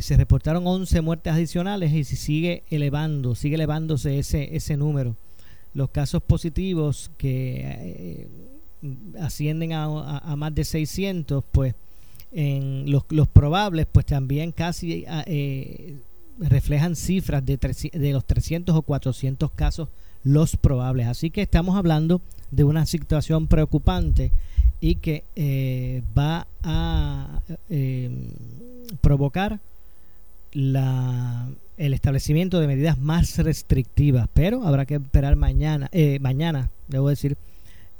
Se 0.00 0.16
reportaron 0.16 0.66
11 0.66 1.00
muertes 1.02 1.32
adicionales 1.32 1.92
y 1.92 2.04
si 2.04 2.16
sigue 2.16 2.62
elevando, 2.70 3.34
sigue 3.34 3.56
elevándose 3.56 4.18
ese, 4.18 4.56
ese 4.56 4.76
número. 4.76 5.16
Los 5.74 5.90
casos 5.90 6.22
positivos 6.22 7.10
que 7.18 8.28
ascienden 9.20 9.72
a, 9.72 10.34
más 10.36 10.54
de 10.54 10.64
600, 10.64 11.44
pues 11.52 11.74
en 12.32 12.90
los, 12.90 13.04
los 13.10 13.28
probables, 13.28 13.86
pues 13.90 14.06
también 14.06 14.52
casi 14.52 15.04
eh, 15.08 15.98
reflejan 16.38 16.96
cifras 16.96 17.44
de, 17.44 17.58
de 17.92 18.12
los 18.12 18.24
300 18.24 18.74
o 18.74 18.82
400 18.82 19.50
casos 19.52 19.88
los 20.24 20.56
probables. 20.56 21.06
Así 21.06 21.30
que 21.30 21.42
estamos 21.42 21.76
hablando 21.76 22.20
de 22.50 22.64
una 22.64 22.86
situación 22.86 23.46
preocupante 23.46 24.32
y 24.80 24.96
que 24.96 25.24
eh, 25.36 26.02
va 26.16 26.46
a 26.62 27.40
eh, 27.68 28.10
provocar 29.00 29.60
la, 30.54 31.48
el 31.76 31.92
establecimiento 31.92 32.60
de 32.60 32.66
medidas 32.66 32.98
más 32.98 33.36
restrictivas. 33.38 34.28
Pero 34.32 34.66
habrá 34.66 34.86
que 34.86 34.94
esperar 34.94 35.36
mañana, 35.36 35.90
mañana, 36.20 36.70
debo 36.88 37.10
decir, 37.10 37.36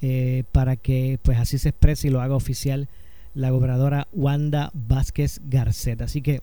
eh, 0.07 0.45
para 0.53 0.77
que 0.77 1.19
pues 1.23 1.39
así 1.39 1.57
se 1.57 1.71
exprese 1.71 2.09
y 2.09 2.11
lo 2.11 2.21
haga 2.21 2.35
oficial 2.35 2.89
la 3.35 3.49
gobernadora 3.49 4.07
Wanda 4.13 4.71
Vázquez 4.75 5.41
Garcet. 5.49 6.03
Así 6.03 6.21
que 6.21 6.43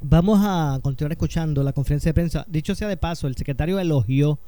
vamos 0.00 0.40
a 0.42 0.78
continuar 0.82 1.12
escuchando 1.12 1.62
la 1.62 1.74
conferencia 1.74 2.08
de 2.08 2.14
prensa. 2.14 2.46
Dicho 2.48 2.74
sea 2.74 2.88
de 2.88 2.96
paso, 2.96 3.26
el 3.26 3.36
secretario 3.36 3.78
elogió 3.78 4.38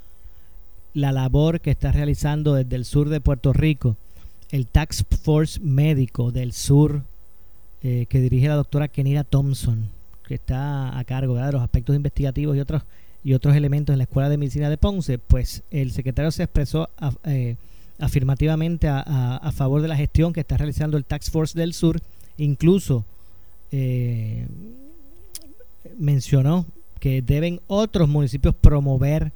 la 0.95 1.13
labor 1.13 1.61
que 1.61 1.71
está 1.71 1.93
realizando 1.93 2.55
desde 2.55 2.77
el 2.77 2.87
sur 2.87 3.11
de 3.11 3.21
Puerto 3.21 3.53
Rico, 3.53 3.97
el 4.51 4.67
Tax 4.67 5.05
Force 5.23 5.61
Médico 5.61 6.33
del 6.33 6.53
Sur, 6.53 7.03
eh, 7.83 8.07
que 8.09 8.21
dirige 8.21 8.49
la 8.49 8.57
doctora 8.57 8.89
Kenira 8.89 9.23
Thompson, 9.23 9.91
que 10.31 10.37
está 10.37 10.97
a 10.97 11.03
cargo 11.03 11.35
de 11.35 11.51
los 11.51 11.61
aspectos 11.61 11.97
investigativos 11.97 12.57
y 12.57 12.61
otros 12.61 12.85
y 13.25 13.33
otros 13.35 13.57
elementos 13.57 13.93
en 13.93 13.99
la 13.99 14.05
Escuela 14.05 14.29
de 14.29 14.37
Medicina 14.37 14.71
de 14.71 14.77
Ponce, 14.77 15.19
pues 15.19 15.65
el 15.73 15.91
secretario 15.91 16.31
se 16.31 16.45
expresó 16.45 16.89
a, 16.99 17.13
eh, 17.25 17.57
afirmativamente 17.99 18.87
a, 18.87 19.51
favor 19.53 19.83
de 19.83 19.89
la 19.89 19.97
gestión 19.97 20.33
que 20.33 20.39
está 20.39 20.57
realizando 20.57 20.97
el 20.97 21.05
Tax 21.05 21.33
Force 21.33 21.59
del 21.59 21.75
Sur. 21.75 22.01
Incluso 22.39 23.05
eh, 23.73 24.47
mencionó 25.99 26.65
que 27.01 27.23
deben 27.23 27.61
otros 27.67 28.09
municipios 28.09 28.55
promover 28.55 29.33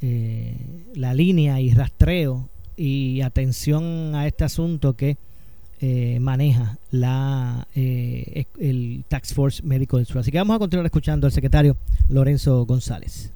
eh, 0.00 0.56
la 0.94 1.12
línea 1.12 1.60
y 1.60 1.74
rastreo 1.74 2.48
y 2.74 3.20
atención 3.20 4.14
a 4.14 4.26
este 4.26 4.44
asunto 4.44 4.94
que 4.94 5.18
eh, 5.80 6.18
maneja 6.20 6.78
la 6.90 7.66
el 7.74 9.04
Tax 9.08 9.34
Force 9.34 9.62
Médico 9.62 9.98
del 9.98 10.06
Sur. 10.06 10.18
Así 10.18 10.30
que 10.30 10.38
vamos 10.38 10.56
a 10.56 10.58
continuar 10.58 10.86
escuchando 10.86 11.26
al 11.26 11.32
secretario 11.32 11.76
Lorenzo 12.08 12.64
González 12.66 13.30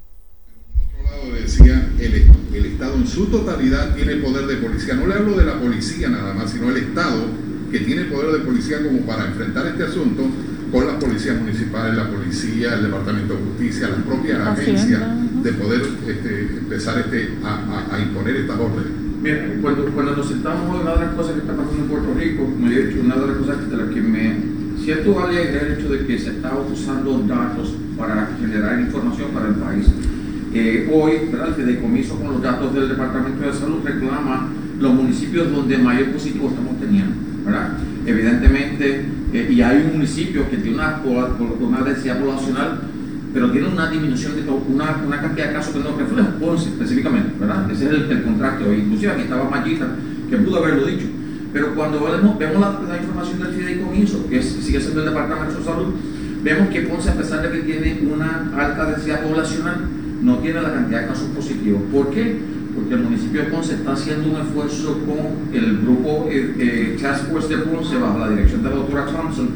decía, 1.42 1.88
el, 1.98 2.30
el, 2.54 2.66
Estado 2.66 2.94
en 2.96 3.06
su 3.06 3.26
totalidad 3.26 3.94
tiene 3.94 4.16
poder 4.16 4.46
de 4.46 4.56
policía. 4.56 4.94
No 4.94 5.06
le 5.06 5.14
hablo 5.14 5.36
de 5.36 5.44
la 5.44 5.58
policía 5.58 6.08
nada 6.08 6.34
más, 6.34 6.50
sino 6.50 6.70
el 6.70 6.76
Estado 6.76 7.26
que 7.70 7.80
tiene 7.80 8.04
poder 8.04 8.32
de 8.32 8.44
policía 8.44 8.78
como 8.82 9.00
para 9.00 9.26
enfrentar 9.26 9.66
este 9.66 9.84
asunto 9.84 10.24
con 10.72 10.86
las 10.86 11.02
policías 11.02 11.38
municipales, 11.38 11.96
la 11.96 12.08
policía, 12.08 12.74
el 12.74 12.82
Departamento 12.82 13.34
de 13.34 13.40
Justicia, 13.42 13.88
las 13.88 14.02
propias 14.02 14.40
agencias, 14.40 15.02
de 15.42 15.52
poder 15.52 15.82
este, 16.06 16.40
empezar 16.40 16.98
este, 16.98 17.30
a, 17.44 17.98
imponer 18.00 18.36
estas 18.36 18.58
órdenes. 18.58 19.09
Mira, 19.22 19.38
cuando, 19.60 20.16
nos 20.16 20.28
sentamos, 20.28 20.80
una 20.80 20.94
de 20.94 21.04
las 21.04 21.14
cosas 21.14 21.34
que 21.34 21.40
está 21.40 21.54
pasando 21.54 21.82
en 21.82 21.88
Puerto 21.88 22.14
Rico, 22.14 22.48
me 22.58 22.74
he 22.74 22.86
dicho, 22.86 23.00
una 23.04 23.16
de 23.16 23.26
las 23.26 23.36
cosas 23.36 23.70
de 23.70 23.76
las 23.76 23.90
que 23.90 24.00
me 24.00 24.36
siento 24.82 25.20
alegre 25.20 25.56
es 25.56 25.62
el 25.62 25.72
hecho 25.78 25.88
de 25.90 26.06
que 26.06 26.18
se 26.18 26.30
está 26.30 26.52
usando 26.56 27.18
datos 27.28 27.74
para 27.98 28.30
generar 28.40 28.80
información 28.80 29.30
para 29.32 29.48
el 29.48 29.54
país 29.56 29.86
hoy, 30.92 31.28
¿verdad? 31.30 31.48
el 31.48 31.54
fideicomiso 31.54 32.16
con 32.16 32.32
los 32.32 32.42
datos 32.42 32.74
del 32.74 32.88
Departamento 32.88 33.46
de 33.46 33.52
Salud 33.52 33.84
reclama 33.84 34.48
los 34.80 34.94
municipios 34.94 35.50
donde 35.50 35.78
mayor 35.78 36.08
positivo 36.10 36.48
estamos 36.48 36.80
teniendo. 36.80 37.14
¿verdad? 37.44 37.78
Evidentemente, 38.06 39.04
eh, 39.32 39.48
y 39.50 39.60
hay 39.60 39.84
un 39.86 39.92
municipio 39.98 40.48
que 40.50 40.56
tiene 40.56 40.76
una, 40.76 41.00
una 41.60 41.82
densidad 41.82 42.18
poblacional 42.18 42.80
pero 43.32 43.50
tiene 43.50 43.68
una 43.68 43.88
disminución 43.88 44.34
de 44.34 44.42
una, 44.50 45.02
una 45.06 45.20
cantidad 45.20 45.48
de 45.48 45.52
casos 45.54 45.74
que 45.74 45.80
no 45.80 45.96
refleja 45.96 46.30
Ponce 46.40 46.70
específicamente, 46.70 47.32
¿verdad? 47.38 47.70
Ese 47.70 47.86
es 47.86 47.90
el, 47.90 48.10
el 48.10 48.22
contrato, 48.22 48.72
inclusive 48.72 49.12
aquí 49.12 49.22
estaba 49.22 49.48
Mallita, 49.48 49.86
que 50.28 50.36
pudo 50.38 50.58
haberlo 50.58 50.86
dicho. 50.86 51.06
Pero 51.52 51.74
cuando 51.74 52.00
vemos, 52.04 52.38
vemos 52.38 52.60
la, 52.60 52.80
la, 52.88 52.98
información 52.98 53.40
del 53.40 53.54
fideicomiso, 53.54 54.28
que 54.28 54.38
es, 54.38 54.46
sigue 54.46 54.80
siendo 54.80 55.00
el 55.00 55.08
Departamento 55.08 55.58
de 55.58 55.64
Salud, 55.64 55.94
vemos 56.42 56.68
que 56.68 56.82
Ponce, 56.82 57.10
a 57.10 57.14
pesar 57.14 57.42
de 57.42 57.50
que 57.50 57.64
tiene 57.64 58.00
una 58.12 58.50
alta 58.56 58.86
densidad 58.86 59.22
poblacional, 59.22 59.80
no 60.22 60.38
tiene 60.38 60.60
la 60.60 60.72
cantidad 60.72 61.02
de 61.02 61.06
casos 61.08 61.28
positivos. 61.34 61.82
¿Por 61.92 62.10
qué? 62.10 62.38
Porque 62.74 62.94
el 62.94 63.00
municipio 63.00 63.42
de 63.42 63.48
Ponce 63.48 63.74
está 63.74 63.92
haciendo 63.92 64.30
un 64.30 64.40
esfuerzo 64.40 64.98
con 65.06 65.54
el 65.54 65.78
grupo 65.78 66.28
eh, 66.30 66.54
eh, 66.58 66.98
Task 67.00 67.30
Force 67.30 67.48
de 67.48 67.62
Ponce, 67.62 67.96
bajo 67.98 68.18
la 68.18 68.30
dirección 68.30 68.62
de 68.62 68.70
la 68.70 68.76
doctora 68.76 69.06
Thompson, 69.06 69.48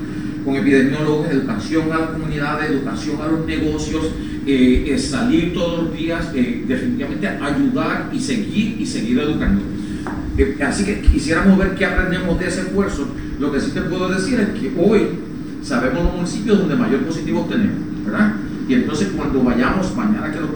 con 0.45 0.57
epidemiólogos, 0.57 1.31
educación 1.31 1.91
a 1.93 1.99
la 1.99 2.07
comunidad, 2.13 2.65
educación 2.67 3.21
a 3.23 3.29
los 3.29 3.47
negocios, 3.47 4.11
eh, 4.47 4.97
salir 4.99 5.55
todos 5.55 5.85
los 5.85 5.97
días, 5.97 6.31
eh, 6.35 6.65
definitivamente 6.67 7.27
ayudar 7.27 8.11
y 8.13 8.21
seguir 8.21 8.77
y 8.79 8.85
seguir 8.85 9.19
educando. 9.19 9.63
Eh, 10.37 10.59
así 10.67 10.85
que 10.85 11.01
quisiéramos 11.01 11.57
ver 11.59 11.75
qué 11.75 11.87
aprendemos 11.87 12.39
de 12.39 12.49
ese 12.49 12.61
esfuerzo. 12.63 13.09
Lo 13.41 13.51
que 13.51 13.61
sí 13.61 13.71
te 13.71 13.81
puedo 13.83 14.09
decir 14.09 14.39
es 14.39 14.49
que 14.61 14.73
hoy 14.79 15.09
sabemos 15.63 16.05
los 16.05 16.15
municipios 16.15 16.59
donde 16.59 16.77
mayor 16.77 17.01
positivo 17.01 17.47
tenemos, 17.49 18.05
¿verdad? 18.05 18.35
Y 18.69 18.75
entonces 18.75 19.09
cuando 19.17 19.43
vayamos, 19.43 19.95
mañana 19.97 20.31
que 20.31 20.41
lo 20.41 20.49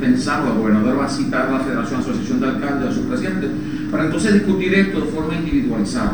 pensamos, 0.00 0.52
el 0.52 0.58
gobernador 0.58 0.98
va 1.00 1.06
a 1.06 1.10
citar 1.10 1.48
a 1.48 1.52
la 1.52 1.60
Federación 1.60 2.00
Asociación 2.00 2.40
de 2.40 2.46
Alcaldes, 2.46 2.88
a 2.88 2.92
su 2.92 3.02
presidente, 3.02 3.48
para 3.90 4.04
entonces 4.04 4.34
discutir 4.34 4.74
esto 4.74 5.00
de 5.00 5.06
forma 5.06 5.34
individualizada 5.34 6.12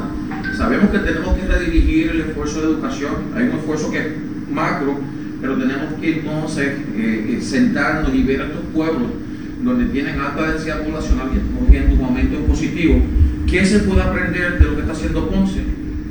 Sabemos 0.56 0.90
que 0.90 0.98
tenemos 0.98 1.36
que 1.36 1.46
redirigir 1.46 2.10
el 2.10 2.20
esfuerzo 2.20 2.60
de 2.60 2.66
educación, 2.66 3.14
hay 3.34 3.48
un 3.48 3.56
esfuerzo 3.56 3.90
que 3.90 3.98
es 3.98 4.06
macro, 4.50 5.00
pero 5.40 5.58
tenemos 5.58 5.94
que 6.00 6.18
entonces 6.18 6.78
eh, 6.96 7.36
eh, 7.36 7.40
sentarnos 7.42 8.14
y 8.14 8.22
ver 8.22 8.40
a 8.40 8.46
estos 8.46 8.62
pueblos 8.72 9.08
donde 9.62 9.86
tienen 9.86 10.20
alta 10.20 10.52
densidad 10.52 10.84
poblacional 10.84 11.30
y 11.34 11.38
estamos 11.38 11.70
viendo 11.70 11.94
un 11.96 12.04
aumento 12.04 12.38
positivo, 12.46 13.00
qué 13.50 13.66
se 13.66 13.80
puede 13.80 14.02
aprender 14.02 14.60
de 14.60 14.64
lo 14.64 14.74
que 14.76 14.80
está 14.82 14.92
haciendo 14.92 15.28
Ponce 15.28 15.60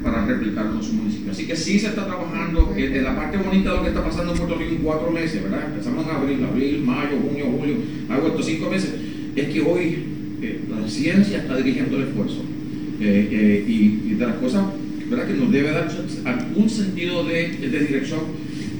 para 0.03 0.25
replicarlo 0.25 0.75
en 0.75 0.83
su 0.83 0.93
municipio. 0.93 1.31
Así 1.31 1.47
que 1.47 1.55
sí 1.55 1.79
se 1.79 1.87
está 1.87 2.05
trabajando, 2.05 2.73
en 2.75 2.95
eh, 2.95 3.01
la 3.01 3.15
parte 3.15 3.37
bonita 3.37 3.69
de 3.69 3.77
lo 3.77 3.83
que 3.83 3.89
está 3.89 4.03
pasando 4.03 4.33
en 4.33 4.37
Puerto 4.39 4.55
Rico 4.55 4.75
en 4.75 4.81
cuatro 4.81 5.09
meses, 5.09 5.41
¿verdad? 5.41 5.67
Empezamos 5.67 6.05
en 6.05 6.11
abril, 6.11 6.43
abril, 6.43 6.83
mayo, 6.83 7.17
junio, 7.29 7.45
julio, 7.57 7.75
agosto, 8.09 8.43
cinco 8.43 8.69
meses, 8.69 8.93
es 9.37 9.47
que 9.47 9.61
hoy 9.61 10.09
la 10.69 10.85
ciencia 10.89 11.37
está 11.37 11.55
dirigiendo 11.55 11.95
el 11.95 12.09
esfuerzo 12.09 12.43
eh, 13.03 13.27
eh, 13.31 13.65
y, 13.67 14.13
de 14.13 14.25
las 14.25 14.35
cosas 14.37 14.63
¿verdad? 15.09 15.27
que 15.27 15.33
nos 15.33 15.51
debe 15.51 15.71
dar 15.71 15.89
algún 16.25 16.69
sentido 16.69 17.25
de, 17.25 17.49
de 17.49 17.79
dirección, 17.79 18.21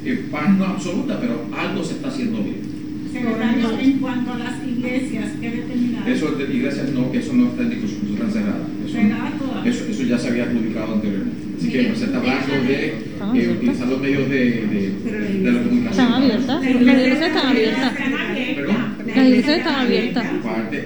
eh, 0.06 0.26
no 0.58 0.66
absoluta, 0.66 1.20
pero 1.20 1.46
algo 1.56 1.84
se 1.84 1.96
está 1.96 2.08
haciendo 2.08 2.42
bien. 2.42 2.74
Secretario, 3.12 3.80
en 3.80 4.00
cuanto 4.00 4.34
a 4.34 4.40
las 4.40 4.66
iglesias, 4.66 5.32
¿qué 5.40 5.52
determinaron? 5.52 6.12
Eso 6.12 6.32
de 6.32 6.44
iglesias 6.56 6.90
no, 6.92 7.14
eso 7.14 7.34
no 7.34 7.48
está 7.48 7.64
en 7.64 7.70
discusión, 7.70 8.02
eso 8.06 8.14
está 8.14 8.30
cerrado. 8.32 8.74
Eso, 9.66 9.86
eso, 9.86 10.04
ya 10.04 10.18
se 10.18 10.30
había 10.30 10.44
adjudicado 10.44 10.96
anteriormente. 10.96 11.38
Así 11.58 11.70
que 11.70 11.84
pues, 11.84 12.00
se 12.00 12.06
está 12.06 12.18
hablando 12.18 12.54
de 12.68 12.86
eh, 12.88 13.50
utilizar 13.50 13.88
los 13.88 14.02
medios 14.02 14.30
de, 14.30 14.38
de, 14.38 15.40
de, 15.40 15.52
la 15.52 15.64
comunicación. 15.64 16.06
Están 16.06 16.14
abiertas, 16.14 16.62
las 16.64 16.98
iglesias 17.00 17.22
están 17.22 17.48
abiertas. 17.48 17.94
¿Perdón? 19.06 19.24
Las 19.24 19.28
iglesias 19.28 19.58
están 19.58 19.76
abiertas. 19.76 20.26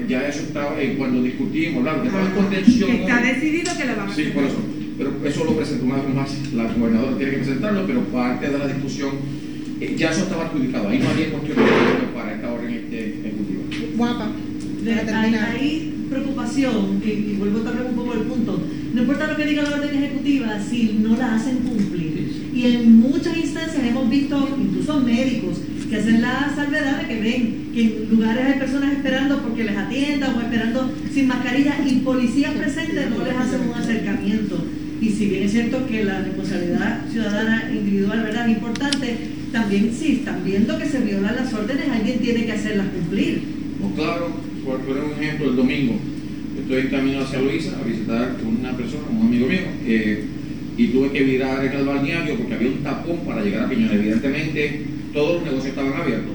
ya 0.07 0.27
eso 0.27 0.39
estaba, 0.39 0.81
eh, 0.81 0.95
cuando 0.97 1.21
discutimos, 1.23 1.83
claro, 1.83 2.01
que 2.01 2.07
estaba 2.07 2.25
en 2.27 2.35
contención. 2.35 2.89
Está 2.91 3.21
decidido 3.21 3.77
que 3.77 3.85
le 3.85 3.95
van 3.95 4.09
a 4.09 4.15
Sí, 4.15 4.23
por 4.33 4.43
eso. 4.43 4.57
Pero 4.97 5.13
eso 5.25 5.43
lo 5.45 5.55
presentó 5.55 5.85
una 5.85 5.97
vez 5.97 6.15
más, 6.15 6.53
la 6.53 6.73
gobernadora 6.73 7.17
tiene 7.17 7.31
que 7.33 7.37
presentarlo, 7.37 7.85
pero 7.85 8.01
parte 8.05 8.49
de 8.49 8.57
la 8.57 8.67
discusión, 8.67 9.11
eh, 9.79 9.95
ya 9.95 10.09
eso 10.09 10.23
estaba 10.23 10.45
adjudicado. 10.45 10.89
Ahí 10.89 10.99
no 10.99 11.09
había 11.09 11.29
cuestión 11.29 11.57
para 12.15 12.33
esta 12.33 12.51
orden 12.51 12.73
ejecutiva. 12.73 13.61
Guapa. 13.95 14.31
Hay, 15.13 15.35
hay 15.35 15.93
preocupación, 16.09 17.01
y, 17.05 17.09
y 17.09 17.35
vuelvo 17.37 17.59
a 17.59 17.71
traer 17.71 17.87
un 17.87 17.95
poco 17.95 18.13
el 18.13 18.21
punto. 18.21 18.63
No 18.93 19.01
importa 19.01 19.27
lo 19.27 19.35
que 19.35 19.45
diga 19.45 19.63
la 19.63 19.75
orden 19.75 20.03
ejecutiva, 20.03 20.59
si 20.59 20.99
no 21.03 21.15
la 21.15 21.35
hacen 21.35 21.57
cumplir. 21.57 22.49
Y 22.55 22.65
en 22.65 22.99
muchas 22.99 23.37
instancias 23.37 23.83
hemos 23.85 24.09
visto, 24.09 24.49
incluso 24.59 24.99
médicos, 25.01 25.57
que 25.89 25.95
hacen 25.95 26.21
la 26.21 26.51
salvedad 26.55 27.01
de 27.01 27.07
que 27.07 27.21
ven 27.21 27.69
que 27.73 27.81
en 27.81 28.09
lugares 28.09 28.45
hay 28.45 28.59
personas 28.59 28.93
esperando 28.93 29.41
porque 29.41 29.63
les 29.63 29.77
atiendan 29.77 30.35
o 30.35 30.41
esperando 30.41 30.91
sin 31.13 31.27
mascarilla 31.27 31.77
y 31.85 31.99
policías 31.99 32.53
presentes 32.53 33.09
no 33.09 33.23
les 33.23 33.35
hacen 33.35 33.61
un 33.69 33.73
acercamiento. 33.73 34.65
Y 34.99 35.09
si 35.09 35.27
bien 35.27 35.43
es 35.43 35.51
cierto 35.51 35.87
que 35.87 36.03
la 36.03 36.21
responsabilidad 36.21 37.05
ciudadana 37.11 37.69
individual 37.71 38.23
¿verdad? 38.23 38.49
es 38.49 38.57
importante, 38.57 39.17
también 39.51 39.93
si 39.93 40.13
están 40.13 40.43
viendo 40.43 40.77
que 40.77 40.85
se 40.85 40.99
violan 40.99 41.35
las 41.35 41.53
órdenes, 41.53 41.89
alguien 41.89 42.19
tiene 42.19 42.45
que 42.45 42.51
hacerlas 42.51 42.87
cumplir. 42.87 43.41
Pues 43.79 43.93
claro, 43.93 44.31
por 44.65 44.79
un 44.79 45.23
ejemplo, 45.23 45.51
el 45.51 45.55
domingo 45.55 45.99
estoy 46.59 46.81
en 46.81 46.87
camino 46.89 47.21
hacia 47.21 47.39
Luisa 47.39 47.77
a 47.79 47.87
visitar 47.87 48.35
una 48.45 48.75
persona, 48.75 49.03
un 49.09 49.27
amigo 49.27 49.47
mío, 49.47 49.61
eh, 49.85 50.25
y 50.77 50.87
tuve 50.87 51.11
que 51.11 51.23
virar 51.23 51.63
en 51.63 51.71
el 51.71 51.85
balneario 51.85 52.35
porque 52.35 52.53
había 52.53 52.69
un 52.69 52.83
tapón 52.83 53.19
para 53.25 53.41
llegar 53.41 53.63
a 53.63 53.69
Piñón. 53.69 53.91
Evidentemente, 53.91 54.81
todos 55.13 55.35
los 55.35 55.43
negocios 55.43 55.67
estaban 55.67 55.93
abiertos. 55.93 56.33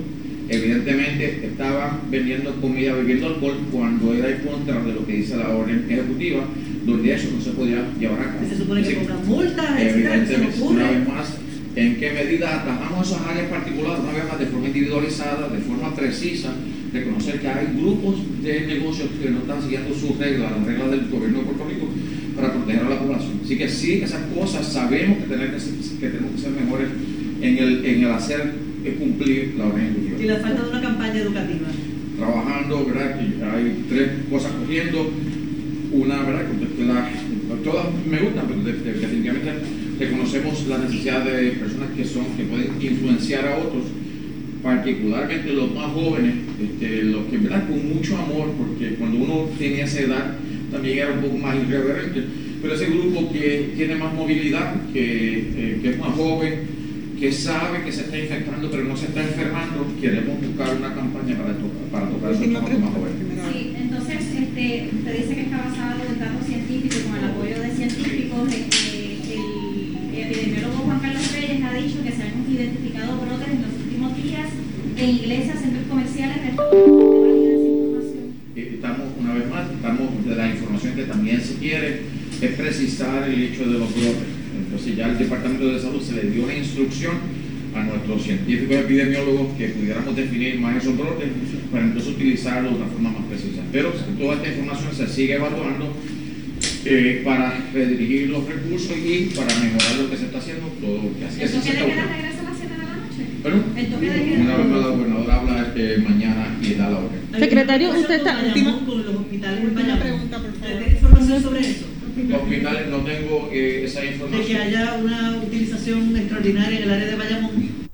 Evidentemente 0.49 1.47
estaban 1.47 2.01
vendiendo 2.11 2.55
comida, 2.61 2.95
bebiendo 2.95 3.29
alcohol 3.29 3.57
cuando 3.71 4.13
era 4.13 4.29
en 4.29 4.39
contra 4.41 4.83
de 4.83 4.93
lo 4.93 5.07
que 5.07 5.13
dice 5.13 5.37
la 5.37 5.49
orden 5.51 5.87
ejecutiva, 5.89 6.45
donde 6.85 7.15
eso 7.15 7.29
no 7.35 7.41
se 7.41 7.51
podía 7.53 7.89
llevar 7.99 8.21
a 8.21 8.25
cabo. 8.25 8.49
Se 8.49 8.59
supone 8.59 8.83
que 8.83 8.95
pongan 8.97 9.27
multas, 9.27 9.81
evidentemente, 9.81 10.61
una 10.61 10.91
vez 10.91 11.09
más, 11.09 11.37
en 11.75 11.97
qué 11.97 12.13
medida 12.13 12.61
atajamos 12.61 13.09
esas 13.09 13.27
áreas 13.27 13.47
particulares, 13.47 14.01
una 14.03 14.13
vez 14.13 14.25
más 14.29 14.39
de 14.39 14.47
forma 14.47 14.67
individualizada, 14.67 15.49
de 15.49 15.59
forma 15.59 15.95
precisa, 15.95 16.53
reconocer 16.93 17.41
que 17.41 17.49
hay 17.49 17.69
grupos 17.75 18.17
de 18.43 18.67
negocios 18.67 19.09
que 19.23 19.31
no 19.31 19.39
están 19.39 19.63
siguiendo 19.63 19.95
sus 19.95 20.19
reglas, 20.19 20.53
las 20.53 20.67
reglas 20.67 20.91
del 20.91 21.09
gobierno 21.09 21.39
de 21.39 21.45
Puerto 21.45 21.65
Rico, 21.67 21.87
para 22.37 22.53
proteger 22.53 22.83
a 22.83 22.91
la 22.91 22.99
población. 22.99 23.41
Así 23.43 23.57
que 23.57 23.69
sí, 23.69 24.03
esas 24.03 24.21
cosas 24.35 24.67
sabemos 24.67 25.19
que, 25.19 25.25
tener 25.25 25.51
que, 25.51 25.57
que 25.57 26.09
tenemos 26.09 26.33
que 26.33 26.39
ser 26.39 26.51
mejores 26.51 26.89
en 27.43 27.59
el, 27.59 27.85
en 27.85 28.05
el 28.05 28.11
hacer 28.13 28.53
es 28.85 28.95
cumplir 28.95 29.55
la 29.59 29.67
orden 29.67 29.87
ejecutiva. 29.87 30.23
Y 30.23 30.27
la 30.27 30.37
falta 30.37 30.63
de 30.63 30.71
una 30.71 30.81
campaña 30.81 31.19
educativa. 31.19 31.69
Trabajando, 32.17 32.87
¿verdad? 32.87 33.21
hay 33.55 33.85
tres 33.89 34.11
cosas 34.31 34.53
corriendo. 34.53 35.11
Una, 35.93 36.23
¿verdad? 36.23 36.43
La, 36.87 37.11
todas 37.63 37.87
me 38.09 38.19
gustan, 38.21 38.47
pero 38.49 38.63
definitivamente 38.63 39.53
reconocemos 39.99 40.67
la 40.69 40.79
necesidad 40.79 41.25
de 41.25 41.51
personas 41.53 41.91
que 41.97 42.05
son, 42.05 42.25
que 42.37 42.45
pueden 42.45 42.71
influenciar 42.81 43.47
a 43.47 43.59
otros, 43.59 43.85
particularmente 44.63 45.53
los 45.53 45.75
más 45.75 45.93
jóvenes, 45.93 46.35
este, 46.63 47.03
los 47.03 47.27
que, 47.27 47.39
¿verdad? 47.39 47.69
Con 47.69 47.95
mucho 47.95 48.17
amor, 48.17 48.53
porque 48.57 48.95
cuando 48.95 49.19
uno 49.19 49.51
tiene 49.59 49.83
esa 49.83 50.01
edad, 50.01 50.37
también 50.71 50.99
era 50.99 51.13
un 51.13 51.21
poco 51.21 51.37
más 51.37 51.57
irreverente, 51.57 52.23
pero 52.63 52.75
ese 52.75 52.87
grupo 52.87 53.31
que 53.31 53.73
tiene 53.77 53.97
más 53.97 54.15
movilidad, 54.15 54.75
que, 54.93 55.39
eh, 55.39 55.79
que 55.83 55.91
es 55.91 55.99
más 55.99 56.15
joven, 56.15 56.72
que 57.23 57.31
sabe 57.31 57.85
que 57.85 57.93
se 57.93 58.01
está 58.01 58.19
infectando 58.19 58.69
pero 58.69 58.83
no 58.83 58.97
se 58.97 59.07
está 59.07 59.23
enfermando, 59.23 59.87
queremos 60.01 60.43
buscar 60.43 60.75
una 60.75 60.93
campaña 60.93 61.39
para, 61.39 61.55
tocar, 61.55 61.87
para 61.93 62.11
tocar 62.11 62.33
esos 62.33 62.49
más 62.49 62.63
jóvenes. 62.67 63.15
Sí, 63.47 63.77
entonces 63.79 64.19
este, 64.27 64.91
usted 64.91 65.19
dice 65.23 65.35
que 65.37 65.43
está 65.43 65.59
basado 65.59 66.03
en 66.03 66.19
datos 66.19 66.45
científicos 66.45 66.99
con 67.07 67.23
el 67.23 67.31
apoyo 67.31 67.63
de 67.63 67.71
científicos. 67.71 68.49
Este, 68.51 69.39
el 69.39 70.35
epidemiólogo 70.35 70.83
Juan 70.83 70.99
Carlos 70.99 71.33
Reyes 71.33 71.63
ha 71.63 71.73
dicho 71.75 72.03
que 72.03 72.11
se 72.11 72.23
han 72.27 72.43
identificado 72.51 73.15
brotes 73.15 73.55
en 73.55 73.63
los 73.63 73.71
últimos 73.71 74.17
días 74.19 74.49
en 74.99 75.11
iglesias, 75.11 75.61
centros 75.61 75.87
comerciales, 75.87 76.39
eh, 78.57 78.71
Estamos, 78.75 79.07
una 79.21 79.35
vez 79.35 79.49
más, 79.49 79.71
estamos 79.71 80.27
de 80.27 80.35
la 80.35 80.49
información 80.51 80.97
que 80.97 81.05
también 81.05 81.41
se 81.41 81.55
quiere, 81.55 82.03
es 82.41 82.51
precisar 82.57 83.31
el 83.31 83.41
hecho 83.45 83.63
de 83.63 83.79
los 83.79 83.95
brotes 83.95 84.32
entonces 84.57 84.97
ya 84.97 85.09
el 85.09 85.19
Departamento 85.19 85.67
de 85.67 85.81
Salud 85.81 86.03
se 86.03 86.15
le 86.15 86.31
dio 86.31 86.45
una 86.45 86.55
instrucción 86.55 87.17
a 87.75 87.83
nuestros 87.85 88.23
científicos 88.23 88.77
epidemiólogos 88.77 89.57
que 89.57 89.69
pudiéramos 89.69 90.15
definir 90.15 90.61
más 90.61 90.77
esos 90.77 90.97
brotes 90.97 91.29
para 91.71 91.85
entonces 91.85 92.13
utilizarlo 92.15 92.71
de 92.71 92.77
una 92.77 92.87
forma 92.87 93.11
más 93.11 93.23
precisa. 93.29 93.63
Pero 93.73 93.91
toda 94.19 94.35
esta 94.35 94.49
información 94.49 94.95
se 94.95 95.07
sigue 95.07 95.35
evaluando 95.35 95.95
eh, 96.85 97.23
para 97.25 97.59
redirigir 97.73 98.29
los 98.31 98.47
recursos 98.47 98.97
y 98.97 99.33
para 99.35 99.55
mejorar 99.59 99.97
lo 100.03 100.11
que 100.11 100.17
se 100.17 100.25
está 100.27 100.39
haciendo, 100.39 100.67
todo 100.81 100.97
lo 100.97 101.19
que 101.19 101.25
hace. 101.25 101.45
¿El 101.45 101.51
toque 101.51 101.73
de 101.73 101.79
queda 101.79 102.07
regresa 102.07 102.41
a 102.41 102.45
las 102.45 102.59
7 102.59 102.75
de 102.75 102.79
la 102.79 102.97
noche? 102.97 103.23
¿Pero? 103.43 103.57
¿El 103.77 103.87
toque 103.87 104.11
de 104.11 104.25
queda? 104.25 104.41
Una 104.43 104.57
vez 104.57 104.67
más 104.67 104.81
la 104.81 104.89
gobernadora 104.89 105.41
habla 105.41 105.63
este, 105.63 105.99
mañana 105.99 106.59
y 106.61 106.75
da 106.75 106.91
la 106.91 106.99
orden. 106.99 107.21
Secretario, 107.39 107.91
usted 107.91 108.15
está... 108.15 108.39
Con 108.87 109.07
los 109.07 109.17
hospitales 109.17 109.61
en 109.65 109.75
pregunta, 109.75 110.39
por 110.39 110.53
favor. 110.53 110.79
¿Tiene 110.79 110.93
información 110.93 111.43
sobre 111.43 111.61
eso? 111.61 111.92
Hospitales 112.31 112.89
no 112.89 112.99
tengo 112.99 113.49
eh, 113.53 113.85
esa 113.85 114.05
información. 114.05 114.41
De 114.41 114.47
que 114.47 114.57
haya 114.57 114.95
una 114.95 115.43
utilización 115.43 116.17
extraordinaria 116.17 116.79
en 116.79 116.85
el 116.85 116.91
área 116.91 117.07
de 117.07 117.17
Bayamón. 117.17 117.89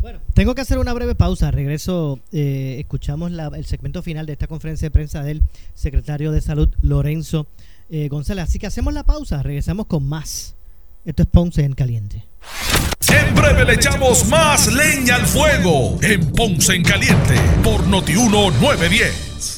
Bueno, 0.00 0.20
tengo 0.34 0.54
que 0.54 0.60
hacer 0.60 0.78
una 0.78 0.92
breve 0.92 1.14
pausa. 1.14 1.50
Regreso, 1.50 2.20
eh, 2.32 2.76
escuchamos 2.78 3.30
la, 3.32 3.50
el 3.54 3.64
segmento 3.64 4.02
final 4.02 4.26
de 4.26 4.32
esta 4.32 4.46
conferencia 4.46 4.86
de 4.86 4.90
prensa 4.90 5.22
del 5.22 5.42
secretario 5.74 6.32
de 6.32 6.40
Salud, 6.40 6.68
Lorenzo 6.82 7.46
eh, 7.90 8.08
González. 8.08 8.44
Así 8.44 8.58
que 8.58 8.66
hacemos 8.66 8.94
la 8.94 9.04
pausa, 9.04 9.42
regresamos 9.42 9.86
con 9.86 10.08
más. 10.08 10.54
Esto 11.04 11.22
es 11.22 11.28
Ponce 11.28 11.64
en 11.64 11.74
Caliente. 11.74 12.24
En 13.08 13.34
breve 13.34 13.64
le 13.64 13.74
echamos 13.74 14.28
más 14.28 14.72
leña 14.72 15.16
al 15.16 15.26
fuego 15.26 15.98
en 16.02 16.30
Ponce 16.32 16.74
en 16.74 16.82
Caliente 16.82 17.34
por 17.64 17.86
Notiuno 17.86 18.50
910. 18.50 19.57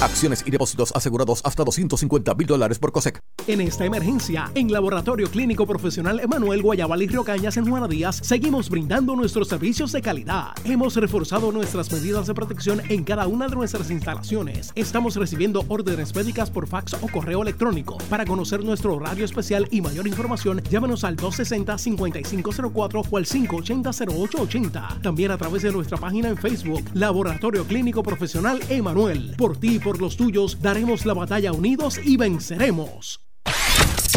Acciones 0.00 0.42
y 0.46 0.50
depósitos 0.50 0.92
asegurados 0.94 1.42
hasta 1.44 1.62
250 1.62 2.34
mil 2.34 2.46
dólares 2.46 2.78
por 2.78 2.90
COSEC. 2.90 3.20
En 3.46 3.60
esta 3.60 3.84
emergencia, 3.84 4.50
en 4.54 4.72
Laboratorio 4.72 5.30
Clínico 5.30 5.66
Profesional 5.66 6.20
Emanuel 6.20 6.62
Guayabal 6.62 7.02
y 7.02 7.06
Río 7.06 7.22
Cañas 7.22 7.58
en 7.58 7.68
Juana 7.68 7.86
Díaz, 7.86 8.20
seguimos 8.22 8.70
brindando 8.70 9.14
nuestros 9.14 9.48
servicios 9.48 9.92
de 9.92 10.00
calidad. 10.00 10.52
Hemos 10.64 10.96
reforzado 10.96 11.52
nuestras 11.52 11.92
medidas 11.92 12.26
de 12.26 12.34
protección 12.34 12.80
en 12.88 13.04
cada 13.04 13.26
una 13.26 13.46
de 13.48 13.56
nuestras 13.56 13.90
instalaciones. 13.90 14.72
Estamos 14.74 15.16
recibiendo 15.16 15.66
órdenes 15.68 16.14
médicas 16.14 16.50
por 16.50 16.66
fax 16.66 16.94
o 16.94 17.08
correo 17.08 17.42
electrónico. 17.42 17.98
Para 18.08 18.24
conocer 18.24 18.64
nuestro 18.64 18.94
horario 18.94 19.26
especial 19.26 19.68
y 19.70 19.82
mayor 19.82 20.06
información, 20.06 20.62
llámenos 20.70 21.04
al 21.04 21.16
260-5504 21.16 23.06
o 23.10 23.16
al 23.18 23.26
580-0880. 23.26 25.02
También 25.02 25.30
a 25.30 25.36
través 25.36 25.60
de 25.62 25.72
nuestra 25.72 25.98
página 25.98 26.30
en 26.30 26.38
Facebook, 26.38 26.84
Laboratorio 26.94 27.64
Clínico 27.64 28.02
Profesional 28.02 28.60
Emanuel. 28.70 29.34
Por 29.36 29.58
ti 29.58 29.78
por 29.89 29.89
los 29.98 30.16
tuyos, 30.16 30.60
daremos 30.60 31.06
la 31.06 31.14
batalla 31.14 31.52
unidos 31.52 31.98
y 32.04 32.16
venceremos. 32.16 33.20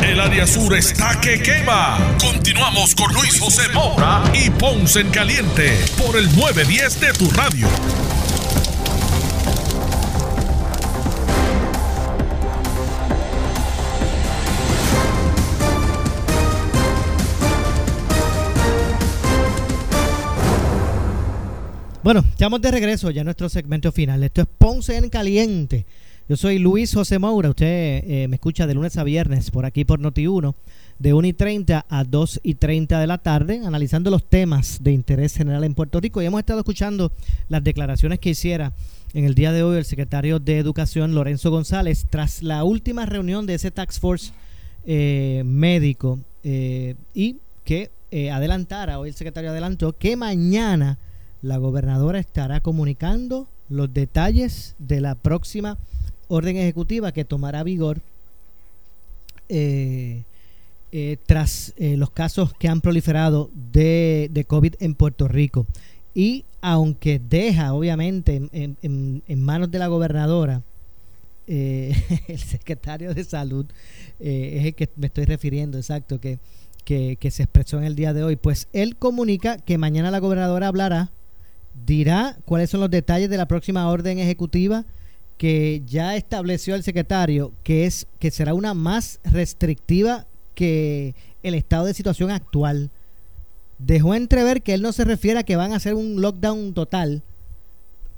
El 0.04 0.20
área 0.20 0.46
sur 0.46 0.76
está 0.76 1.20
que 1.22 1.42
quema. 1.42 1.98
Continuamos 2.20 2.94
con 2.94 3.14
Luis 3.14 3.40
José 3.40 3.70
Moura 3.74 4.22
y 4.34 4.50
Ponce 4.50 5.00
en 5.00 5.10
Caliente 5.10 5.80
por 5.98 6.18
el 6.18 6.26
910 6.36 7.00
de 7.00 7.14
tu 7.14 7.30
radio. 7.32 7.68
Bueno, 22.04 22.20
estamos 22.20 22.60
de 22.60 22.70
regreso 22.70 23.12
ya 23.12 23.22
en 23.22 23.26
nuestro 23.26 23.48
segmento 23.48 23.90
final. 23.94 24.22
Esto 24.26 24.42
es 24.42 24.48
Ponce 24.58 24.98
en 24.98 25.08
Caliente. 25.08 25.86
Yo 26.28 26.36
soy 26.36 26.60
Luis 26.60 26.94
José 26.94 27.18
Maura. 27.18 27.50
Usted 27.50 28.04
eh, 28.06 28.28
me 28.28 28.36
escucha 28.36 28.68
de 28.68 28.74
lunes 28.74 28.98
a 28.98 29.06
viernes 29.06 29.50
por 29.52 29.66
aquí 29.66 29.86
por 29.86 30.02
Noti1, 30.02 30.54
de 31.00 31.14
1 31.14 31.28
y 31.30 31.32
30 31.32 31.86
a 31.88 32.04
2 32.04 32.42
y 32.44 32.56
30 32.56 33.00
de 33.00 33.08
la 33.08 33.20
tarde, 33.20 33.62
analizando 33.66 34.12
los 34.12 34.30
temas 34.30 34.84
de 34.84 34.92
interés 34.92 35.34
general 35.34 35.64
en 35.64 35.76
Puerto 35.76 36.02
Rico. 36.02 36.22
Y 36.22 36.26
hemos 36.26 36.42
estado 36.42 36.60
escuchando 36.60 37.14
las 37.48 37.64
declaraciones 37.64 38.20
que 38.20 38.32
hiciera 38.32 38.74
en 39.14 39.24
el 39.24 39.34
día 39.34 39.54
de 39.54 39.64
hoy 39.64 39.78
el 39.78 39.86
secretario 39.86 40.40
de 40.40 40.58
Educación, 40.58 41.16
Lorenzo 41.16 41.52
González, 41.52 42.08
tras 42.10 42.44
la 42.44 42.66
última 42.66 43.06
reunión 43.06 43.46
de 43.46 43.54
ese 43.54 43.72
Tax 43.72 44.02
Force 44.02 44.34
eh, 44.86 45.42
médico 45.46 46.20
eh, 46.44 46.96
y 47.14 47.38
que 47.64 47.92
adelantara, 48.30 49.00
hoy 49.00 49.10
el 49.10 49.16
secretario 49.16 49.52
adelantó 49.52 49.98
que 49.98 50.18
mañana 50.18 51.00
la 51.44 51.58
gobernadora 51.58 52.20
estará 52.20 52.62
comunicando 52.62 53.48
los 53.70 53.94
detalles 53.94 54.76
de 54.80 55.02
la 55.02 55.14
próxima 55.14 55.78
orden 56.30 56.56
ejecutiva 56.58 57.12
que 57.12 57.26
tomará 57.26 57.64
vigor 57.64 58.00
eh, 59.50 60.24
eh, 60.94 61.18
tras 61.26 61.74
eh, 61.76 61.98
los 61.98 62.12
casos 62.12 62.54
que 62.54 62.70
han 62.70 62.80
proliferado 62.80 63.52
de, 63.74 64.46
COVID 64.48 64.76
en 64.80 64.96
Puerto 64.96 65.28
Rico. 65.28 65.68
Y 66.16 66.46
aunque 66.62 67.20
deja, 67.20 67.74
obviamente, 67.74 68.42
en, 68.54 69.42
manos 69.42 69.70
de 69.70 69.80
la 69.80 69.88
gobernadora, 69.88 70.62
el 71.48 72.40
secretario 72.40 73.14
de 73.14 73.24
salud, 73.26 73.66
es 74.20 74.66
el 74.66 74.76
que 74.76 74.88
me 74.96 75.08
estoy 75.08 75.26
refiriendo, 75.26 75.78
exacto, 75.78 76.22
que, 76.22 76.40
que 76.86 77.32
se 77.32 77.44
expresó 77.44 77.80
en 77.80 77.84
el 77.84 77.96
día 77.98 78.14
de 78.14 78.24
hoy, 78.24 78.38
pues 78.38 78.70
él 78.72 78.96
comunica 78.96 79.58
que 79.58 79.78
mañana 79.78 80.10
la 80.10 80.20
gobernadora 80.20 80.70
hablará 80.70 81.12
dirá 81.86 82.38
cuáles 82.46 82.70
son 82.70 82.82
los 82.82 82.90
detalles 82.90 83.30
de 83.30 83.38
la 83.38 83.48
próxima 83.48 83.90
orden 83.90 84.20
ejecutiva 84.20 84.86
que 85.38 85.82
ya 85.86 86.16
estableció 86.16 86.76
el 86.76 86.84
secretario, 86.84 87.54
que 87.64 87.86
es 87.86 88.08
que 88.20 88.32
será 88.32 88.54
una 88.54 88.74
más 88.74 89.20
restrictiva 89.24 90.26
que 90.56 91.16
el 91.42 91.54
estado 91.56 91.86
de 91.86 91.94
situación 91.94 92.32
actual. 92.32 92.92
Dejó 93.80 94.16
entrever 94.16 94.62
que 94.62 94.74
él 94.74 94.82
no 94.82 94.94
se 94.94 95.04
refiere 95.04 95.40
a 95.40 95.44
que 95.44 95.56
van 95.56 95.74
a 95.74 95.78
hacer 95.78 95.96
un 95.96 96.22
lockdown 96.22 96.74
total, 96.74 97.24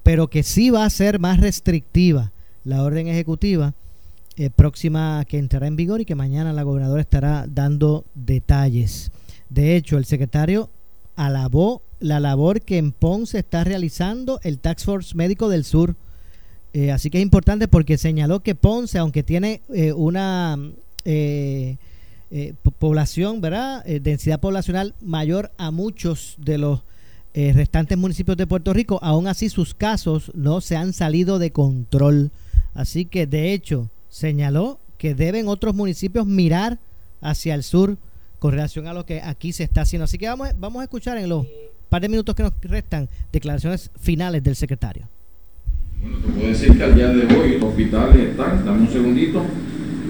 pero 0.03 0.29
que 0.29 0.43
sí 0.43 0.69
va 0.69 0.85
a 0.85 0.89
ser 0.89 1.19
más 1.19 1.39
restrictiva 1.39 2.31
la 2.63 2.83
orden 2.83 3.07
ejecutiva 3.07 3.73
eh, 4.37 4.49
próxima 4.49 5.23
que 5.25 5.37
entrará 5.37 5.65
en 5.67 5.77
vigor 5.77 6.01
y 6.01 6.05
que 6.05 6.13
mañana 6.13 6.51
la 6.51 6.63
gobernadora 6.63 7.01
estará 7.01 7.45
dando 7.47 8.03
detalles. 8.15 9.09
De 9.49 9.77
hecho, 9.77 9.97
el 9.97 10.05
secretario 10.05 10.69
alabó 11.15 11.81
la 11.99 12.19
labor 12.19 12.61
que 12.61 12.77
en 12.77 12.91
Ponce 12.91 13.39
está 13.39 13.63
realizando 13.63 14.39
el 14.43 14.59
Tax 14.59 14.83
Force 14.83 15.15
Médico 15.15 15.49
del 15.49 15.63
Sur. 15.63 15.95
Eh, 16.73 16.91
así 16.91 17.09
que 17.09 17.19
es 17.19 17.23
importante 17.23 17.67
porque 17.67 17.97
señaló 17.97 18.41
que 18.41 18.55
Ponce, 18.55 18.97
aunque 18.97 19.23
tiene 19.23 19.61
eh, 19.73 19.93
una 19.93 20.57
eh, 21.05 21.77
población, 22.79 23.39
¿verdad? 23.39 23.85
densidad 23.85 24.39
poblacional 24.39 24.93
mayor 25.01 25.51
a 25.57 25.71
muchos 25.71 26.35
de 26.37 26.57
los 26.57 26.81
restantes 27.33 27.97
municipios 27.97 28.37
de 28.37 28.47
Puerto 28.47 28.73
Rico, 28.73 28.97
aún 29.01 29.27
así 29.27 29.49
sus 29.49 29.73
casos 29.73 30.31
no 30.35 30.61
se 30.61 30.77
han 30.77 30.93
salido 30.93 31.37
de 31.37 31.51
control. 31.51 32.31
Así 32.73 33.05
que 33.05 33.27
de 33.27 33.53
hecho 33.53 33.89
señaló 34.09 34.79
que 34.97 35.15
deben 35.15 35.49
otros 35.49 35.75
municipios 35.75 36.25
mirar 36.25 36.79
hacia 37.21 37.53
el 37.55 37.63
sur 37.63 37.97
con 38.39 38.51
relación 38.51 38.87
a 38.87 38.93
lo 38.93 39.05
que 39.05 39.21
aquí 39.21 39.51
se 39.51 39.63
está 39.63 39.81
haciendo. 39.81 40.05
Así 40.05 40.17
que 40.17 40.27
vamos, 40.27 40.49
vamos 40.57 40.81
a 40.81 40.83
escuchar 40.83 41.17
en 41.17 41.29
los 41.29 41.45
par 41.95 42.01
de 42.01 42.09
minutos 42.09 42.35
que 42.35 42.43
nos 42.43 42.51
restan 42.63 43.07
declaraciones 43.31 43.89
finales 43.97 44.43
del 44.43 44.57
secretario. 44.57 45.07
Bueno, 46.01 46.17
te 46.17 46.31
puedo 46.33 46.47
decir 46.49 46.77
que 46.77 46.83
al 46.83 46.93
día 46.93 47.07
de 47.07 47.23
hoy 47.33 47.53
los 47.53 47.69
hospitales 47.69 48.31
están, 48.31 48.65
dame 48.65 48.81
un 48.81 48.89
segundito, 48.89 49.41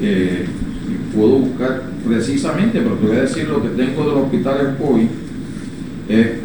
eh, 0.01 0.47
puedo 1.13 1.41
buscar 1.41 1.83
precisamente, 2.03 2.81
pero 2.81 2.95
te 2.95 3.05
voy 3.05 3.17
a 3.17 3.21
decir 3.21 3.47
lo 3.47 3.61
que 3.61 3.69
tengo 3.69 4.01
de 4.01 4.15
los 4.15 4.23
hospitales 4.23 4.67
hoy, 4.81 5.07
eh, 6.09 6.39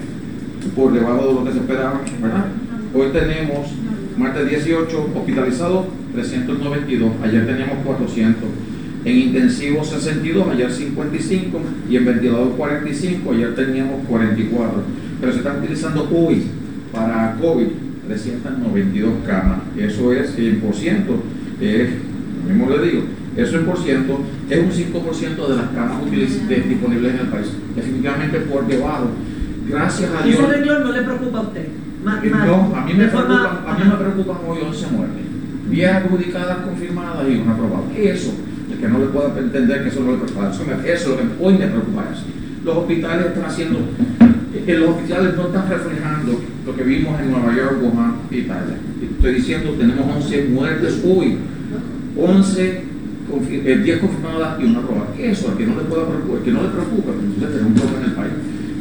por 0.76 0.93
debajo 0.93 1.28
de 1.28 1.32
lo 1.32 1.45
que 1.47 1.53
se 1.53 1.59
esperaba, 1.61 2.03
¿verdad? 2.20 2.45
Hoy 2.93 3.11
tenemos 3.11 3.70
martes 4.18 4.47
18 4.47 5.11
hospitalizados, 5.16 5.86
392, 6.12 7.12
ayer 7.22 7.47
teníamos 7.47 7.78
400 7.86 8.45
en 9.07 9.16
intensivo 9.16 9.82
62, 9.82 10.49
ayer 10.49 10.70
55 10.70 11.61
y 11.88 11.97
en 11.97 12.05
ventilador 12.05 12.51
45, 12.59 13.32
ayer 13.32 13.55
teníamos 13.55 14.07
44. 14.07 15.10
Pero 15.21 15.33
se 15.33 15.39
están 15.39 15.59
utilizando 15.59 16.09
hoy 16.12 16.45
para 16.93 17.37
COVID 17.41 17.66
392 18.07 19.12
camas. 19.27 19.59
Eso 19.77 20.12
es 20.12 20.37
en 20.39 20.61
por 20.61 20.75
ciento, 20.75 21.23
es, 21.61 21.91
mismo 22.47 22.68
le 22.71 22.87
digo, 22.87 23.03
eso 23.37 23.59
en 23.59 23.66
por 23.66 23.79
ciento 23.79 24.21
es 24.49 24.59
un 24.59 24.71
5% 24.71 25.49
de 25.49 25.57
las 25.57 25.66
camas 25.68 26.11
disponibles 26.11 27.14
en 27.14 27.21
el 27.21 27.27
país. 27.27 27.49
Definitivamente 27.77 28.39
por 28.41 28.66
debajo. 28.66 29.11
Gracias 29.68 30.11
a 30.11 30.25
Dios. 30.25 30.41
¿Ese 30.41 30.53
renglón 30.53 30.83
no 30.83 30.93
le 30.93 31.03
preocupa 31.03 31.39
a 31.39 31.43
usted? 31.43 31.68
no, 32.03 32.77
a 32.77 32.85
mí 32.87 32.95
me, 32.95 33.07
preocupan, 33.09 33.59
a 33.66 33.79
mí 33.79 33.85
me 33.85 33.97
preocupan 33.97 34.37
hoy 34.49 34.59
11 34.66 34.87
muertes. 34.89 35.23
10 35.71 35.93
adjudicadas 35.93 36.59
confirmadas 36.64 37.29
y 37.29 37.37
una 37.37 37.57
probada. 37.57 37.85
Eso 37.97 38.33
que 38.81 38.89
no 38.89 38.99
le 38.99 39.07
pueda 39.07 39.39
entender 39.39 39.83
que 39.83 39.89
eso 39.89 40.01
no 40.01 40.12
le 40.12 40.18
preocupa. 40.18 40.51
Eso, 40.51 40.62
es 40.85 41.07
lo 41.07 41.16
que 41.16 41.45
hoy 41.45 41.53
me 41.55 41.66
preocupa. 41.66 42.05
Eso. 42.12 42.25
Los 42.64 42.77
hospitales 42.77 43.27
están 43.27 43.45
haciendo, 43.45 43.79
que 44.65 44.79
los 44.79 44.91
hospitales 44.91 45.37
no 45.37 45.47
están 45.47 45.69
reflejando 45.69 46.41
lo 46.67 46.77
que 46.77 46.83
vimos 46.83 47.21
en 47.21 47.31
Nueva 47.31 47.55
York, 47.55 47.77
Wuhan 47.83 48.15
y 48.31 48.37
Italia. 48.39 48.77
Estoy 49.03 49.35
diciendo, 49.35 49.73
tenemos 49.73 50.17
11 50.17 50.49
muertes 50.51 51.03
hoy, 51.05 51.37
11, 52.17 52.83
10 53.39 53.67
eh, 53.67 53.99
confirmadas 54.01 54.61
y 54.61 54.65
una 54.65 54.81
probada. 54.81 55.15
Eso, 55.19 55.51
al 55.51 55.57
que 55.57 55.67
no 55.67 55.77
le 55.77 55.83
pueda 55.83 56.09
preocupar, 56.09 56.41
que 56.43 56.51
no 56.51 56.63
le 56.63 56.69
preocupa, 56.69 57.13
entonces 57.13 57.51
tenemos 57.51 57.67
un 57.67 57.75
problema 57.75 57.99
en 57.99 58.11
el 58.11 58.17
país. 58.17 58.33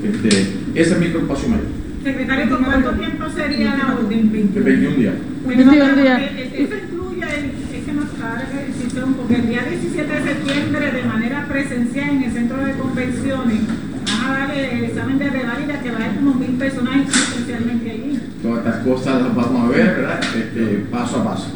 Este, 0.04 0.82
esa 0.82 0.96
es 0.96 1.00
mi 1.00 1.08
preocupación 1.08 1.52
mayor. 1.52 1.66
Secretario, 2.04 2.50
¿con 2.50 2.64
cuánto 2.64 2.92
tiempo 2.92 3.26
sería 3.30 3.76
la 3.76 3.96
orden? 3.96 4.32
21 4.32 4.96
días. 4.96 5.14
21 5.46 5.96
días. 5.96 6.22
Eso 6.54 6.76
incluye 6.76 7.24
el, 7.24 7.76
es 7.76 7.86
que 7.86 7.92
más 7.92 8.10
tarde, 8.14 8.68
porque 9.18 9.36
el 9.36 9.48
día 9.48 9.64
17 9.70 10.14
de 10.14 10.24
septiembre, 10.24 10.92
de 10.92 11.04
manera 11.04 11.46
presencial 11.48 12.10
en 12.10 12.24
el 12.24 12.32
centro 12.32 12.58
de 12.58 12.72
convenciones, 12.74 13.60
a 14.30 14.40
dar 14.40 14.58
el 14.58 14.84
examen 14.84 15.20
de 15.20 15.30
reválida 15.30 15.80
que 15.82 15.92
va 15.92 15.98
a 15.98 16.04
haber 16.06 16.16
como 16.16 16.34
mil 16.36 16.58
personas 16.58 17.08
especialmente 17.08 17.92
allí. 17.92 18.20
Todas 18.42 18.66
estas 18.66 18.86
cosas 18.86 19.22
las 19.22 19.36
vamos 19.36 19.66
a 19.66 19.70
ver, 19.70 19.96
¿verdad? 19.96 20.20
Este, 20.36 20.86
paso 20.92 21.18
a 21.18 21.24
paso. 21.24 21.48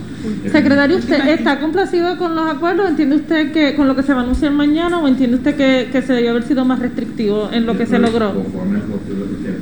Secretario, 0.50 0.98
¿usted 0.98 1.28
está 1.28 1.60
complacido 1.60 2.18
con 2.18 2.34
los 2.34 2.50
acuerdos? 2.50 2.90
¿Entiende 2.90 3.18
usted 3.18 3.52
que 3.52 3.76
con 3.76 3.88
lo 3.88 3.96
que 3.96 4.04
se 4.04 4.14
va 4.14 4.22
a 4.22 4.24
anunciar 4.24 4.54
mañana 4.54 5.00
o 5.00 5.08
entiende 5.08 5.36
usted 5.36 5.56
que, 5.56 5.90
que 5.92 6.02
se 6.02 6.14
debió 6.14 6.32
haber 6.32 6.44
sido 6.44 6.64
más 6.64 6.80
restrictivo 6.80 7.50
en 7.52 7.66
lo 7.66 7.78
que 7.78 7.86
se 7.86 8.00
logró? 8.00 8.34
Conforme, 8.34 8.80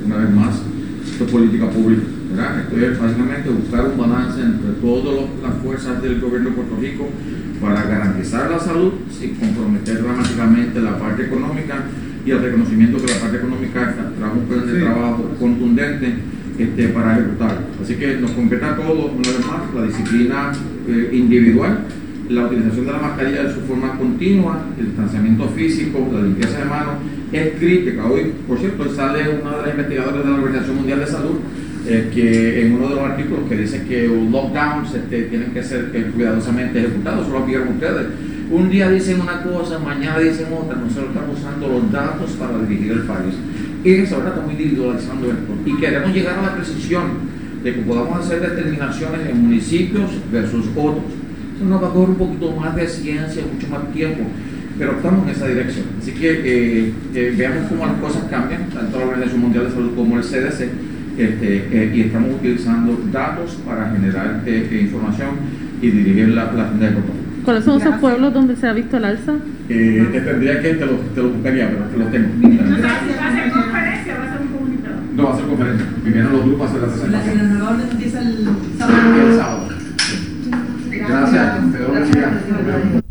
una 0.06 0.16
vez 0.18 0.30
más, 0.30 0.62
esto 1.10 1.24
es 1.24 1.30
política 1.32 1.68
pública, 1.68 2.02
¿verdad? 2.30 2.60
Esto 2.60 2.76
es 2.76 3.00
básicamente 3.00 3.50
buscar 3.50 3.86
un 3.86 3.98
balance 3.98 4.40
entre 4.40 4.70
todas 4.80 5.28
las 5.42 5.54
fuerzas 5.64 6.00
del 6.00 6.20
gobierno 6.20 6.50
de 6.50 6.54
Puerto 6.54 6.76
Rico 6.80 7.08
para 7.62 7.84
garantizar 7.84 8.50
la 8.50 8.58
salud 8.58 8.92
sin 9.16 9.36
comprometer 9.36 10.02
dramáticamente 10.02 10.80
la 10.80 10.98
parte 10.98 11.26
económica 11.26 11.84
y 12.26 12.30
el 12.32 12.42
reconocimiento 12.42 12.98
que 12.98 13.12
la 13.12 13.20
parte 13.20 13.36
económica 13.36 13.94
trajo 14.18 14.38
un 14.38 14.46
plan 14.46 14.66
de 14.66 14.80
trabajo 14.80 15.30
contundente 15.38 16.14
este, 16.58 16.88
para 16.88 17.18
ejecutar. 17.18 17.58
Así 17.82 17.94
que 17.94 18.16
nos 18.16 18.32
compete 18.32 18.64
a 18.64 18.76
todos, 18.76 19.12
una 19.12 19.28
vez 19.28 19.46
más, 19.46 19.74
la 19.74 19.86
disciplina 19.86 20.52
eh, 20.88 21.10
individual, 21.12 21.78
la 22.28 22.46
utilización 22.46 22.86
de 22.86 22.92
la 22.92 22.98
mascarilla 22.98 23.44
de 23.44 23.54
su 23.54 23.60
forma 23.60 23.96
continua, 23.96 24.66
el 24.78 24.86
distanciamiento 24.86 25.48
físico, 25.50 26.08
la 26.12 26.22
limpieza 26.22 26.58
de 26.58 26.64
manos, 26.64 26.94
es 27.32 27.58
crítica. 27.58 28.06
Hoy, 28.06 28.32
por 28.46 28.58
cierto, 28.58 28.92
sale 28.94 29.40
una 29.40 29.56
de 29.56 29.62
las 29.62 29.70
investigadoras 29.70 30.24
de 30.24 30.30
la 30.30 30.36
Organización 30.36 30.76
Mundial 30.76 31.00
de 31.00 31.06
Salud 31.06 31.38
eh, 31.86 32.10
que 32.14 32.62
en 32.62 32.74
uno 32.74 32.88
de 32.88 32.94
los 32.94 33.04
artículos 33.04 33.48
que 33.48 33.56
dice 33.56 33.84
que 33.84 34.06
los 34.06 34.30
lockdowns 34.30 34.94
este, 34.94 35.22
tienen 35.24 35.50
que 35.52 35.62
ser 35.62 35.90
eh, 35.94 36.10
cuidadosamente 36.14 36.78
ejecutados, 36.78 37.26
solo 37.26 37.40
lo 37.40 37.46
vieron 37.46 37.68
ustedes. 37.68 38.06
Un 38.50 38.70
día 38.70 38.90
dicen 38.90 39.20
una 39.20 39.42
cosa, 39.42 39.78
mañana 39.78 40.18
dicen 40.18 40.46
otra, 40.52 40.76
nosotros 40.76 41.08
estamos 41.08 41.38
usando 41.38 41.68
los 41.68 41.90
datos 41.90 42.30
para 42.32 42.58
dirigir 42.58 42.92
el 42.92 43.02
país. 43.02 43.34
Eso 43.82 44.16
ahora 44.16 44.28
estamos 44.28 44.52
individualizando 44.52 45.26
esto. 45.26 45.52
Y 45.64 45.76
queremos 45.80 46.12
llegar 46.12 46.38
a 46.38 46.42
la 46.42 46.54
precisión 46.56 47.02
de 47.64 47.74
que 47.74 47.80
podamos 47.80 48.24
hacer 48.24 48.40
determinaciones 48.40 49.28
en 49.28 49.42
municipios 49.42 50.10
versus 50.30 50.66
otros. 50.76 51.04
Eso 51.56 51.64
nos 51.64 51.82
va 51.82 51.88
a 51.88 51.92
coger 51.92 52.10
un 52.10 52.16
poquito 52.16 52.52
más 52.52 52.76
de 52.76 52.86
ciencia, 52.86 53.42
mucho 53.52 53.68
más 53.68 53.92
tiempo, 53.92 54.24
pero 54.78 54.92
estamos 54.92 55.24
en 55.24 55.34
esa 55.34 55.46
dirección. 55.46 55.86
Así 56.00 56.12
que 56.12 56.30
eh, 56.30 56.92
eh, 57.14 57.34
veamos 57.36 57.68
cómo 57.68 57.86
las 57.86 57.96
cosas 57.96 58.24
cambian, 58.30 58.68
tanto 58.68 58.98
la 58.98 59.06
Organización 59.06 59.40
Mundial 59.40 59.64
de 59.64 59.70
Salud 59.70 59.94
como 59.94 60.16
el 60.16 60.22
CDC, 60.22 60.68
este, 61.18 61.68
eh, 61.72 61.92
y 61.94 62.00
estamos 62.02 62.30
utilizando 62.34 63.00
datos 63.12 63.58
para 63.66 63.90
generar 63.90 64.42
información 64.46 65.30
y 65.80 65.90
dirigir 65.90 66.28
la, 66.28 66.52
la 66.52 66.64
agenda 66.64 66.86
de 66.86 66.92
propósito. 66.92 67.22
¿Cuáles 67.44 67.64
son 67.64 67.80
esos 67.80 67.96
pueblos 67.96 68.32
donde 68.32 68.54
se 68.56 68.66
ha 68.68 68.72
visto 68.72 68.96
el 68.96 69.04
alza? 69.04 69.34
Eh, 69.68 70.08
te 70.12 70.20
tendría 70.20 70.62
que, 70.62 70.74
te 70.74 70.86
lo, 70.86 70.92
te 70.92 71.22
lo 71.22 71.30
buscaría, 71.30 71.68
pero 71.70 71.84
te 71.86 71.98
lo 71.98 72.04
tengo. 72.06 72.28
¿Va 72.48 73.28
a 73.28 73.32
ser 73.34 73.50
conferencia 73.52 74.14
o 74.14 74.18
va 74.18 74.24
a 74.24 74.32
ser 74.32 74.42
un 74.42 74.48
comunicado? 74.52 74.96
No, 75.16 75.24
va 75.24 75.32
a 75.32 75.36
ser 75.36 75.46
conferencia. 75.46 75.86
Primero 76.04 76.30
los 76.30 76.44
grupos 76.46 76.70
hacen 76.70 76.82
la 76.82 76.88
presentación. 76.88 77.36
La 77.38 77.42
senadora 77.42 77.84
empieza 77.90 78.20
el 78.20 78.28
El 78.28 78.78
sábado. 78.78 79.36
sábado. 79.36 79.68
Gracias. 80.90 81.72
Gracias. 81.90 83.01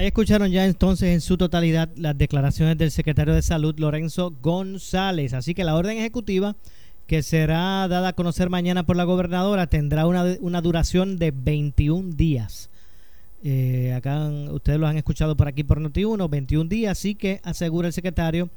Ahí 0.00 0.06
escucharon 0.06 0.50
ya 0.50 0.64
entonces 0.64 1.10
en 1.10 1.20
su 1.20 1.36
totalidad 1.36 1.90
las 1.94 2.16
declaraciones 2.16 2.78
del 2.78 2.90
secretario 2.90 3.34
de 3.34 3.42
Salud, 3.42 3.78
Lorenzo 3.78 4.34
González. 4.40 5.34
Así 5.34 5.52
que 5.52 5.62
la 5.62 5.76
orden 5.76 5.98
ejecutiva 5.98 6.56
que 7.06 7.22
será 7.22 7.86
dada 7.86 8.08
a 8.08 8.12
conocer 8.14 8.48
mañana 8.48 8.86
por 8.86 8.96
la 8.96 9.04
gobernadora 9.04 9.66
tendrá 9.66 10.06
una, 10.06 10.24
una 10.40 10.62
duración 10.62 11.18
de 11.18 11.32
21 11.32 12.14
días. 12.14 12.70
Eh, 13.44 13.92
acá 13.94 14.26
ustedes 14.50 14.80
lo 14.80 14.86
han 14.86 14.96
escuchado 14.96 15.36
por 15.36 15.48
aquí 15.48 15.64
por 15.64 15.78
Noti1, 15.78 16.30
21 16.30 16.70
días, 16.70 16.92
así 16.92 17.14
que 17.14 17.42
asegura 17.44 17.88
el 17.88 17.92
secretario, 17.92 18.48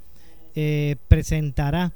eh, 0.56 0.96
presentará 1.10 1.92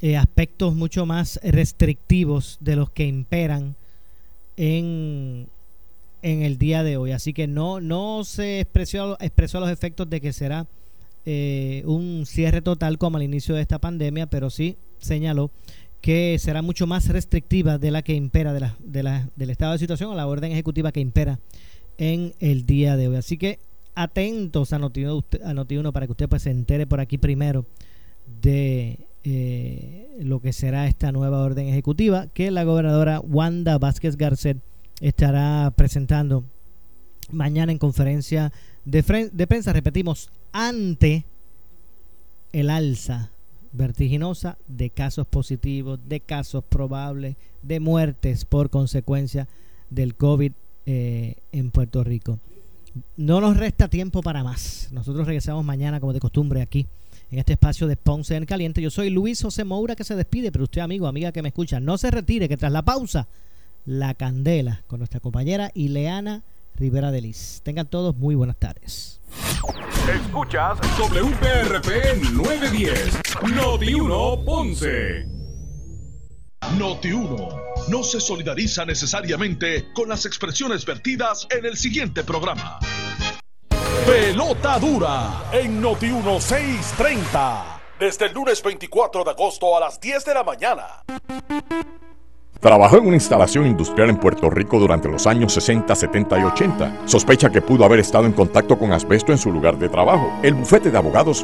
eh, 0.00 0.16
aspectos 0.16 0.76
mucho 0.76 1.06
más 1.06 1.40
restrictivos 1.42 2.56
de 2.60 2.76
los 2.76 2.90
que 2.90 3.08
imperan 3.08 3.74
en, 4.56 5.48
en 6.22 6.42
el 6.42 6.56
día 6.58 6.82
de 6.82 6.96
hoy. 6.96 7.10
Así 7.12 7.32
que 7.32 7.46
no, 7.46 7.80
no 7.80 8.24
se 8.24 8.60
expresó, 8.60 9.16
expresó 9.20 9.60
los 9.60 9.70
efectos 9.70 10.08
de 10.08 10.20
que 10.20 10.32
será 10.32 10.66
eh, 11.24 11.82
un 11.86 12.24
cierre 12.26 12.62
total 12.62 12.98
como 12.98 13.16
al 13.16 13.22
inicio 13.22 13.54
de 13.54 13.60
esta 13.62 13.78
pandemia, 13.78 14.26
pero 14.26 14.50
sí 14.50 14.76
señaló 14.98 15.50
que 16.00 16.36
será 16.40 16.62
mucho 16.62 16.86
más 16.86 17.08
restrictiva 17.08 17.78
de 17.78 17.90
la 17.92 18.02
que 18.02 18.14
impera 18.14 18.52
de 18.52 18.60
la, 18.60 18.76
de 18.84 19.02
la- 19.04 19.28
del 19.36 19.50
estado 19.50 19.72
de 19.72 19.78
situación 19.78 20.10
o 20.10 20.14
la 20.16 20.26
orden 20.26 20.50
ejecutiva 20.50 20.90
que 20.90 20.98
impera 21.00 21.38
en 21.98 22.34
el 22.40 22.66
día 22.66 22.96
de 22.96 23.06
hoy. 23.08 23.16
Así 23.16 23.36
que 23.38 23.60
atentos 23.94 24.72
a 24.72 24.78
Noti1, 24.80 25.16
usted- 25.16 25.42
a 25.42 25.52
Noti1 25.52 25.92
para 25.92 26.06
que 26.06 26.12
usted 26.12 26.28
pues, 26.28 26.42
se 26.42 26.50
entere 26.50 26.86
por 26.88 26.98
aquí 27.00 27.18
primero 27.18 27.66
de 28.40 29.06
eh, 29.24 30.18
lo 30.22 30.40
que 30.40 30.52
será 30.52 30.88
esta 30.88 31.12
nueva 31.12 31.40
orden 31.44 31.68
ejecutiva 31.68 32.26
que 32.34 32.50
la 32.50 32.64
gobernadora 32.64 33.20
Wanda 33.20 33.78
Vázquez 33.78 34.16
Garcet 34.16 34.58
estará 35.02 35.72
presentando 35.76 36.44
mañana 37.30 37.72
en 37.72 37.78
conferencia 37.78 38.52
de, 38.84 39.02
prensa, 39.02 39.72
repetimos, 39.72 40.30
ante 40.52 41.24
el 42.52 42.70
alza 42.70 43.30
vertiginosa 43.72 44.56
de 44.68 44.90
casos 44.90 45.26
positivos, 45.26 45.98
de 46.08 46.20
casos 46.20 46.62
probables, 46.64 47.36
de 47.62 47.80
muertes 47.80 48.44
por 48.44 48.70
consecuencia 48.70 49.48
del 49.90 50.14
COVID 50.14 50.52
eh, 50.86 51.36
en 51.52 51.70
Puerto 51.70 52.04
Rico. 52.04 52.38
No 53.16 53.40
nos 53.40 53.56
resta 53.56 53.88
tiempo 53.88 54.22
para 54.22 54.44
más. 54.44 54.88
Nosotros 54.92 55.26
regresamos 55.26 55.64
mañana, 55.64 55.98
como 55.98 56.12
de 56.12 56.20
costumbre, 56.20 56.62
aquí 56.62 56.86
en 57.30 57.38
este 57.38 57.54
espacio 57.54 57.86
de 57.86 57.96
Ponce 57.96 58.36
en 58.36 58.44
Caliente. 58.44 58.82
Yo 58.82 58.90
soy 58.90 59.08
Luis 59.08 59.42
José 59.42 59.64
Moura 59.64 59.96
que 59.96 60.04
se 60.04 60.14
despide, 60.14 60.52
pero 60.52 60.64
usted, 60.64 60.82
amigo, 60.82 61.06
amiga 61.06 61.32
que 61.32 61.42
me 61.42 61.48
escucha, 61.48 61.80
no 61.80 61.96
se 61.96 62.10
retire, 62.10 62.48
que 62.48 62.58
tras 62.58 62.70
la 62.70 62.82
pausa, 62.82 63.26
la 63.84 64.14
candela 64.14 64.82
con 64.86 65.00
nuestra 65.00 65.20
compañera 65.20 65.70
Ileana 65.74 66.42
Rivera 66.76 67.10
de 67.10 67.20
Liz. 67.20 67.60
Tengan 67.64 67.86
todos 67.86 68.16
muy 68.16 68.34
buenas 68.34 68.56
tardes. 68.56 69.20
Escuchas 70.08 70.78
WPRP 70.98 72.32
910, 72.32 73.20
Noti 73.54 73.94
1 73.94 74.44
Ponce. 74.44 75.26
Noti 76.78 77.12
1 77.12 77.48
no 77.88 78.02
se 78.02 78.20
solidariza 78.20 78.84
necesariamente 78.84 79.92
con 79.94 80.08
las 80.08 80.26
expresiones 80.26 80.84
vertidas 80.84 81.46
en 81.50 81.64
el 81.66 81.76
siguiente 81.76 82.24
programa. 82.24 82.78
Pelota 84.06 84.78
dura 84.78 85.44
en 85.52 85.80
Noti 85.80 86.10
1 86.10 86.40
630. 86.40 87.80
Desde 87.98 88.26
el 88.26 88.32
lunes 88.32 88.62
24 88.62 89.24
de 89.24 89.30
agosto 89.30 89.76
a 89.76 89.80
las 89.80 90.00
10 90.00 90.24
de 90.24 90.34
la 90.34 90.42
mañana. 90.42 91.04
Trabajó 92.62 92.98
en 92.98 93.06
una 93.08 93.16
instalación 93.16 93.66
industrial 93.66 94.08
en 94.08 94.18
Puerto 94.18 94.48
Rico 94.48 94.78
durante 94.78 95.08
los 95.08 95.26
años 95.26 95.52
60, 95.52 95.96
70 95.96 96.38
y 96.38 96.44
80. 96.44 97.02
Sospecha 97.06 97.50
que 97.50 97.60
pudo 97.60 97.84
haber 97.84 97.98
estado 97.98 98.24
en 98.24 98.32
contacto 98.32 98.78
con 98.78 98.92
asbesto 98.92 99.32
en 99.32 99.38
su 99.38 99.50
lugar 99.50 99.76
de 99.78 99.88
trabajo. 99.88 100.30
El 100.44 100.54
bufete 100.54 100.92
de 100.92 100.96
abogados 100.96 101.38